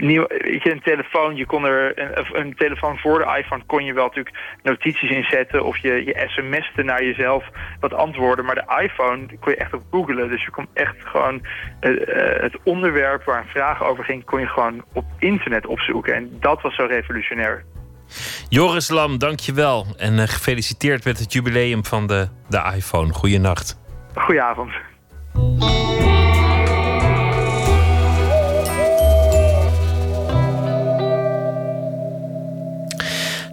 [0.00, 3.84] nieuw, weet je, een telefoon, je kon er een, een, telefoon voor de iPhone kon
[3.84, 7.44] je wel natuurlijk notities inzetten of je, je sms'te naar jezelf
[7.80, 8.44] wat antwoorden.
[8.44, 10.28] Maar de iPhone kon je echt op googlen.
[10.28, 11.34] Dus je kon echt gewoon
[11.80, 16.14] uh, het onderwerp waar een vraag over ging, kon je gewoon op internet opzoeken.
[16.14, 17.64] En dat was zo revolutionair.
[18.48, 19.86] Joris Lam, dankjewel.
[19.96, 23.12] En uh, gefeliciteerd met het jubileum van de, de iPhone.
[23.12, 23.78] Goeienacht.
[24.14, 24.70] Goedenavond.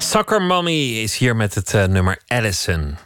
[0.07, 2.97] Sucker Mommy is hier met het uh, nummer Allison.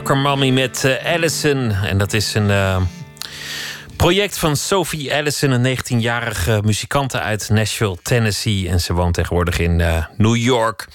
[0.00, 1.70] Mommy met uh, Allison.
[1.70, 2.82] En dat is een uh,
[3.96, 8.68] project van Sophie Allison, een 19-jarige muzikante uit Nashville, Tennessee.
[8.68, 10.88] En ze woont tegenwoordig in uh, New York.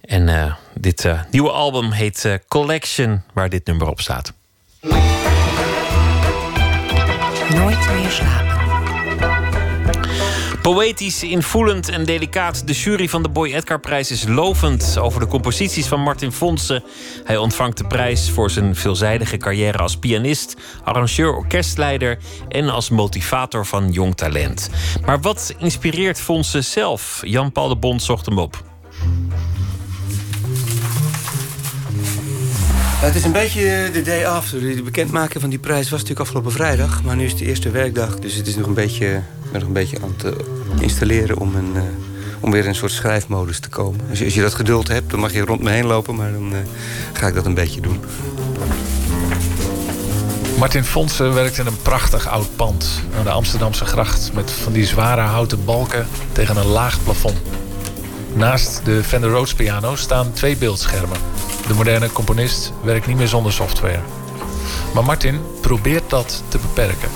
[0.00, 4.32] En dit nieuwe album heet Collection, waar dit nummer op staat.
[7.50, 8.53] Nooit meer slapen.
[10.64, 12.66] Poëtisch, invoelend en delicaat.
[12.66, 16.84] De jury van de Boy Edgar prijs is lovend over de composities van Martin Fonsen.
[17.24, 22.18] Hij ontvangt de prijs voor zijn veelzijdige carrière als pianist, arrangeur, orkestleider
[22.48, 24.70] en als motivator van jong talent.
[25.06, 27.20] Maar wat inspireert Fonsen zelf?
[27.24, 28.62] Jan-Paul de Bond zocht hem op.
[33.04, 34.60] Het is een beetje de day after.
[34.60, 37.02] De bekendmaking van die prijs was natuurlijk afgelopen vrijdag.
[37.02, 38.18] Maar nu is het de eerste werkdag.
[38.18, 39.22] Dus het is nog een beetje,
[39.52, 41.82] nog een beetje aan het eh, installeren om, een, uh,
[42.40, 44.00] om weer in een soort schrijfmodus te komen.
[44.10, 46.14] Als je, als je dat geduld hebt, dan mag je rond me heen lopen.
[46.14, 46.58] Maar dan uh,
[47.12, 48.00] ga ik dat een beetje doen.
[50.58, 54.32] Martin Fonsen werkt in een prachtig oud pand aan de Amsterdamse gracht...
[54.32, 57.36] met van die zware houten balken tegen een laag plafond.
[58.34, 61.18] Naast de Fender Rhodes piano staan twee beeldschermen.
[61.66, 64.00] De moderne componist werkt niet meer zonder software.
[64.94, 67.08] Maar Martin probeert dat te beperken.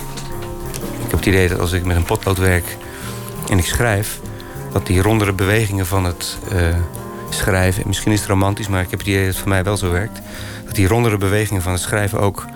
[0.74, 2.76] Ik heb het idee dat als ik met een potlood werk
[3.50, 4.20] en ik schrijf...
[4.72, 6.76] dat die rondere bewegingen van het uh,
[7.30, 7.82] schrijven...
[7.86, 9.90] misschien is het romantisch, maar ik heb het idee dat het voor mij wel zo
[9.90, 10.20] werkt...
[10.66, 12.46] dat die rondere bewegingen van het schrijven ook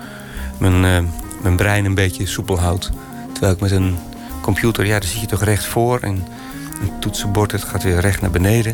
[0.57, 1.09] mijn, uh,
[1.41, 2.89] mijn brein een beetje soepel houdt.
[3.31, 3.97] Terwijl ik met een
[4.41, 5.99] computer, ja, daar zit je toch recht voor...
[5.99, 6.27] en
[6.83, 8.73] een toetsenbord, het gaat weer recht naar beneden.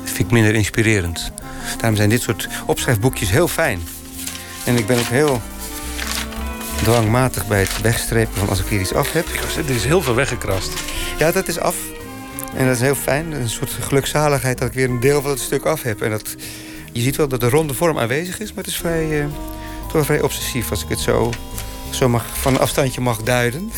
[0.00, 1.32] Dat vind ik minder inspirerend.
[1.78, 3.80] Daarom zijn dit soort opschrijfboekjes heel fijn.
[4.64, 5.40] En ik ben ook heel
[6.82, 9.26] dwangmatig bij het wegstrepen van als ik hier iets af heb.
[9.68, 10.72] Er is heel veel weggekrast.
[11.18, 11.76] Ja, dat is af.
[12.56, 13.32] En dat is heel fijn.
[13.32, 16.02] Een soort gelukzaligheid dat ik weer een deel van het stuk af heb.
[16.02, 16.34] En dat,
[16.92, 19.26] je ziet wel dat de ronde vorm aanwezig is, maar het is vrij, uh,
[19.92, 21.32] toch vrij obsessief als ik het zo,
[21.90, 23.70] zo mag, van een afstandje mag duiden.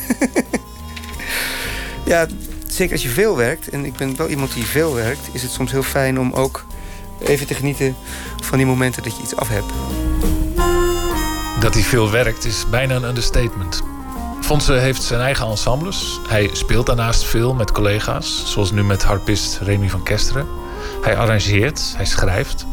[2.04, 2.26] ja,
[2.72, 5.50] zeker als je veel werkt, en ik ben wel iemand die veel werkt, is het
[5.50, 6.64] soms heel fijn om ook
[7.20, 7.96] even te genieten
[8.42, 9.72] van die momenten dat je iets af hebt.
[11.60, 13.82] Dat hij veel werkt is bijna een understatement.
[14.40, 16.20] Fonse heeft zijn eigen ensembles.
[16.28, 20.46] Hij speelt daarnaast veel met collega's, zoals nu met harpist Remy van Kesteren.
[21.02, 22.66] Hij arrangeert, hij schrijft.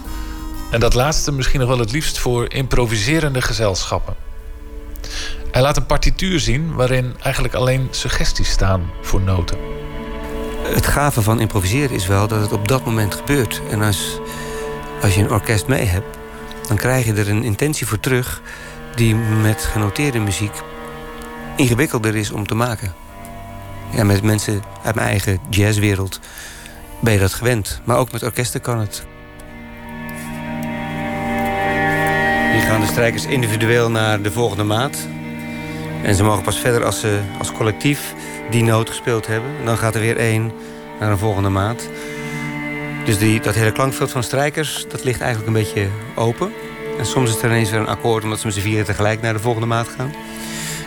[0.71, 4.15] En dat laatste misschien nog wel het liefst voor improviserende gezelschappen.
[5.51, 9.57] Hij laat een partituur zien waarin eigenlijk alleen suggesties staan voor noten.
[10.73, 13.61] Het gave van improviseren is wel dat het op dat moment gebeurt.
[13.69, 14.19] En als,
[15.01, 16.17] als je een orkest mee hebt,
[16.67, 18.41] dan krijg je er een intentie voor terug
[18.95, 20.61] die met genoteerde muziek
[21.55, 22.93] ingewikkelder is om te maken.
[23.95, 26.19] Ja, met mensen uit mijn eigen jazzwereld
[26.99, 27.81] ben je dat gewend.
[27.83, 29.05] Maar ook met orkesten kan het.
[32.51, 34.97] Hier gaan de strijkers individueel naar de volgende maat.
[36.03, 38.13] En ze mogen pas verder als ze als collectief
[38.49, 39.49] die noot gespeeld hebben.
[39.59, 40.51] En dan gaat er weer één
[40.99, 41.89] naar een volgende maat.
[43.05, 46.53] Dus die, dat hele klankveld van strijkers, dat ligt eigenlijk een beetje open.
[46.97, 49.33] En soms is er ineens weer een akkoord omdat ze met z'n vieren tegelijk naar
[49.33, 50.13] de volgende maat gaan.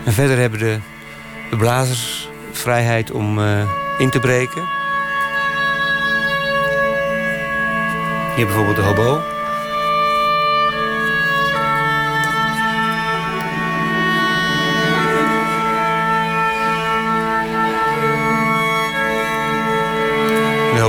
[0.05, 0.79] En verder hebben de,
[1.51, 3.63] de blazers vrijheid om uh,
[3.99, 4.63] in te breken.
[8.37, 9.38] Hier bijvoorbeeld de hobo.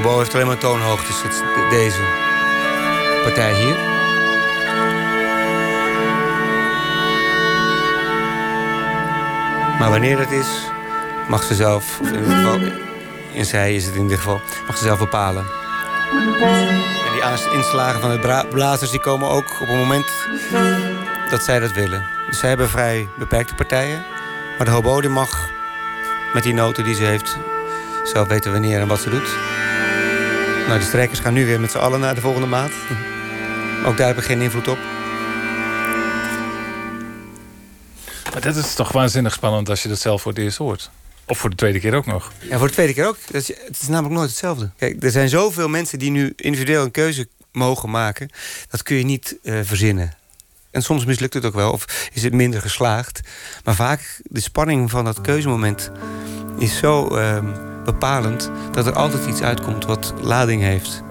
[0.03, 1.21] Hobo heeft alleen maar toonhoogtes.
[1.21, 2.01] Het deze
[3.23, 3.75] partij hier.
[9.79, 10.47] Maar wanneer dat is,
[11.27, 12.59] mag ze zelf, of in ieder geval,
[13.31, 15.45] in zij is het in ieder geval, mag ze zelf bepalen.
[17.05, 20.11] En die inslagen van de blazers die komen ook op het moment
[21.29, 22.05] dat zij dat willen.
[22.27, 24.05] Dus zij hebben vrij beperkte partijen.
[24.57, 25.49] Maar de hobo die mag
[26.33, 27.37] met die noten die ze heeft
[28.03, 29.48] zelf weten wanneer en wat ze doet.
[30.69, 32.71] Nou, de strijkers gaan nu weer met z'n allen naar de volgende maat.
[33.85, 34.77] Ook daar heb ik geen invloed op.
[38.33, 40.89] Maar dat is toch waanzinnig spannend als je dat zelf voor het eerst hoort.
[41.25, 42.31] Of voor de tweede keer ook nog.
[42.39, 43.17] Ja, voor de tweede keer ook.
[43.31, 44.69] Het is namelijk nooit hetzelfde.
[44.77, 48.29] Kijk, er zijn zoveel mensen die nu individueel een keuze mogen maken.
[48.69, 50.13] Dat kun je niet uh, verzinnen.
[50.71, 53.19] En soms mislukt het ook wel, of is het minder geslaagd.
[53.63, 55.91] Maar vaak de spanning van dat keuzemoment
[56.57, 61.03] is zo uh, bepalend dat er altijd iets uitkomt wat lading heeft.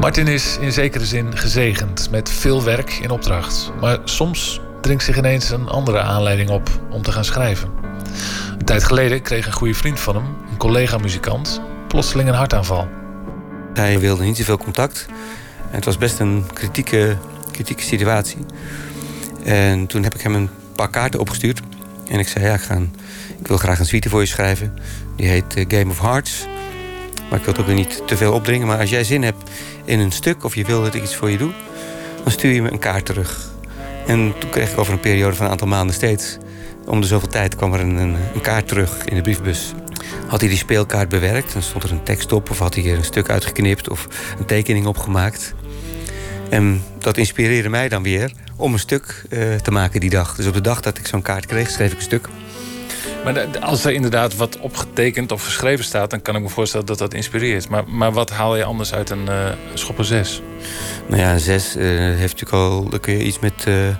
[0.00, 3.72] Martin is in zekere zin gezegend met veel werk in opdracht.
[3.80, 7.70] Maar soms dringt zich ineens een andere aanleiding op om te gaan schrijven.
[8.58, 12.88] Een tijd geleden kreeg een goede vriend van hem, een collega-muzikant, plotseling een hartaanval.
[13.74, 15.06] Hij wilde niet zoveel contact.
[15.70, 17.16] En het was best een kritieke,
[17.52, 18.46] kritieke situatie.
[19.44, 21.60] En toen heb ik hem een paar kaarten opgestuurd.
[22.08, 22.94] En ik zei, ja, ik, ga een-
[23.38, 24.78] ik wil graag een suite voor je schrijven.
[25.16, 26.46] Die heet eh, Game of Hearts.
[27.30, 28.66] Maar ik wil het ook weer niet te veel opdringen.
[28.66, 29.50] Maar als jij zin hebt
[29.84, 31.52] in een stuk of je wil dat ik iets voor je doe...
[32.22, 33.50] dan stuur je me een kaart terug.
[34.06, 36.38] En toen kreeg ik over een periode van een aantal maanden steeds...
[36.86, 39.72] om de zoveel tijd kwam er een, een, kaart terug in de briefbus.
[40.26, 42.50] Had hij die speelkaart bewerkt, dan stond er een tekst op...
[42.50, 44.08] of had hij er een stuk uitgeknipt of
[44.38, 45.54] een tekening opgemaakt.
[46.50, 50.34] En dat inspireerde mij dan weer om een stuk eh, te maken die dag.
[50.36, 52.28] Dus op de dag dat ik zo'n kaart kreeg, schreef ik een stuk.
[53.24, 56.10] Maar als er inderdaad wat opgetekend of geschreven staat...
[56.10, 57.68] dan kan ik me voorstellen dat dat inspireert.
[57.68, 60.42] Maar, maar wat haal je anders uit een eh schopper 6?
[61.06, 62.88] Nou ja, een zes eh, heeft natuurlijk al...
[62.88, 63.64] Dan kun je iets met...
[63.64, 63.94] eh, ik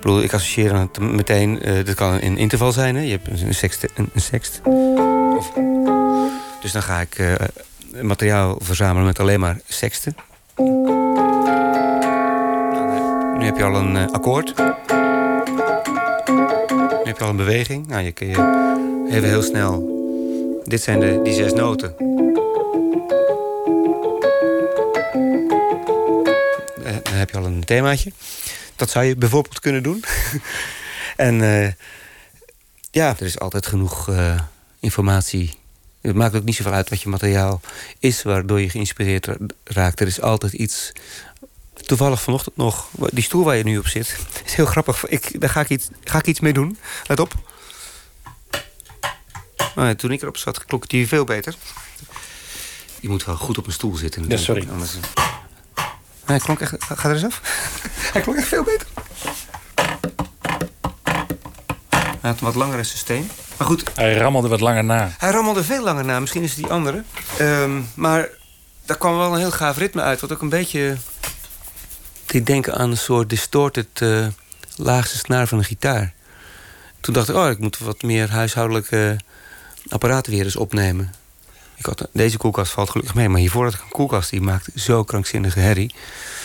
[0.00, 1.60] bedoel, ik associeer het meteen...
[1.84, 3.02] dat kan een interval zijn, hè.
[3.02, 3.86] Je hebt een sext.
[3.94, 4.60] Een, een sext.
[5.36, 5.52] Of,
[6.62, 7.38] dus dan ga ik
[8.02, 10.16] materiaal verzamelen met alleen maar sexten.
[13.38, 14.54] Nu heb je al een akkoord.
[17.16, 17.86] Heb al een beweging.
[17.86, 19.94] Nou, je kun je even heel snel...
[20.64, 21.96] Dit zijn de, die zes noten.
[26.84, 28.12] Eh, dan heb je al een themaatje.
[28.76, 30.04] Dat zou je bijvoorbeeld kunnen doen.
[31.16, 31.72] en eh,
[32.90, 34.40] ja, er is altijd genoeg eh,
[34.80, 35.54] informatie.
[36.00, 37.60] Het maakt ook niet zoveel uit wat je materiaal
[37.98, 38.22] is...
[38.22, 40.00] waardoor je geïnspireerd ra- raakt.
[40.00, 40.92] Er is altijd iets...
[41.86, 44.16] Toevallig vanochtend nog, die stoel waar je nu op zit...
[44.46, 45.06] is heel grappig.
[45.06, 46.78] Ik, daar ga ik, iets, ga ik iets mee doen.
[47.06, 47.34] Let op.
[49.74, 51.54] Nou ja, toen ik erop zat, klonk die veel beter.
[53.00, 54.24] Je moet wel goed op een stoel zitten.
[54.28, 54.68] Ja, sorry.
[54.70, 56.74] Anders, Nee, hij klonk echt...
[56.94, 57.40] Ga er eens af.
[58.12, 58.86] hij klonk echt veel beter.
[61.90, 63.30] Hij had een wat langere systeem.
[63.56, 65.14] Maar goed, Hij rammelde wat langer na.
[65.18, 66.20] hij rammelde veel langer na.
[66.20, 67.02] Misschien is het die andere.
[67.38, 68.28] Ehm, maar
[68.84, 70.20] daar kwam wel een heel gaaf ritme uit.
[70.20, 70.96] Wat ook een beetje...
[72.26, 74.26] deed denken aan een soort distorted eh,
[74.76, 76.14] laagste snaar van een gitaar.
[77.00, 79.16] Toen dacht ik, oh, ik moet wat meer huishoudelijke
[79.88, 81.14] apparaten weer eens opnemen.
[81.76, 83.28] Ik had, deze koelkast valt gelukkig mee.
[83.28, 85.94] Maar hiervoor had ik een koelkast die maakt zo krankzinnige herrie.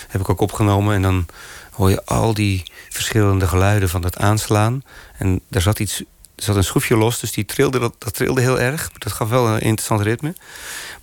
[0.07, 0.95] Heb ik ook opgenomen.
[0.95, 1.25] En dan
[1.71, 4.83] hoor je al die verschillende geluiden van dat aanslaan.
[5.17, 6.03] En daar zat iets...
[6.35, 8.91] Er zat een schroefje los, dus die trilde, dat, dat trilde heel erg.
[8.97, 10.33] Dat gaf wel een interessant ritme.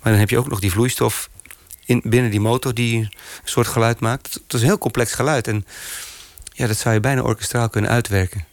[0.01, 1.29] Maar dan heb je ook nog die vloeistof
[1.89, 2.73] in, binnen die motor...
[2.73, 3.11] die een
[3.43, 4.33] soort geluid maakt.
[4.33, 5.47] Het is een heel complex geluid.
[5.47, 5.65] En
[6.53, 8.45] ja, dat zou je bijna orkestraal kunnen uitwerken.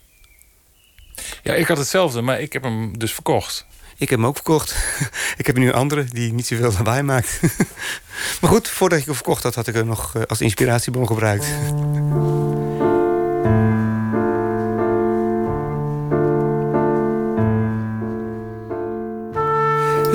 [1.42, 3.66] Ja, ik had hetzelfde, maar ik heb hem dus verkocht.
[3.96, 4.76] Ik heb hem ook verkocht.
[5.40, 7.40] ik heb nu een andere die niet zoveel lawaai maakt.
[8.40, 11.46] maar goed, voordat ik hem verkocht had, had ik hem nog eh, als inspiratiebron gebruikt.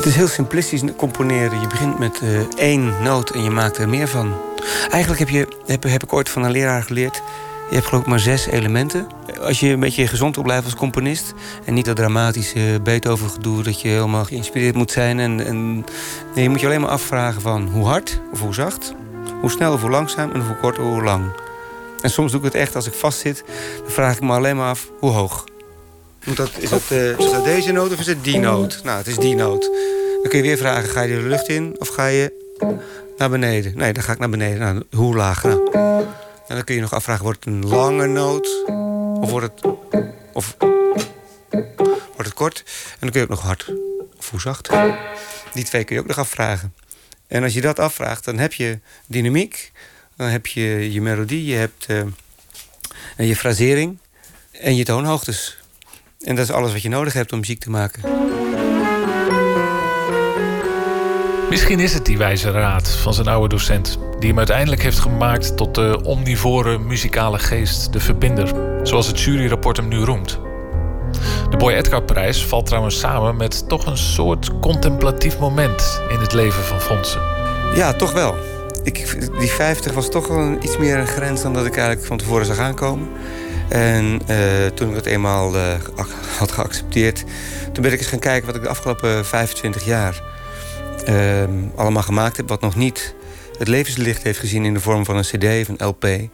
[0.01, 1.59] Het is heel simplistisch componeren.
[1.59, 4.33] Je begint met eh, één noot en je maakt er meer van.
[4.89, 7.21] Eigenlijk heb, je, heb, ik ooit van een leraar geleerd...
[7.69, 9.07] je hebt geloof ik maar zes elementen.
[9.41, 11.33] Als je een beetje gezond wil blijven als componist...
[11.65, 13.63] en niet dat dramatische Beethoven-gedoe...
[13.63, 15.19] dat je helemaal geïnspireerd moet zijn.
[15.19, 15.85] En,
[16.35, 18.93] je moet je alleen maar afvragen van hoe hard of hoe zacht...
[19.41, 21.23] hoe snel of hoe langzaam en hoe kort of hoe lang.
[22.01, 23.43] En soms doe ik het echt als ik vastzit...
[23.83, 25.43] dan vraag ik me alleen maar af hoe hoog.
[26.25, 28.79] Dat, is, dat, eh, is dat deze noot of is het die noot?
[28.83, 29.61] Nou, het is die noot.
[30.21, 32.33] Dan kun je weer vragen, ga je de lucht in of ga je
[33.17, 33.73] naar beneden?
[33.75, 34.59] Nee, dan ga ik naar beneden.
[34.59, 35.43] Nou, hoe laag?
[35.43, 35.71] Nou.
[36.47, 38.65] En dan kun je nog afvragen, wordt het een lange noot?
[39.21, 39.73] Of wordt het,
[40.33, 40.55] of,
[42.13, 42.63] wordt het kort?
[42.65, 43.73] En dan kun je ook nog hard
[44.17, 44.69] of zacht.
[45.53, 46.73] Die twee kun je ook nog afvragen.
[47.27, 49.71] En als je dat afvraagt, dan heb je dynamiek.
[50.15, 53.97] Dan heb je je melodie, je hebt eh, je frasering
[54.51, 55.60] en je toonhoogtes.
[56.23, 58.01] En dat is alles wat je nodig hebt om muziek te maken.
[61.49, 63.99] Misschien is het die wijze raad van zijn oude docent...
[64.19, 68.53] die hem uiteindelijk heeft gemaakt tot de omnivore muzikale geest, de verbinder...
[68.83, 70.39] zoals het juryrapport hem nu roemt.
[71.49, 76.01] De Boy Edgar-prijs valt trouwens samen met toch een soort contemplatief moment...
[76.09, 77.21] in het leven van Fonsen.
[77.75, 78.35] Ja, toch wel.
[78.83, 82.07] Ik, die 50 was toch wel een, iets meer een grens dan dat ik eigenlijk
[82.07, 83.09] van tevoren zag aankomen.
[83.71, 85.73] En eh, toen ik dat eenmaal eh,
[86.37, 87.23] had geaccepteerd,
[87.73, 90.21] toen ben ik eens gaan kijken wat ik de afgelopen 25 jaar
[91.05, 91.43] eh,
[91.75, 93.15] allemaal gemaakt heb, wat nog niet
[93.57, 96.03] het levenslicht heeft gezien in de vorm van een CD of een LP.
[96.03, 96.29] En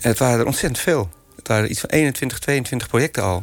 [0.00, 1.08] het waren er ontzettend veel.
[1.36, 3.42] Het waren iets van 21, 22 projecten al.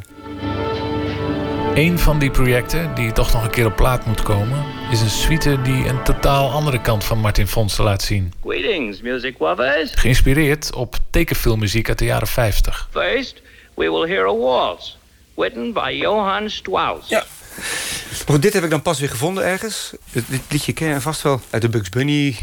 [1.74, 4.75] Een van die projecten, die toch nog een keer op plaat moet komen...
[4.90, 8.32] is een suite die een totaal andere kant van Martin Fonsen laat zien.
[8.44, 9.90] Greetings, music lovers.
[9.94, 12.88] Geïnspireerd op tekenfilmmuziek uit de jaren 50.
[12.92, 13.42] First,
[13.74, 14.96] we will hear a waltz,
[15.34, 17.08] written by Johann Strauss.
[17.08, 17.24] Ja.
[17.56, 19.92] Maar goed, dit heb ik dan pas weer gevonden ergens.
[20.12, 22.36] Dit, dit liedje ken je vast wel uit de Bugs Bunny.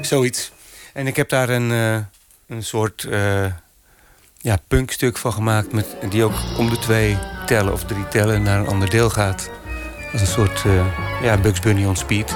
[0.00, 0.52] Zoiets.
[0.92, 1.98] En ik heb daar een, uh,
[2.48, 3.44] een soort uh,
[4.38, 5.72] ja, punkstuk van gemaakt...
[5.72, 9.50] Met, die ook om de twee tellen of drie tellen naar een ander deel gaat.
[10.12, 10.84] Als een soort uh,
[11.22, 12.34] ja, Bugs Bunny on speed.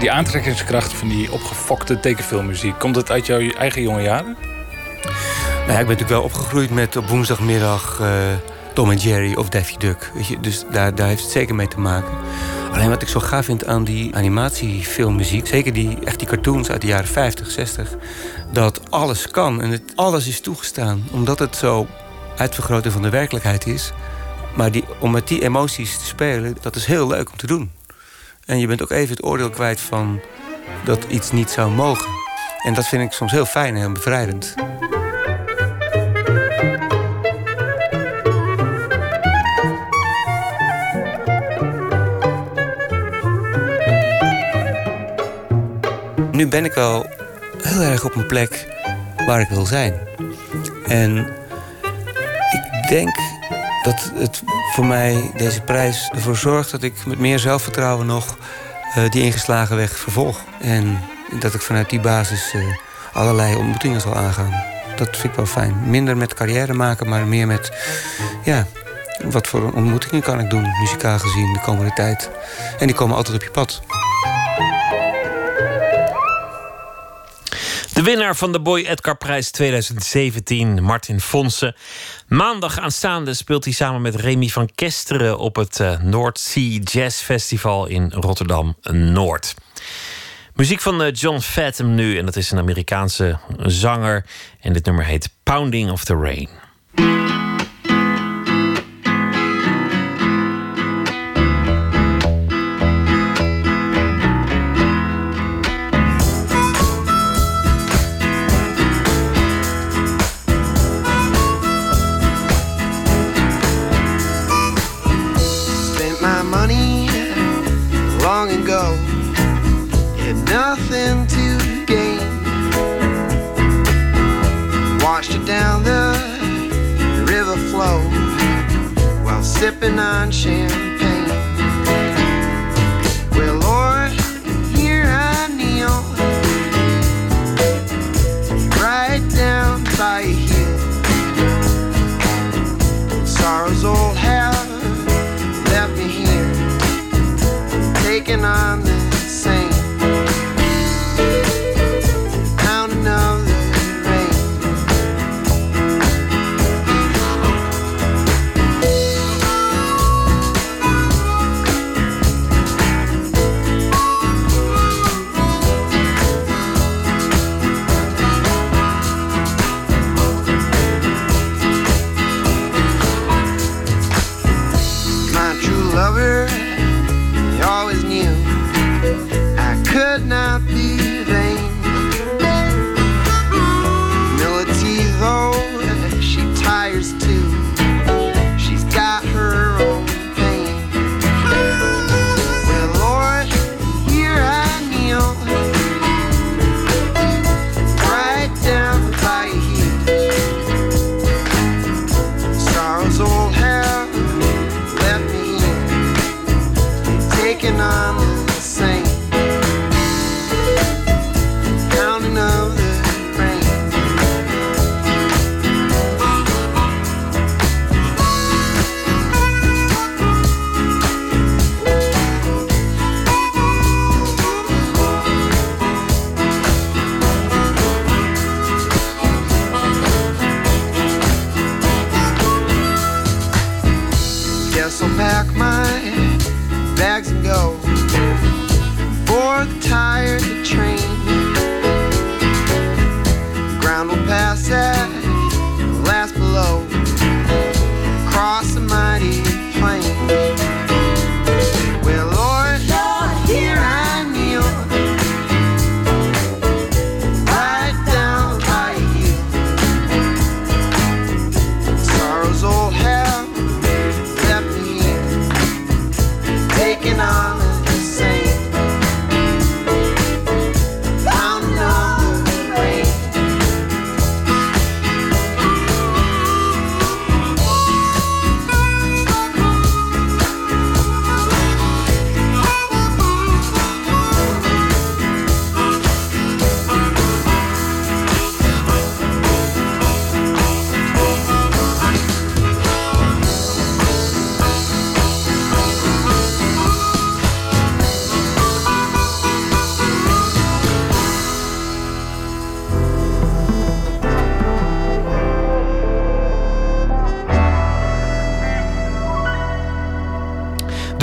[0.00, 2.78] Die aantrekkingskracht van die opgefokte tekenfilmmuziek...
[2.78, 4.36] komt dat uit jouw eigen jonge jaren?
[5.58, 7.98] Nou ja, ik ben natuurlijk wel opgegroeid met op woensdagmiddag...
[8.00, 8.08] Uh,
[8.78, 10.10] Tom en Jerry of Daffy Duck.
[10.14, 10.40] Weet je?
[10.40, 12.18] Dus daar, daar heeft het zeker mee te maken.
[12.72, 15.46] Alleen wat ik zo gaaf vind aan die animatiefilmmuziek...
[15.46, 17.96] zeker die, echt die cartoons uit de jaren 50, 60...
[18.52, 21.04] dat alles kan en alles is toegestaan.
[21.10, 21.86] Omdat het zo
[22.36, 23.92] uitvergroten van de werkelijkheid is.
[24.56, 27.70] Maar die, om met die emoties te spelen, dat is heel leuk om te doen.
[28.44, 30.20] En je bent ook even het oordeel kwijt van
[30.84, 32.10] dat iets niet zou mogen.
[32.62, 34.54] En dat vind ik soms heel fijn en bevrijdend.
[46.30, 47.06] Nu ben ik al
[47.62, 48.66] heel erg op een plek
[49.26, 49.94] waar ik wil zijn.
[50.86, 51.16] En
[52.50, 53.16] ik denk
[53.82, 54.42] dat het
[54.74, 58.36] voor mij, deze prijs, ervoor zorgt dat ik met meer zelfvertrouwen nog
[58.96, 60.40] uh, die ingeslagen weg vervolg.
[60.60, 60.98] En
[61.40, 62.62] dat ik vanuit die basis uh,
[63.12, 64.62] allerlei ontmoetingen zal aangaan.
[64.96, 65.90] Dat vind ik wel fijn.
[65.90, 67.72] Minder met carrière maken, maar meer met...
[68.42, 68.66] Ja,
[69.24, 72.30] wat voor ontmoetingen kan ik doen, muzikaal gezien, de komende tijd.
[72.78, 73.82] En die komen altijd op je pad.
[78.08, 81.74] Winnaar van de Boy Edgar Prijs 2017, Martin Fonsen.
[82.28, 87.22] Maandag aanstaande speelt hij samen met Remy van Kesteren op het uh, North Sea Jazz
[87.22, 89.54] Festival in Rotterdam Noord.
[90.54, 94.24] Muziek van uh, John Fathom nu, en dat is een Amerikaanse zanger.
[94.60, 96.48] En dit nummer heet Pounding of the Rain.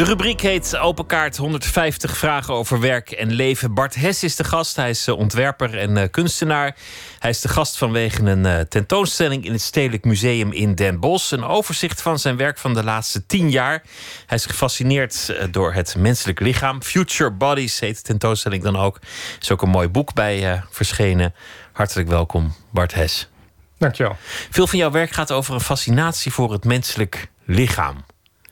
[0.05, 3.73] Rubriek heet Open Kaart 150 vragen over werk en leven.
[3.73, 4.75] Bart Hes is de gast.
[4.75, 6.75] Hij is eh, ontwerper en eh, kunstenaar.
[7.19, 11.31] Hij is de gast vanwege een eh, tentoonstelling in het Stedelijk Museum in Den Bosch.
[11.31, 13.83] Een overzicht van zijn werk van de laatste tien jaar.
[14.25, 16.83] Hij is gefascineerd door het menselijk lichaam.
[16.83, 18.95] Future Bodies heet de tentoonstelling dan ook.
[18.95, 21.33] Er is ook een mooi boek bij verschenen.
[21.71, 23.29] Hartelijk welkom, Bart Hes.
[23.77, 24.17] Dankjewel.
[24.49, 28.05] Veel van jouw werk gaat over een fascinatie voor het menselijk lichaam.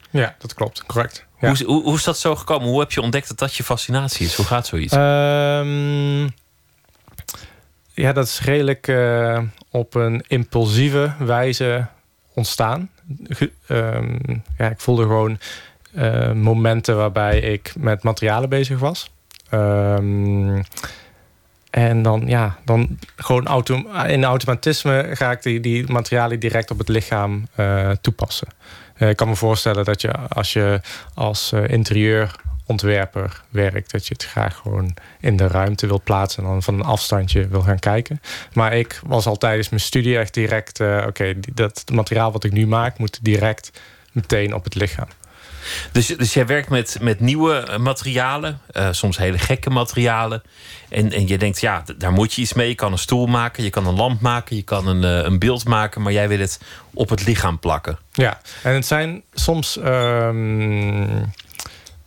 [0.10, 0.86] Ja, dat klopt.
[0.86, 1.26] Correct.
[1.48, 2.68] Hoe, hoe, hoe, is dat zo gekomen?
[2.68, 4.36] Hoe heb je ontdekt dat dat je fascinatie is?
[4.36, 4.94] Hoe gaat zoiets?
[4.94, 6.34] Um,
[7.94, 9.40] ja, dat is redelijk uh,
[9.70, 11.88] op een impulsieve wijze
[12.34, 12.90] ontstaan.
[13.68, 15.40] Um, ja, ik voelde gewoon
[15.96, 19.12] uh, momenten waarbij ik met materialen bezig was.
[19.52, 20.64] Um,
[21.70, 23.76] en dan, ja, dan gewoon auto,
[24.08, 28.48] in automatisme ga ik die, die materialen direct op het lichaam uh, toepassen.
[28.98, 30.82] Uh, ik kan me voorstellen dat je als je
[31.14, 36.50] als uh, interieurontwerper werkt, dat je het graag gewoon in de ruimte wil plaatsen en
[36.50, 38.22] dan van een afstandje wil gaan kijken.
[38.54, 42.68] Maar ik was al tijdens mijn studie echt direct, oké, dat materiaal wat ik nu
[42.68, 43.72] maak moet direct
[44.12, 45.08] meteen op het lichaam.
[45.92, 50.44] Dus, dus jij werkt met, met nieuwe eh, materialen, uh, soms hele gekke materialen.
[50.90, 52.68] En, en je denkt, ja, daar moet je iets mee.
[52.68, 55.40] Je kan een stoel maken, je kan een lamp maken, je kan een, uh, een
[55.40, 56.60] beeld maken, maar jij wil het
[56.94, 57.98] op het lichaam plakken.
[58.12, 61.32] Ja, en het zijn soms um,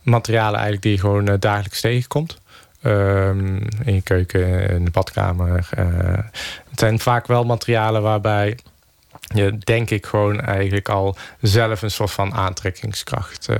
[0.01, 2.37] materialen eigenlijk die je gewoon dagelijks tegenkomt.
[2.83, 5.67] Um, in je keuken, in de badkamer.
[6.69, 8.57] het zijn vaak wel materialen waarbij
[9.35, 13.55] je denk ik gewoon eigenlijk al zelf een soort van aantrekkingskracht uh,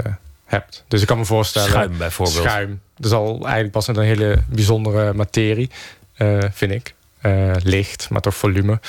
[0.46, 0.84] hebt.
[0.88, 1.70] Dus ik kan me voorstellen...
[1.70, 2.38] Schuim bijvoorbeeld.
[2.38, 2.82] Schuim.
[2.96, 5.70] Dat is al eigenlijk pas een hele bijzondere materie,
[6.18, 6.94] uh, vind ik.
[7.22, 8.80] Uh, licht, maar toch volume.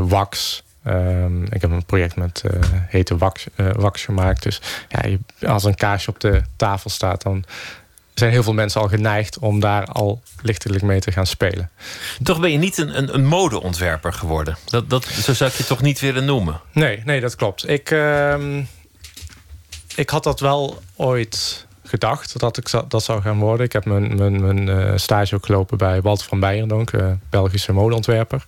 [0.00, 0.62] wax.
[0.86, 2.42] Um, ik heb een project met
[2.86, 4.42] hete wax, wax gemaakt.
[4.42, 7.22] Dus ja, je, als een kaasje op de tafel staat...
[7.22, 7.44] dan
[8.18, 11.70] zijn heel veel mensen al geneigd om daar al lichtelijk mee te gaan spelen.
[12.22, 14.56] Toch ben je niet een, een, een modeontwerper geworden.
[14.64, 16.60] Dat, dat, zo zou ik je toch niet willen noemen?
[16.72, 17.68] Nee, nee dat klopt.
[17.68, 18.58] Ik, uh,
[19.94, 23.66] ik had dat wel ooit gedacht dat ik dat zou gaan worden.
[23.66, 27.72] Ik heb mijn, mijn, mijn uh, stage ook gelopen bij Walter van Beijendonk, uh, Belgische
[27.72, 28.46] modeontwerper.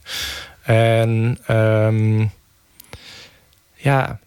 [0.62, 2.30] En um,
[3.74, 4.18] ja,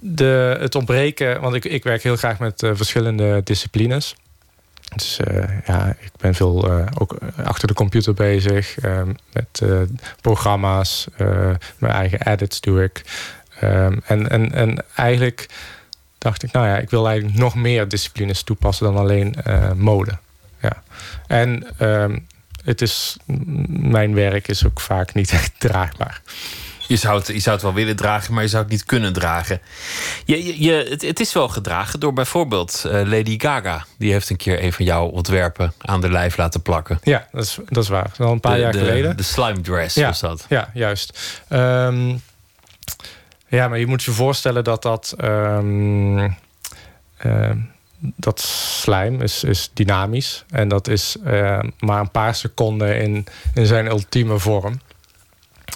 [0.00, 4.16] de, het ontbreken, want ik, ik werk heel graag met uh, verschillende disciplines.
[4.94, 8.76] Dus uh, ja, ik ben veel uh, ook achter de computer bezig
[9.32, 9.62] met
[10.20, 11.06] programma's.
[11.78, 13.02] mijn eigen edits doe ik.
[13.62, 15.48] Um, en, en, en eigenlijk
[16.18, 19.36] dacht ik, nou ja, ik wil eigenlijk nog meer disciplines toepassen dan alleen
[19.76, 20.18] mode.
[20.60, 20.82] Ja.
[21.26, 22.26] En um,
[22.64, 23.16] het is,
[23.66, 26.20] mijn werk is ook vaak niet echt draagbaar.
[26.86, 29.12] Je zou, het, je zou het wel willen dragen, maar je zou het niet kunnen
[29.12, 29.60] dragen.
[30.24, 33.84] Je, je, je het, het, is wel gedragen door bijvoorbeeld uh, Lady Gaga.
[33.98, 36.98] Die heeft een keer een van jouw ontwerpen aan de lijf laten plakken.
[37.02, 38.10] Ja, dat is, dat is waar.
[38.18, 39.16] Al een paar de, jaar de, geleden.
[39.16, 40.46] De slime dress ja, was dat.
[40.48, 41.18] Ja, juist.
[41.48, 42.22] Um,
[43.48, 45.14] ja, maar je moet je voorstellen dat dat...
[45.24, 46.36] Um,
[47.26, 47.50] uh,
[48.16, 50.44] dat slijm is, is dynamisch.
[50.50, 54.80] En dat is uh, maar een paar seconden in, in zijn ultieme vorm.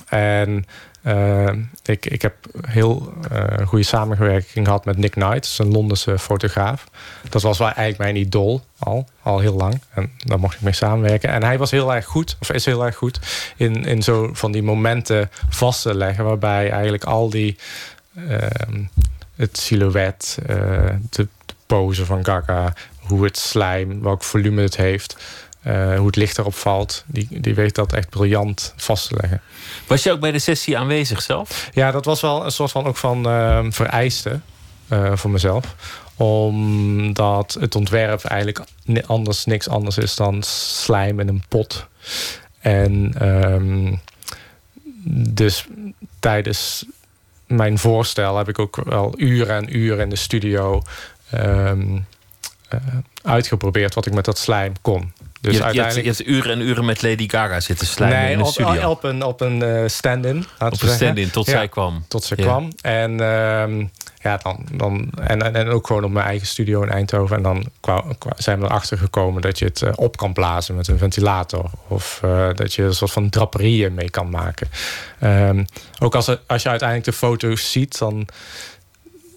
[0.08, 0.66] En
[1.02, 1.52] uh,
[1.84, 2.34] ik, ik heb
[2.66, 6.86] heel uh, goede samenwerking gehad met Nick Knight, een Londense fotograaf.
[7.28, 9.80] Dat was wel eigenlijk mijn idool al, al heel lang.
[9.94, 11.30] En daar mocht ik mee samenwerken.
[11.30, 13.20] En hij was heel erg goed, of is heel erg goed,
[13.56, 16.24] in, in zo van die momenten vast te leggen.
[16.24, 17.58] Waarbij eigenlijk al die,
[18.14, 18.36] uh,
[19.36, 21.28] het silhouet, de, de
[21.66, 25.16] pose van Gaga, hoe het slijm, welk volume het heeft.
[25.66, 27.04] Uh, hoe het licht erop valt.
[27.06, 29.40] Die, die weet dat echt briljant vast te leggen.
[29.86, 31.68] Was je ook bij de sessie aanwezig zelf?
[31.72, 34.40] Ja, dat was wel een soort van ook van uh, vereiste
[34.92, 35.74] uh, voor mezelf.
[36.16, 38.64] Omdat het ontwerp eigenlijk
[39.06, 41.86] anders, niks anders is dan slijm in een pot.
[42.60, 44.00] En um,
[45.34, 45.66] dus
[46.18, 46.84] tijdens
[47.46, 50.82] mijn voorstel heb ik ook wel uren en uren in de studio
[51.34, 52.06] um,
[53.22, 55.12] uitgeprobeerd wat ik met dat slijm kon.
[55.40, 56.04] Dus je, uiteindelijk...
[56.04, 58.44] je, hebt, je hebt uren en uren met Lady Gaga zitten slijmen nee, in de
[58.44, 58.90] op, studio.
[58.90, 60.44] op een, op een uh, stand-in.
[60.58, 62.04] Op een stand-in, tot ja, zij kwam.
[62.08, 62.42] Tot ze ja.
[62.42, 62.72] kwam.
[62.80, 63.86] En, uh,
[64.22, 67.36] ja, dan, dan, en, en ook gewoon op mijn eigen studio in Eindhoven.
[67.36, 67.66] En dan
[68.36, 71.70] zijn we erachter gekomen dat je het uh, op kan blazen met een ventilator.
[71.88, 74.68] Of uh, dat je een soort van draperieën mee kan maken.
[75.22, 75.64] Um,
[75.98, 78.28] ook als, als je uiteindelijk de foto's ziet, dan,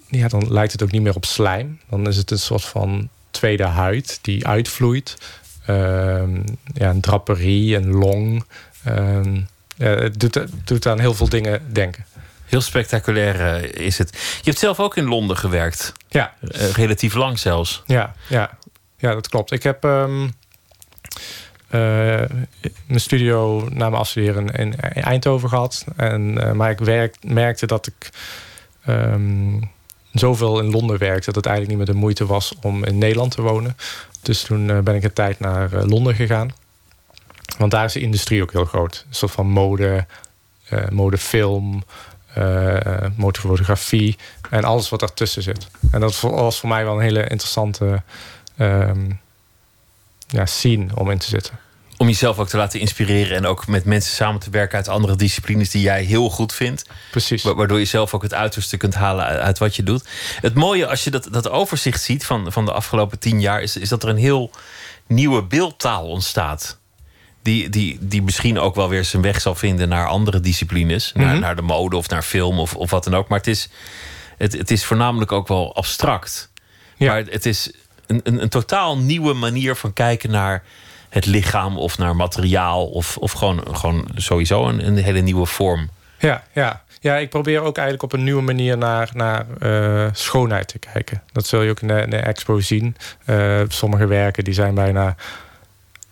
[0.07, 1.79] ja, dan lijkt het ook niet meer op slijm.
[1.89, 5.17] Dan is het een soort van tweede huid die uitvloeit.
[5.69, 6.43] Um,
[6.73, 8.45] ja, een draperie, een long.
[9.75, 12.05] Ja, het doet, doet aan heel veel dingen denken.
[12.51, 14.09] Heel spectaculair eh, is het.
[14.11, 15.91] Je hebt zelf ook in Londen gewerkt.
[16.09, 16.33] Ja.
[16.51, 17.83] Eh, relatief lang zelfs.
[17.85, 18.57] Ja, ja.
[18.97, 19.51] ja dat klopt.
[19.51, 20.27] Ik heb ehm,
[21.67, 21.79] eh,
[22.85, 25.85] mijn studio na mijn afstuderen in Eindhoven gehad.
[25.95, 28.09] En, maar ik werk, merkte dat ik
[28.85, 29.61] ehm,
[30.11, 31.25] zoveel in Londen werkte...
[31.25, 33.77] dat het eigenlijk niet meer de moeite was om in Nederland te wonen.
[34.21, 36.53] Dus toen eh, ben ik een tijd naar eh, Londen gegaan.
[37.57, 39.05] Want daar is de industrie ook heel groot.
[39.07, 40.05] Een soort van mode,
[40.69, 41.83] eh modefilm,
[43.15, 44.17] motorfotografie
[44.49, 45.67] en alles wat daartussen zit.
[45.91, 48.03] En dat was voor mij wel een hele interessante
[48.57, 49.11] ehm,
[50.27, 51.59] ja, scene om in te zitten.
[52.01, 55.15] Om jezelf ook te laten inspireren en ook met mensen samen te werken uit andere
[55.15, 56.85] disciplines die jij heel goed vindt.
[57.11, 57.43] Precies.
[57.43, 60.03] Waardoor je zelf ook het uiterste kunt halen uit, uit wat je doet.
[60.41, 63.77] Het mooie als je dat, dat overzicht ziet van, van de afgelopen tien jaar, is,
[63.77, 64.51] is dat er een heel
[65.07, 66.77] nieuwe beeldtaal ontstaat.
[67.41, 71.11] Die, die, die misschien ook wel weer zijn weg zal vinden naar andere disciplines.
[71.13, 71.39] naar, Mhm.
[71.39, 73.27] naar de mode of naar film of, of wat dan ook.
[73.27, 73.69] Maar het is,
[74.37, 76.51] het, het is voornamelijk ook wel abstract.
[76.97, 77.71] Maar het- het is
[78.07, 80.63] een, een, een totaal nieuwe manier van kijken naar
[81.11, 82.87] het lichaam of naar materiaal.
[82.87, 85.89] Of, of gewoon, gewoon sowieso een, een hele nieuwe vorm.
[86.19, 86.83] Ja, ja.
[86.99, 91.21] ja, ik probeer ook eigenlijk op een nieuwe manier naar, naar eh, schoonheid te kijken.
[91.31, 92.95] Dat zul je ook in de, in de expo zien.
[93.25, 95.15] Eh, sommige werken die zijn bijna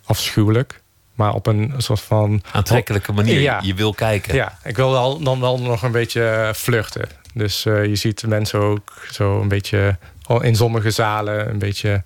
[0.06, 0.82] afschuwelijk.
[1.14, 2.44] Maar op een soort van...
[2.52, 3.40] Aantrekkelijke manier.
[3.40, 3.60] Ja.
[3.64, 4.36] Je wil kijken.
[4.36, 7.10] Ja, ik wil wel, dan wel nog een beetje eh, flirten.
[7.34, 12.04] Dus eh, je ziet mensen ook zo een beetje al in sommige zalen een beetje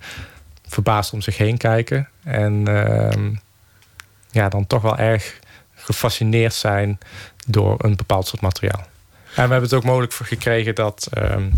[0.74, 2.10] verbaasd om zich heen kijken.
[2.24, 3.32] En ehm,
[4.32, 5.40] ja, dan toch wel erg
[5.76, 7.00] gefascineerd zijn
[7.48, 8.82] door een bepaald soort materiaal.
[9.36, 11.50] En we hebben het ook mogelijk voor gekregen dat ehm,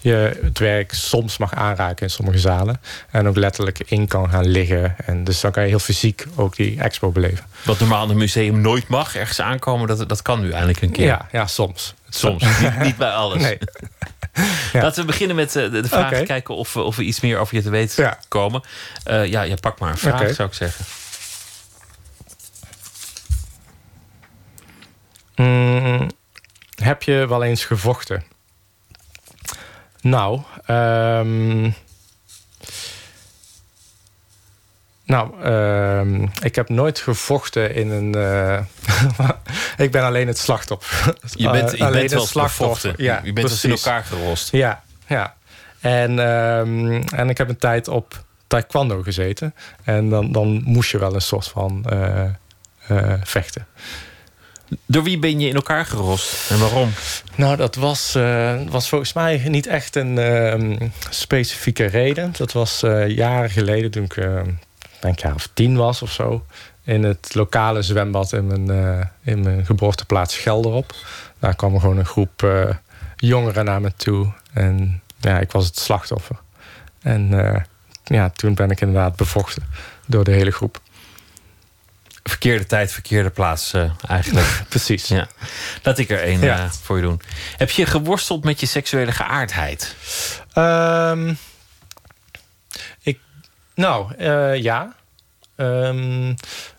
[0.00, 2.80] je het werk soms mag aanraken in sommige zalen.
[3.10, 4.94] En ook letterlijk in kan gaan liggen.
[5.04, 7.44] En dus dan kan je heel fysiek ook die expo beleven.
[7.64, 10.92] Wat normaal in een museum nooit mag, ergens aankomen, dat, dat kan nu eindelijk een
[10.92, 11.06] keer.
[11.06, 11.94] Ja, ja soms.
[12.08, 12.44] Soms.
[12.60, 13.42] niet, niet bij alles.
[13.42, 13.58] Nee.
[14.72, 16.10] Laten we beginnen met eh, de, de vraag.
[16.24, 18.62] Kijken of, we- of we iets meer over je te weten komen.
[19.04, 20.84] Eh, ja, ja, pak maar een vraag, zou ik zeggen.
[25.36, 26.10] Mm,
[26.82, 28.24] heb je wel eens gevochten?
[30.00, 31.70] Nou, ehm,
[35.04, 38.14] nou, ehm, ik heb nooit gevochten in een.
[38.14, 38.58] eh,
[39.84, 41.14] ik ben alleen het slachtoffer.
[41.34, 42.94] Je bent, je Eh, alleen bent bevochten.
[42.96, 43.86] Ja, je bent eens in precies.
[43.86, 44.50] elkaar gerost.
[44.52, 45.34] Ja, ja.
[45.80, 49.54] En, ehm, en ik heb een tijd op taekwondo gezeten.
[49.84, 53.66] En dan, dan moest je wel een soort van eh, vechten.
[54.86, 56.92] Door wie ben je in elkaar gerost en waarom?
[57.34, 58.12] Nou, dat was,
[58.68, 62.32] was volgens mij niet echt een ehm, specifieke reden.
[62.36, 64.16] Dat was jaren geleden, toen ik
[65.02, 66.44] denk jaar of tien was of zo.
[66.84, 70.94] In het lokale zwembad in mijn, eh, in mijn geboorteplaats Gelderop.
[71.38, 72.68] Daar kwam gewoon een groep eh,
[73.16, 74.32] jongeren naar me toe.
[74.52, 76.36] En ja, ik was het slachtoffer.
[77.02, 77.60] En eh,
[78.04, 79.62] ja, toen ben ik inderdaad bevochten
[80.06, 80.80] door de hele groep.
[82.22, 83.72] Verkeerde tijd, verkeerde plaats
[84.08, 84.62] eigenlijk.
[84.68, 85.08] Precies.
[85.08, 85.26] Ja.
[85.82, 86.70] Laat ik er één Ja.
[86.70, 87.20] voor je doen.
[87.56, 89.94] Heb je geworsteld met je seksuele geaardheid?
[90.52, 91.34] Ehm,
[93.74, 94.94] nou, eh, ja.
[95.56, 96.34] Ehm,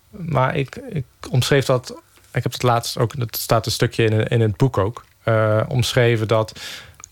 [0.10, 1.90] maar ik, ik omschreef dat.
[2.34, 3.14] Ik heb het laatst ook.
[3.18, 5.06] Het staat een stukje in, in het boek ook.
[5.24, 6.60] eh, omschreven dat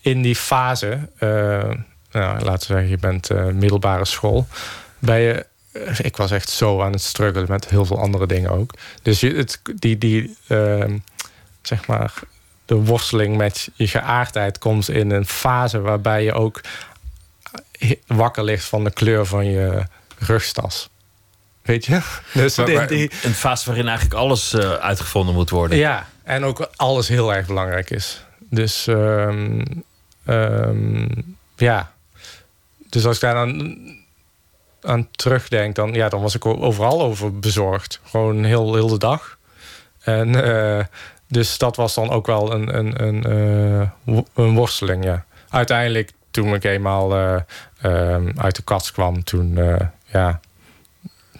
[0.00, 1.08] in die fase.
[1.18, 1.28] eh,
[2.12, 4.46] nou, laten we zeggen, je bent middelbare school.
[4.98, 5.46] Ben je.
[6.02, 8.74] Ik was echt zo aan het struggelen met heel veel andere dingen ook.
[9.02, 10.98] Dus het, die, die ehm,
[11.62, 12.12] zeg maar,
[12.64, 16.60] de worsteling met je geaardheid komt in een fase waarbij je ook
[18.06, 19.82] wakker ligt van de kleur van je
[20.18, 20.90] rugstas.
[21.62, 22.00] Weet je?
[22.34, 25.78] Dus die- een fase waarin eigenlijk alles eh, uitgevonden moet worden.
[25.78, 28.24] ja, en ook alles heel erg belangrijk is.
[28.50, 29.62] Dus ehm,
[30.24, 31.08] ehm,
[31.56, 31.92] ja.
[32.88, 33.80] Dus als ik daar aan,
[34.82, 38.00] aan terugdenk, dan, ja, dan was ik overal over bezorgd.
[38.04, 39.38] Gewoon heel, heel de dag.
[40.00, 40.84] En eh,
[41.28, 43.24] dus dat was dan ook wel een, een, een,
[44.06, 45.24] eh, een worsteling, ja.
[45.48, 47.40] Uiteindelijk, toen ik eenmaal eh,
[47.80, 50.40] ehm, uit de kast kwam, toen, eh, ja,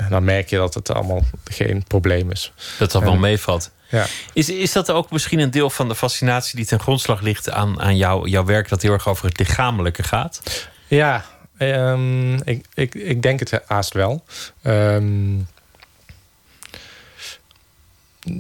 [0.09, 2.53] dan merk je dat het allemaal geen probleem is.
[2.79, 3.71] Dat dat wel meevalt.
[3.89, 4.07] Ja.
[4.33, 7.81] Is, is dat ook misschien een deel van de fascinatie die ten grondslag ligt aan,
[7.81, 10.43] aan jou, jouw werk, dat heel erg over het lichamelijke gaat?
[10.87, 11.25] Ja,
[11.59, 14.25] ehm, ik, ik, ik denk het haast wel.
[14.63, 15.39] Ehm,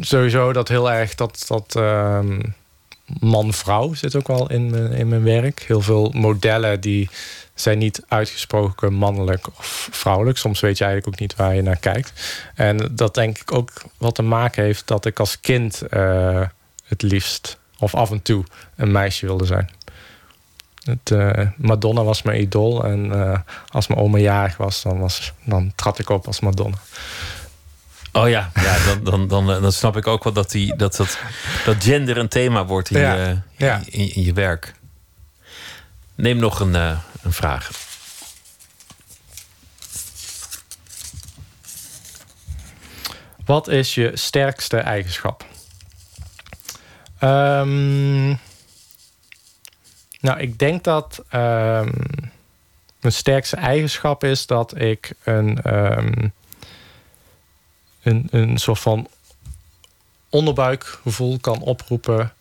[0.00, 1.76] sowieso dat heel erg dat, dat
[3.20, 5.62] man-vrouw zit ook wel in mijn, in mijn werk.
[5.66, 7.08] Heel veel modellen die
[7.54, 10.38] zijn niet uitgesproken mannelijk of vrouwelijk.
[10.38, 12.12] Soms weet je eigenlijk ook niet waar je naar kijkt.
[12.54, 16.42] En dat denk ik ook wat te maken heeft dat ik als kind eh,
[16.84, 18.44] het liefst of af en toe
[18.76, 19.70] een meisje wilde zijn.
[20.84, 22.84] Het, eh, Madonna was mijn idool.
[22.84, 26.76] En eh, als mijn oma jarig was, dan, was, dan trad ik op als Madonna.
[28.12, 30.96] Oh ja, ja dan, dan, dan, eh, dan snap ik ook wel dat, die, dat,
[30.96, 31.18] dat,
[31.64, 33.80] dat gender een thema wordt in, Ja, je, ja.
[33.84, 34.74] In, in je werk.
[36.14, 37.70] Neem nog een, eh, een vraag.
[43.44, 45.44] Wat is je sterkste eigenschap?
[47.18, 48.28] Ehm,
[50.20, 51.90] nou, ik denk dat ehm,
[53.00, 56.28] mijn sterkste eigenschap is dat ik een, ehm,
[58.02, 59.08] een, een soort van
[60.28, 62.32] onderbuikgevoel kan oproepen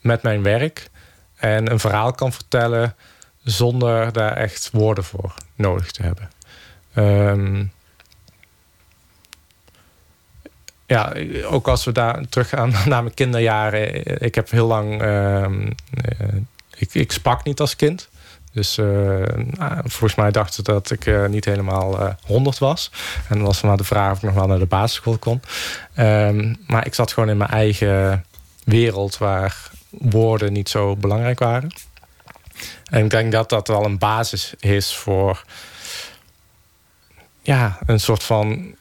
[0.00, 0.90] met mijn werk.
[1.36, 2.94] En een verhaal kan vertellen
[3.42, 6.30] zonder daar echt woorden voor nodig te hebben.
[6.94, 7.64] Ehm,
[10.86, 11.12] ja,
[11.44, 14.04] ook als we daar teruggaan naar mijn kinderjaren.
[14.22, 15.02] Ik heb heel lang.
[15.02, 15.70] ehm,
[16.04, 16.36] eh,
[16.76, 18.08] ik, ik sprak niet als kind.
[18.52, 18.86] Dus eh,
[19.34, 22.90] nou, volgens mij dachten ze dat ik eh, niet helemaal eh 100 was.
[23.28, 25.40] En dan was maar de vraag of ik nog wel naar de basisschool kon.
[25.94, 28.24] Ehm, maar ik zat gewoon in mijn eigen
[28.64, 31.74] wereld waar woorden niet zo belangrijk waren.
[32.84, 35.44] En ik denk dat dat wel een basis is voor
[37.42, 38.74] ja, een soort van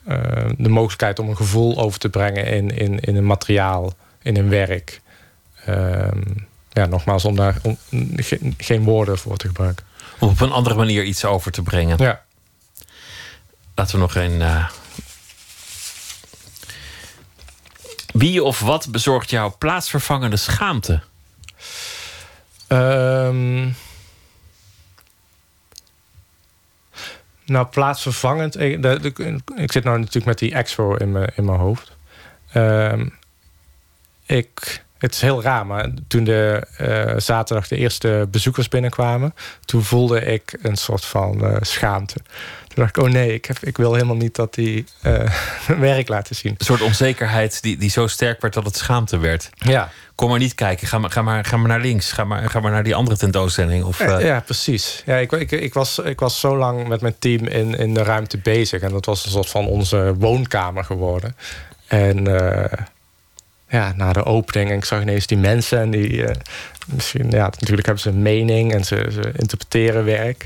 [0.58, 4.50] de mogelijkheid om een gevoel over te brengen in, in, in een materiaal, in een
[4.50, 5.02] werk.
[5.66, 6.22] Ehm,
[6.72, 7.78] ja, nogmaals, om daar om,
[8.16, 9.86] geen, geen woorden voor te gebruiken.
[10.20, 11.98] Om op een andere manier iets over te brengen.
[11.98, 12.22] Ja.
[13.76, 14.42] Laten we nog een.
[14.42, 14.70] eh,
[18.14, 21.02] Wie of wat bezorgt jou plaatsvervangende schaamte?
[22.68, 23.70] Ehm,
[27.46, 28.60] nou, plaatsvervangend.
[28.60, 31.92] Ik zit nou natuurlijk met die expo in mijn, in mijn hoofd.
[32.52, 33.08] Ehm,
[34.26, 39.34] ik, het is heel raar, maar toen de eh, zaterdag de eerste bezoekers binnenkwamen,
[39.66, 42.20] toen voelde ik een soort van eh, schaamte.
[42.68, 44.86] Toen dacht ik, oh nee, ik, heb, ik wil helemaal niet dat die
[45.68, 46.56] mijn werk laten zien.
[46.58, 49.50] Een soort onzekerheid die, die zo sterk werd dat het schaamte werd.
[49.56, 49.90] Ja.
[50.16, 52.12] Kom maar niet kijken, ga maar, ga maar, ga maar naar links.
[52.12, 53.84] Ga maar, ga maar naar die andere tentoonstelling.
[53.84, 55.04] Of, eh, Ja, precies.
[55.06, 58.04] Ja, ik, ik, ik, was, ik was zo lang met mijn team in, in de
[58.04, 58.82] ruimte bezig.
[58.82, 61.36] En dat was een soort van onze woonkamer geworden.
[61.88, 62.28] En
[63.70, 65.80] ja, na de opening, en ik zag ineens die mensen.
[65.80, 66.36] En die eh,
[66.88, 70.46] misschien, ja, natuurlijk hebben ze een mening en ze, ze interpreteren werk.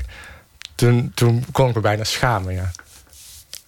[0.74, 2.70] Toen, toen kon ik me bijna schamen, ja.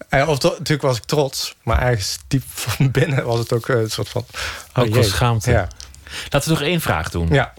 [0.09, 3.69] En, of, to- natuurlijk was ik trots, maar ergens diep van binnen was het ook
[3.69, 4.25] eh, een soort van.
[4.75, 5.51] oh ook wel schaamte.
[5.51, 5.67] Ja.
[6.29, 7.27] Laten we nog één vraag doen.
[7.31, 7.53] Ja.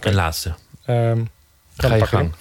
[0.00, 0.54] Een laatste.
[0.84, 1.24] Ehm,
[1.76, 2.34] Ga je gang.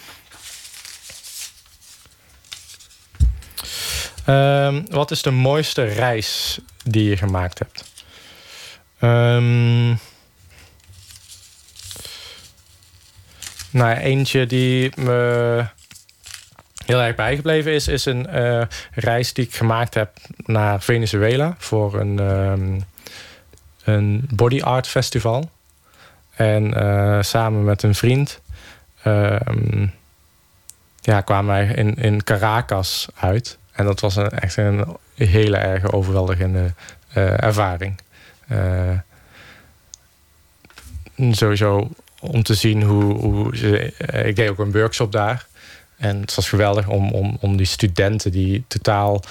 [4.25, 7.83] Ehm, wat is de mooiste reis die je gemaakt hebt?
[9.03, 9.87] Ehm,
[13.69, 15.65] nou, ja, eentje die me
[16.85, 18.61] heel erg bijgebleven is, is een eh,
[18.91, 22.79] reis die ik gemaakt heb naar Venezuela voor een, ehm,
[23.83, 25.49] een body art festival.
[26.35, 28.41] En eh, samen met een vriend
[29.01, 29.87] ehm,
[31.01, 33.57] ja, kwamen wij in, in Caracas uit.
[33.71, 36.73] En dat was een, echt een hele erg overweldigende
[37.13, 38.01] eh, ervaring.
[38.53, 38.97] Eh,
[41.31, 41.89] sowieso
[42.19, 45.45] om te zien hoe, hoe ze, eh, ik deed ook een workshop daar.
[45.97, 49.23] En het was geweldig om, om, om die studenten die totaal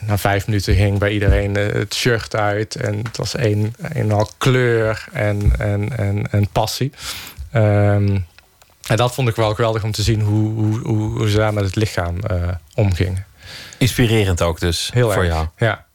[0.00, 2.76] na vijf minuten ging bij iedereen eh, het shirt uit.
[2.76, 6.92] En het was een, een en al kleur en, en, en, en passie.
[7.50, 8.18] Ehm,
[8.86, 11.54] en dat vond ik wel geweldig om te zien hoe, hoe, hoe, hoe ze daar
[11.54, 12.16] met het lichaam
[12.74, 13.26] omgingen.
[13.78, 15.46] Inspirerend ook dus Heel voor erg, jou.
[15.56, 15.86] Ja.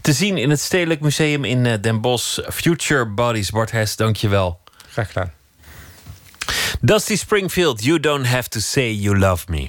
[0.00, 2.38] Te zien in het Stedelijk Museum in eh, Den Bosch.
[2.48, 3.50] Future Bodies.
[3.50, 4.60] Bart Hess, dank je wel.
[4.90, 5.32] Graag gedaan.
[6.80, 9.68] Dusty Springfield, You Don't Have to Say You Love Me.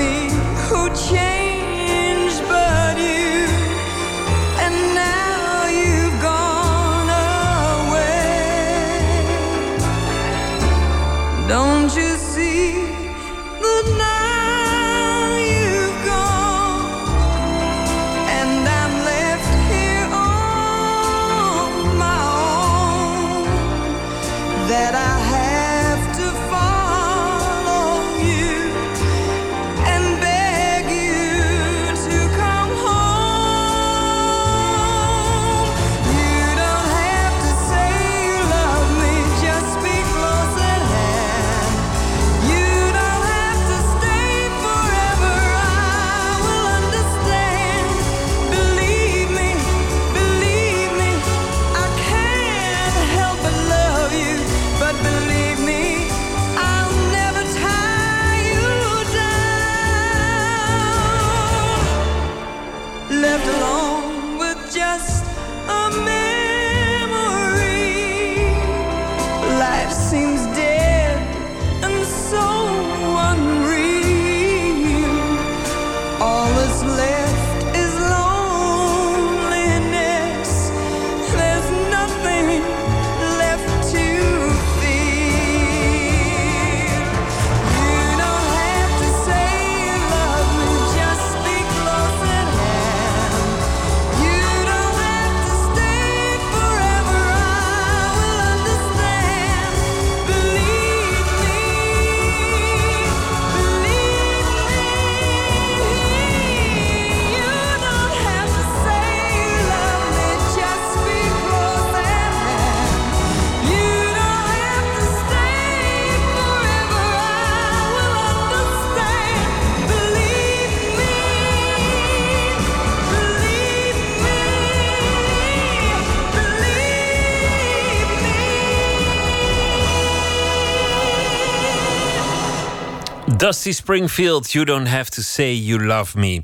[133.51, 136.43] Dusty Springfield, You Don't Have to Say You Love Me.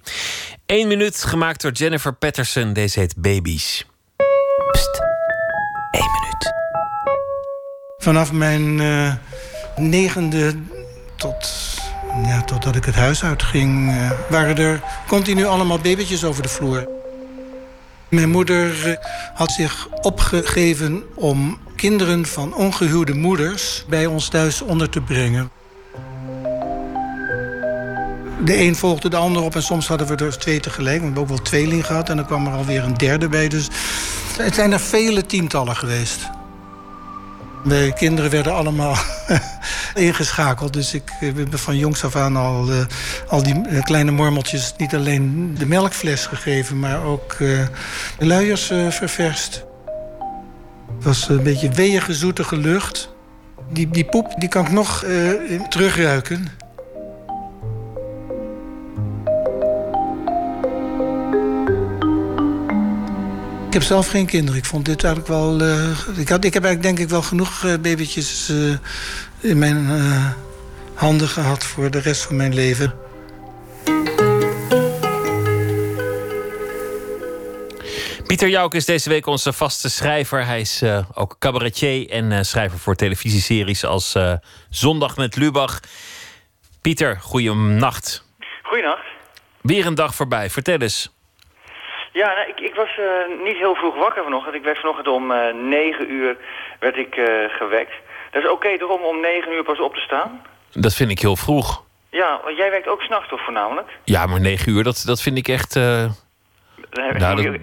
[0.66, 2.74] Eén minuut, gemaakt door Jennifer Patterson.
[2.74, 3.86] Deze heet Babies.
[7.98, 9.14] Vanaf mijn eh,
[9.76, 10.56] negende
[11.16, 11.78] tot,
[12.26, 13.90] ja, totdat ik het huis uitging...
[13.90, 16.88] eh, waren er continu allemaal babytjes over de vloer.
[18.10, 18.98] Mijn moeder eh,
[19.34, 23.86] had zich opgegeven om kinderen van ongehuwde moeders...
[23.90, 25.52] bij ons thuis onder te brengen.
[28.44, 30.98] De een volgde de ander op en soms hadden we er twee tegelijk.
[30.98, 33.48] We hebben ook wel tweeling gehad en dan kwam er alweer een derde bij.
[33.48, 33.70] Dus
[34.38, 36.20] het zijn er vele tientallen geweest.
[37.64, 38.96] De kinderen werden allemaal
[39.96, 40.74] ingeschakeld.
[40.74, 42.86] Dus ik eh, ben van jongs af aan al, eh,
[43.28, 44.74] al die eh, kleine mormeltjes...
[44.78, 47.68] niet alleen de melkfles gegeven, maar ook de
[48.18, 49.66] luiers eh, ververst.
[50.96, 53.10] Het was een beetje weeige, zoetige lucht.
[53.70, 55.06] Die, die poep die kan ik nog
[55.70, 56.48] terugruiken.
[63.78, 64.60] Heb zelf geen kinderen.
[64.60, 65.62] Ik vond dit eigenlijk wel.
[65.62, 69.90] eh, ik, had, ik heb eigenlijk denk ik wel genoeg eh, babytjes eh, in mijn
[69.90, 70.32] eh,
[70.94, 72.94] handen gehad voor de rest van mijn leven.
[78.28, 80.46] Pieter Jouk is deze week onze vaste schrijver.
[80.46, 84.34] Hij is eh, ook cabaretier en eh, schrijver voor televisieseries als eh,
[84.70, 85.80] Zondag met Lubach.
[86.82, 88.24] Pieter, goeienacht.
[88.64, 89.06] Goeienacht.
[89.62, 90.50] Weer een dag voorbij.
[90.50, 91.17] Vertel eens.
[92.22, 94.56] Ja, nou, ik, ik was eh, niet heel vroeg wakker vanochtend.
[94.56, 96.38] Ik werd vanochtend om eh 9 uur
[96.80, 97.94] werd ik, eh, gewekt.
[98.32, 100.42] Dat is oké toch om om 9 uur pas op te staan?
[100.72, 101.84] Dat vind ik heel vroeg.
[102.10, 103.90] Ja, want jij werkt ook s'nachts toch voornamelijk?
[104.04, 105.76] Ja, maar negen uur, dat, dat vind ik echt...
[105.76, 106.08] Nou,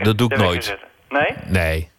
[0.03, 0.77] dat- doe ik nooit.
[1.09, 1.35] Nee?
[1.45, 1.91] nee.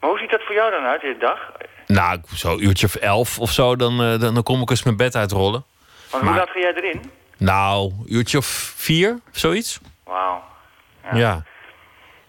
[0.00, 1.52] Maar hoe ziet dat voor jou dan uit, de dag?
[1.86, 5.14] Nou, zo'n uurtje of elf of zo, dan, dan, dan kom ik eens mijn bed
[5.16, 5.64] uitrollen.
[6.12, 7.10] Maar- hoe laat ga jij erin?
[7.38, 8.46] Nou, uurtje of
[8.76, 9.80] vier, of zoiets.
[10.04, 10.42] Wauw.
[11.12, 11.42] Ja.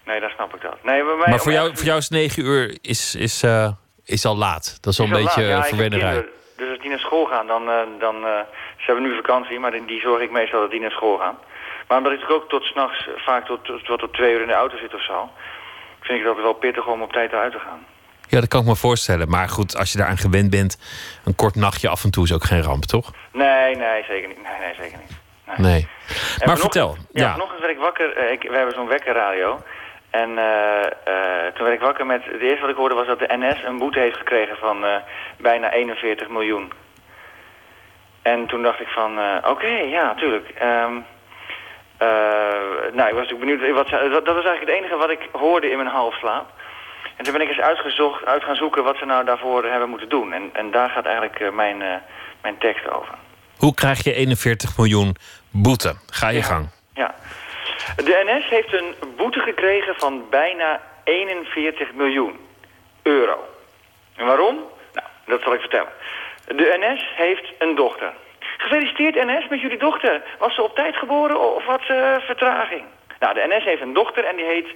[0.07, 0.77] Nee, dan snap ik dat.
[0.83, 3.71] Nee, bij mij Maar voor jou, voor jou is negen uur is, is, eh,
[4.05, 4.77] is al laat.
[4.81, 5.41] Dat is al een Is beetje.
[5.41, 6.25] Ja, eh, verwennerij.
[6.57, 7.69] Dus als die naar school gaan, dan...
[7.69, 8.15] eh, dan
[8.77, 11.37] ze hebben nu vakantie, maar die, zorg ik meestal dat die naar school gaan.
[11.87, 14.77] Maar omdat ik ook tot s'nachts vaak tot, tot, tot, twee uur in de auto
[14.77, 15.29] zit of zo...
[16.01, 17.85] vind ik dat wel pittig om op tijd eruit te gaan.
[18.27, 19.29] Ja, dat kan ik me voorstellen.
[19.29, 20.77] Maar goed, als je daaraan gewend bent,
[21.25, 23.11] een kort nachtje af en toe is ook geen ramp, toch?
[23.31, 24.43] Nee, nee, zeker niet.
[24.43, 25.17] Nee, nee, zeker niet.
[25.57, 25.87] Nee.
[26.45, 26.97] Maar vertel.
[27.11, 27.31] Ja, Ja.
[27.31, 28.31] vanochtend werd ik wakker.
[28.31, 29.61] ik, we hebben zo'n wekkerradio.
[30.09, 32.23] En eh, eh, toen werd ik wakker met...
[32.25, 34.95] Het eerste wat ik hoorde was dat de NS een boete heeft gekregen van eh,
[35.37, 36.71] bijna 41 miljoen.
[38.21, 40.49] En toen dacht ik van, oké, ja, tuurlijk.
[40.49, 40.95] Ehm,
[41.97, 42.07] eh,
[42.93, 43.73] nou, ik was natuurlijk benieuwd.
[43.75, 46.49] Wat, ze- dat, dat was eigenlijk het enige wat ik hoorde in mijn halfslaap.
[47.15, 50.09] En toen ben ik eens uitgezocht, uit gaan zoeken wat ze nou daarvoor hebben moeten
[50.09, 50.33] doen.
[50.33, 51.77] En, en daar gaat eigenlijk mijn,
[52.41, 53.13] mijn tekst over.
[53.57, 55.15] Hoe krijg je 41 miljoen
[55.51, 55.95] boete?
[56.11, 56.69] Ga je gang.
[56.93, 57.15] Ja.
[57.95, 62.39] De NS heeft een boete gekregen van bijna 41 miljoen
[63.03, 63.45] euro.
[64.15, 64.55] En waarom?
[64.93, 65.91] Nou, dat zal ik vertellen.
[66.45, 68.13] De NS heeft een dochter.
[68.57, 70.23] Gefeliciteerd NS met jullie dochter.
[70.39, 72.83] Was ze op tijd geboren of had ze vertraging?
[73.19, 74.67] Nou, de NS heeft een dochter en die heet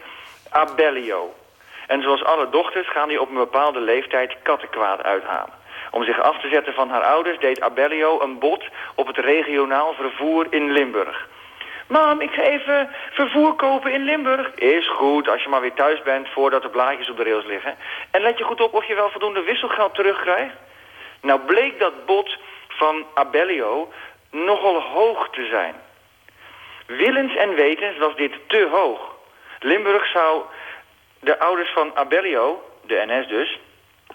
[0.49, 1.33] Abellio.
[1.87, 5.53] En zoals alle dochters gaan die op een bepaalde leeftijd kattenkwaad uithalen.
[5.91, 8.63] Om zich af te zetten van haar ouders deed Abellio een bod
[8.95, 11.27] op het regionaal vervoer in Limburg.
[11.91, 14.51] Mam, ik ga even vervoer kopen in Limburg.
[14.55, 17.75] Is goed, als je maar weer thuis bent voordat de blaadjes op de rails liggen.
[18.11, 20.55] En let je goed op of je wel voldoende wisselgeld terugkrijgt.
[21.21, 22.37] Nou bleek dat bod
[22.67, 23.91] van Abellio
[24.29, 25.75] nogal hoog te zijn.
[26.85, 29.15] Willens en wetens was dit te hoog.
[29.59, 30.41] Limburg zou
[31.19, 33.59] de ouders van Abellio, de NS dus,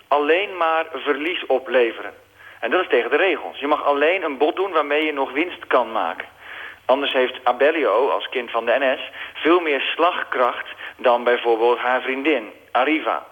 [0.09, 2.15] alleen maar verlies opleveren.
[2.61, 3.59] En dat is tegen de regels.
[3.59, 6.35] Je mag alleen een bod doen waarmee je nog winst kan maken.
[6.87, 12.53] Anders heeft Abellio, als kind van de NS, veel meer slagkracht dan bijvoorbeeld haar vriendin,
[12.73, 13.27] Arriva.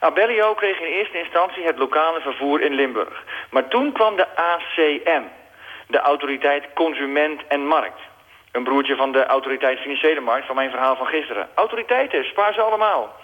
[0.00, 3.24] Abellio kreeg in eerste instantie het lokale vervoer in Limburg.
[3.50, 5.22] Maar toen kwam de ACM,
[5.86, 8.00] de Autoriteit Consument en Markt.
[8.52, 11.48] Een broertje van de Autoriteit Financiële Markt van mijn verhaal van gisteren.
[11.54, 13.14] Autoriteiten, spaar ze allemaal.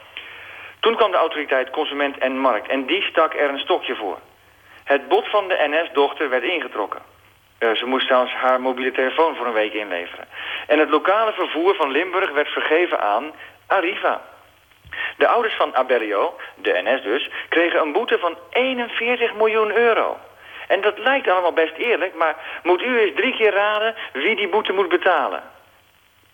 [0.80, 4.18] Toen kwam de Autoriteit Consument en Markt en die stak er een stokje voor.
[4.84, 7.11] Het bod van de NS-dochter werd ingetrokken.
[7.62, 10.28] Eh, ze moest zelfs haar mobiele telefoon voor een week inleveren.
[10.66, 13.32] En het lokale vervoer van Limburg werd vergeven aan
[13.66, 14.20] Arriva.
[15.16, 20.18] De ouders van Abellio, de NS dus, kregen een boete van 41 miljoen euro.
[20.68, 24.48] En dat lijkt allemaal best eerlijk, maar moet u eens drie keer raden wie die
[24.48, 25.42] boete moet betalen?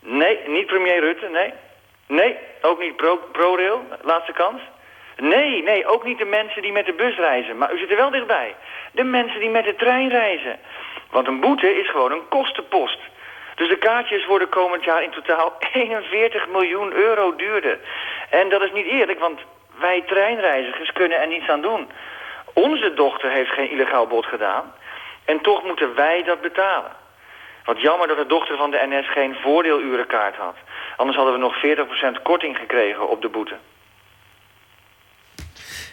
[0.00, 1.52] Nee, niet premier Rutte, nee.
[2.06, 4.60] Nee, ook niet Pro- ProRail, laatste kans.
[5.16, 7.58] Nee, nee, ook niet de mensen die met de bus reizen.
[7.58, 8.54] Maar u zit er wel dichtbij.
[8.92, 10.58] De mensen die met de trein reizen.
[11.10, 12.98] Want een boete is gewoon een kostenpost.
[13.54, 17.78] Dus de kaartjes worden komend jaar in totaal 41 miljoen euro duurder.
[18.30, 19.40] En dat is niet eerlijk, want
[19.78, 21.90] wij treinreizigers kunnen er niets aan doen.
[22.52, 24.74] Onze dochter heeft geen illegaal bod gedaan.
[25.24, 26.92] En toch moeten wij dat betalen.
[27.64, 30.56] Wat jammer dat de dochter van de NS geen voordeelurenkaart had.
[30.96, 31.56] Anders hadden we nog
[32.18, 33.54] 40% korting gekregen op de boete.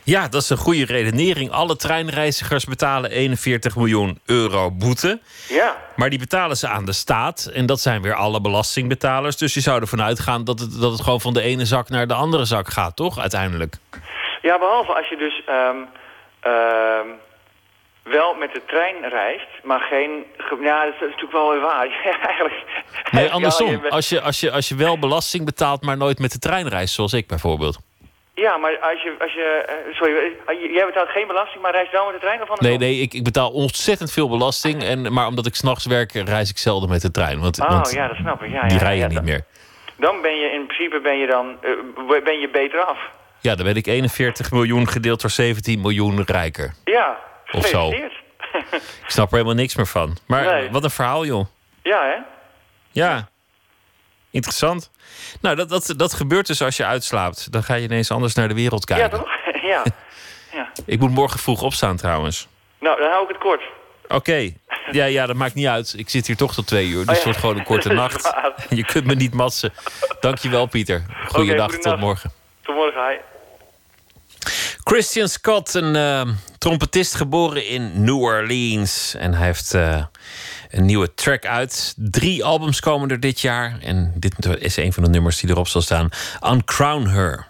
[0.06, 1.52] Ja, dat is een goede redenering.
[1.52, 5.20] Alle treinreizigers betalen 41 miljoen euro boete.
[5.48, 5.76] Ja.
[5.96, 7.46] Maar die betalen ze aan de staat.
[7.54, 9.38] En dat zijn weer alle belastingbetalers.
[9.38, 12.08] Dus je zou ervan uitgaan dat het, dat het gewoon van de ene zak naar
[12.08, 13.20] de andere zak gaat, toch?
[13.20, 13.76] Uiteindelijk.
[14.42, 15.78] Ja, behalve als je dus ehm,
[16.40, 17.08] ehm,
[18.04, 20.24] wel met de trein reist, maar geen...
[20.38, 21.88] ge- Ja, dat is natuurlijk wel weer waar.
[22.28, 22.64] Eigenlijk,
[23.12, 23.82] Nee, andersom.
[23.90, 26.94] Als je, als, je, als je wel belasting betaalt, maar nooit met de trein reist,
[26.94, 27.78] zoals ik bijvoorbeeld.
[28.36, 29.16] Ja, maar als je...
[29.20, 30.14] Als je eh, sorry,
[30.46, 32.60] eh, jij betaalt geen belasting, maar reist wel met de trein of?
[32.60, 34.84] Nee, nee, ik, ik betaal ontzettend veel belasting.
[34.84, 37.40] En, maar omdat ik s'nachts werk, reis ik zelden met de trein.
[37.40, 38.50] Want, Oh, want ja, dat snap ik.
[38.52, 39.46] Ja, ja, die rijden ja, niet dan- meer.
[39.98, 42.98] Dan ben je in principe ben je dan eh, ben je beter af.
[43.40, 46.74] Ja, dan ben ik 41 miljoen gedeeld door 17 miljoen rijker.
[46.84, 47.18] Ja,
[47.52, 47.90] Of zo.
[47.90, 48.12] Ik
[49.08, 50.18] snap er helemaal niks meer van.
[50.28, 50.70] Maar Nee.
[50.72, 51.46] wat een verhaal, joh.
[51.84, 52.16] Ja, hè?
[52.92, 53.28] Ja.
[54.36, 54.92] Interessant.
[55.42, 57.52] Nou, dat, dat, dat gebeurt dus als je uitslaapt.
[57.52, 59.18] Dan ga je ineens anders naar de wereld Ja, kijken.
[59.20, 59.30] toch?
[59.72, 59.84] ja.
[60.54, 60.70] ja.
[60.86, 62.48] ik moet morgen vroeg opstaan trouwens.
[62.80, 63.62] Nou, dan hou ik het kort.
[64.08, 64.52] Oké.
[64.92, 65.94] Ja, ja, dat maakt niet uit.
[65.98, 67.06] Ik zit hier toch tot twee uur.
[67.06, 67.14] Dus Oh, ja.
[67.14, 68.34] het wordt gewoon een korte nacht.
[68.70, 69.74] Je kunt me niet matsen.
[70.20, 71.06] Dankjewel, Pieter.
[71.28, 72.32] Goeiedag, tot morgen.
[72.62, 73.16] Tot morgen, hi.
[74.84, 76.22] Christian Scott, een eh,
[76.58, 79.16] trompetist geboren in New Orleans.
[79.18, 80.04] En hij heeft eh,
[80.76, 81.94] een nieuwe track uit.
[81.98, 83.78] Drie albums komen er dit jaar.
[83.82, 86.10] En dit is een van de nummers die erop zal staan.
[86.44, 87.48] Uncrown Her.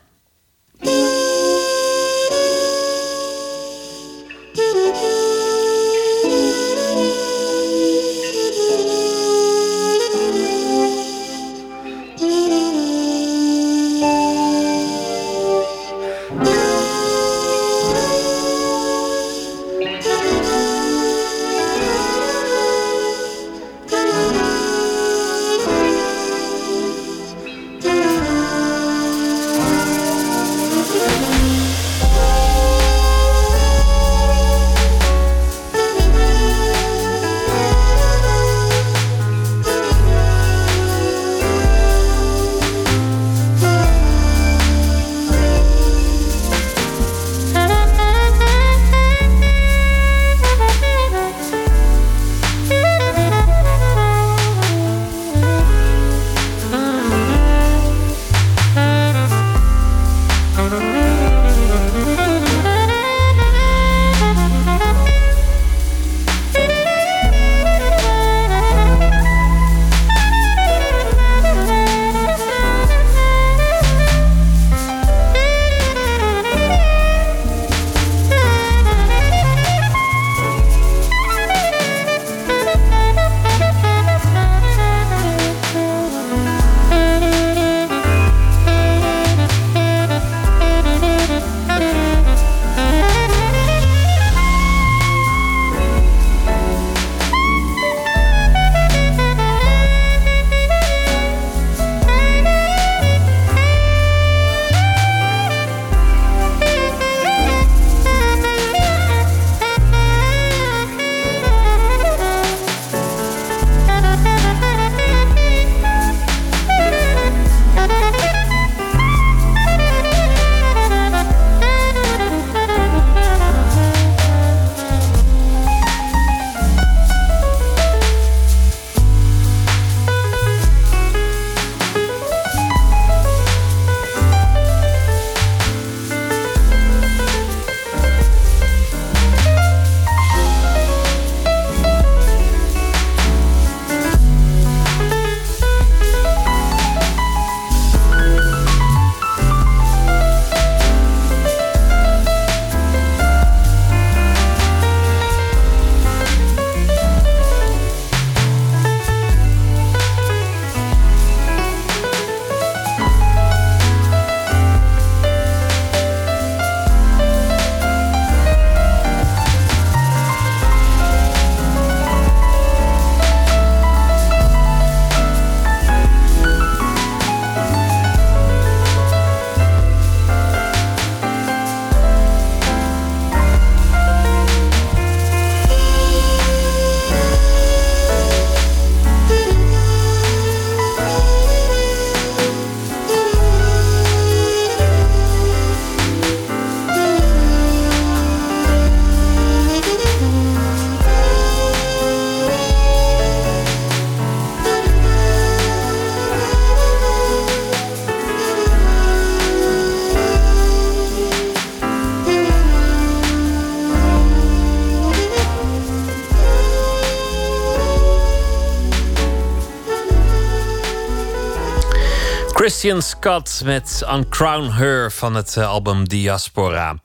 [222.86, 227.02] Met Uncrown Her van het eh, album Diaspora.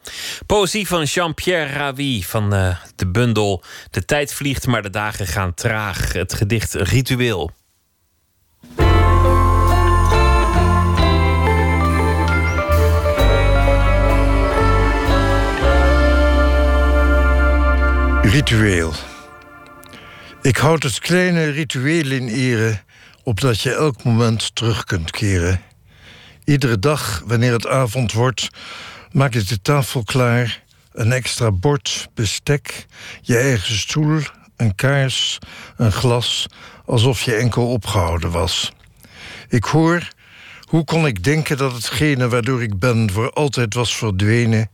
[0.47, 5.55] Poëzie van Jean-Pierre Ravi van eh, de bundel De tijd vliegt, maar de dagen gaan
[5.55, 6.13] traag.
[6.13, 7.51] Het gedicht Ritueel.
[18.23, 18.93] Ritueel.
[20.43, 22.81] Ik houd het kleine ritueel in ere,
[23.23, 25.69] opdat je elk moment terug kunt keren.
[26.51, 28.49] Iedere dag, wanneer het avond wordt,
[29.13, 30.63] maak ik de tafel klaar.
[30.93, 32.87] Een extra bord, bestek,
[33.21, 34.21] je eigen stoel,
[34.57, 35.39] een kaars,
[35.77, 36.47] een glas,
[36.85, 38.73] alsof je enkel opgehouden was.
[39.49, 40.09] Ik hoor,
[40.61, 44.71] hoe kon ik denken dat hetgene waardoor ik ben voor altijd was verdwenen?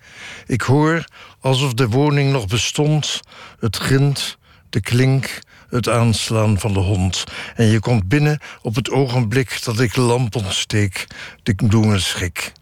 [0.46, 1.04] Ik hoor,
[1.40, 3.20] alsof de woning nog bestond,
[3.60, 4.38] het grind,
[4.70, 5.38] de klink,
[5.68, 7.24] het aanslaan van de hond.
[7.54, 11.06] En je komt binnen op het ogenblik dat ik de lamp ontsteek,
[11.42, 12.52] de bloemen schik.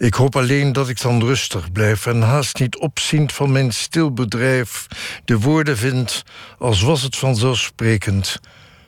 [0.00, 4.12] Ik hoop alleen dat ik dan rustig blijf en haast niet opziend van mijn stil
[4.12, 4.86] bedrijf
[5.24, 6.22] de woorden vind
[6.58, 8.40] als was het vanzelfsprekend.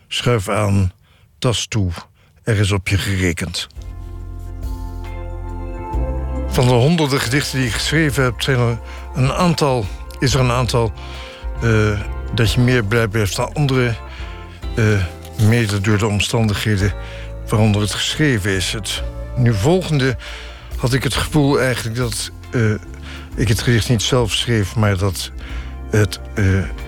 [0.09, 0.93] Schuif aan,
[1.39, 1.90] tas toe,
[2.43, 3.66] er is op je gerekend.
[6.48, 8.78] Van de honderden gedichten die ik geschreven heb, zijn er
[9.14, 9.86] een aantal,
[10.18, 10.93] is er een aantal
[11.62, 12.01] eh,
[12.34, 13.94] dat je meer blij blijft dan andere,
[14.76, 15.04] uh,
[15.48, 16.92] mede door de omstandigheden
[17.48, 18.72] waaronder het geschreven is.
[18.72, 19.02] Het
[19.36, 20.16] nu volgende
[20.76, 22.74] had ik het gevoel eigenlijk dat uh,
[23.34, 25.30] ik het gedicht niet zelf schreef, maar dat,
[25.90, 26.20] het,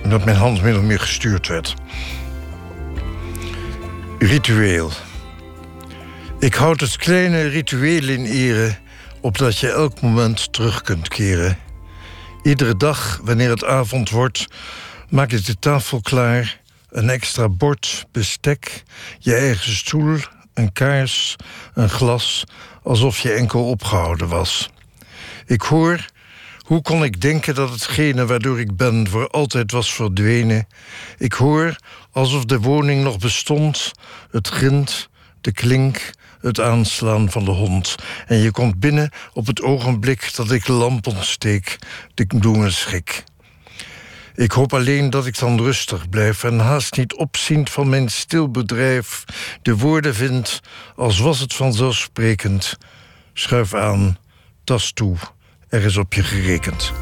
[0.08, 1.74] dat mijn hand min of meer gestuurd werd.
[4.18, 4.90] Ritueel.
[6.38, 8.76] Ik houd het kleine ritueel in ere,
[9.20, 11.58] opdat je elk moment terug kunt keren.
[12.42, 14.46] Iedere dag, wanneer het avond wordt,
[15.14, 16.60] maak ik de tafel klaar.
[16.90, 18.82] Een extra bord, bestek,
[19.18, 20.18] je eigen stoel,
[20.54, 21.36] een kaars,
[21.74, 22.44] een glas,
[22.82, 24.70] alsof je enkel opgehouden was.
[25.46, 26.06] Ik hoor,
[26.58, 30.66] hoe kon ik denken dat hetgene waardoor ik ben voor altijd was verdwenen?
[31.18, 31.76] Ik hoor,
[32.10, 33.90] alsof de woning nog bestond,
[34.30, 35.08] het grind,
[35.40, 36.10] de klink,
[36.40, 37.94] het aanslaan van de hond.
[38.26, 41.78] En je komt binnen op het ogenblik dat ik de lamp ontsteek,
[42.14, 43.24] de bloemen schik.
[44.36, 48.50] Ik hoop alleen dat ik dan rustig blijf en haast niet opziend van mijn stil
[48.50, 49.24] bedrijf
[49.62, 50.60] de woorden vind
[50.96, 52.78] als was het vanzelfsprekend.
[53.32, 54.18] Schuif aan,
[54.64, 55.16] tas toe,
[55.68, 56.92] er is op je gerekend.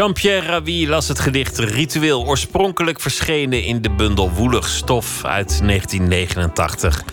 [0.00, 7.04] Jean-Pierre Ravi las het gedicht Ritueel, oorspronkelijk verschenen in de bundel Woelig Stof uit 1989.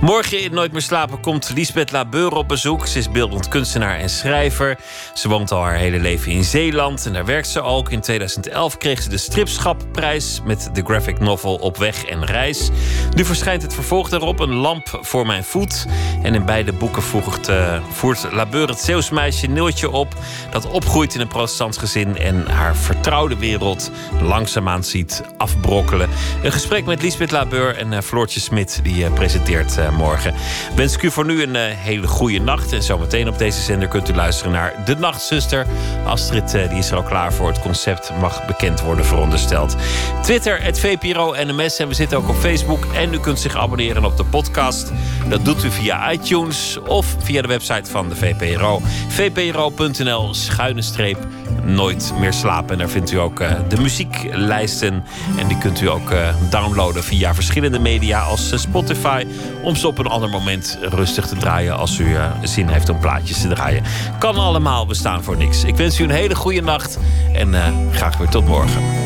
[0.00, 2.86] Morgen in Nooit meer slapen komt Lisbeth Labeur op bezoek.
[2.86, 4.78] Ze is beeldend kunstenaar en schrijver.
[5.14, 7.90] Ze woont al haar hele leven in Zeeland en daar werkt ze ook.
[7.90, 12.70] In 2011 kreeg ze de Stripschapprijs met de graphic novel Op weg en reis.
[13.14, 15.86] Nu verschijnt het vervolg daarop, Een lamp voor mijn voet.
[16.22, 20.14] En in beide boeken voegt, uh, voert Labeur het Zeeuwsmeisje Niltje op...
[20.50, 23.90] dat opgroeit in een protestants gezin en haar vertrouwde wereld
[24.22, 26.08] langzaamaan ziet afbrokkelen.
[26.42, 30.34] Een gesprek met Lisbeth Labeur en uh, Floortje Smit die uh, presenteert morgen.
[30.76, 32.72] Wens ik u voor nu een hele goede nacht.
[32.72, 35.66] En zometeen op deze zender kunt u luisteren naar De Nachtzuster.
[36.06, 37.48] Astrid die is er al klaar voor.
[37.48, 39.76] Het concept mag bekend worden verondersteld.
[40.22, 41.78] Twitter, het VPRO NMS.
[41.78, 42.84] En we zitten ook op Facebook.
[42.94, 44.92] En u kunt zich abonneren op de podcast.
[45.28, 48.80] Dat doet u via iTunes of via de website van de VPRO.
[49.08, 51.18] vpro.nl schuine streep
[51.64, 52.70] nooit meer slapen.
[52.70, 55.04] En daar vindt u ook uh, de muzieklijsten.
[55.38, 59.26] En die kunt u ook uh, downloaden via verschillende media als uh, Spotify.
[59.62, 63.40] Om ze op een ander moment rustig te draaien als u zin heeft om plaatjes
[63.40, 63.82] te draaien.
[64.18, 65.64] Kan allemaal, bestaan voor niks.
[65.64, 66.98] Ik wens u een hele goede nacht
[67.32, 67.54] en
[67.92, 69.05] graag weer tot morgen.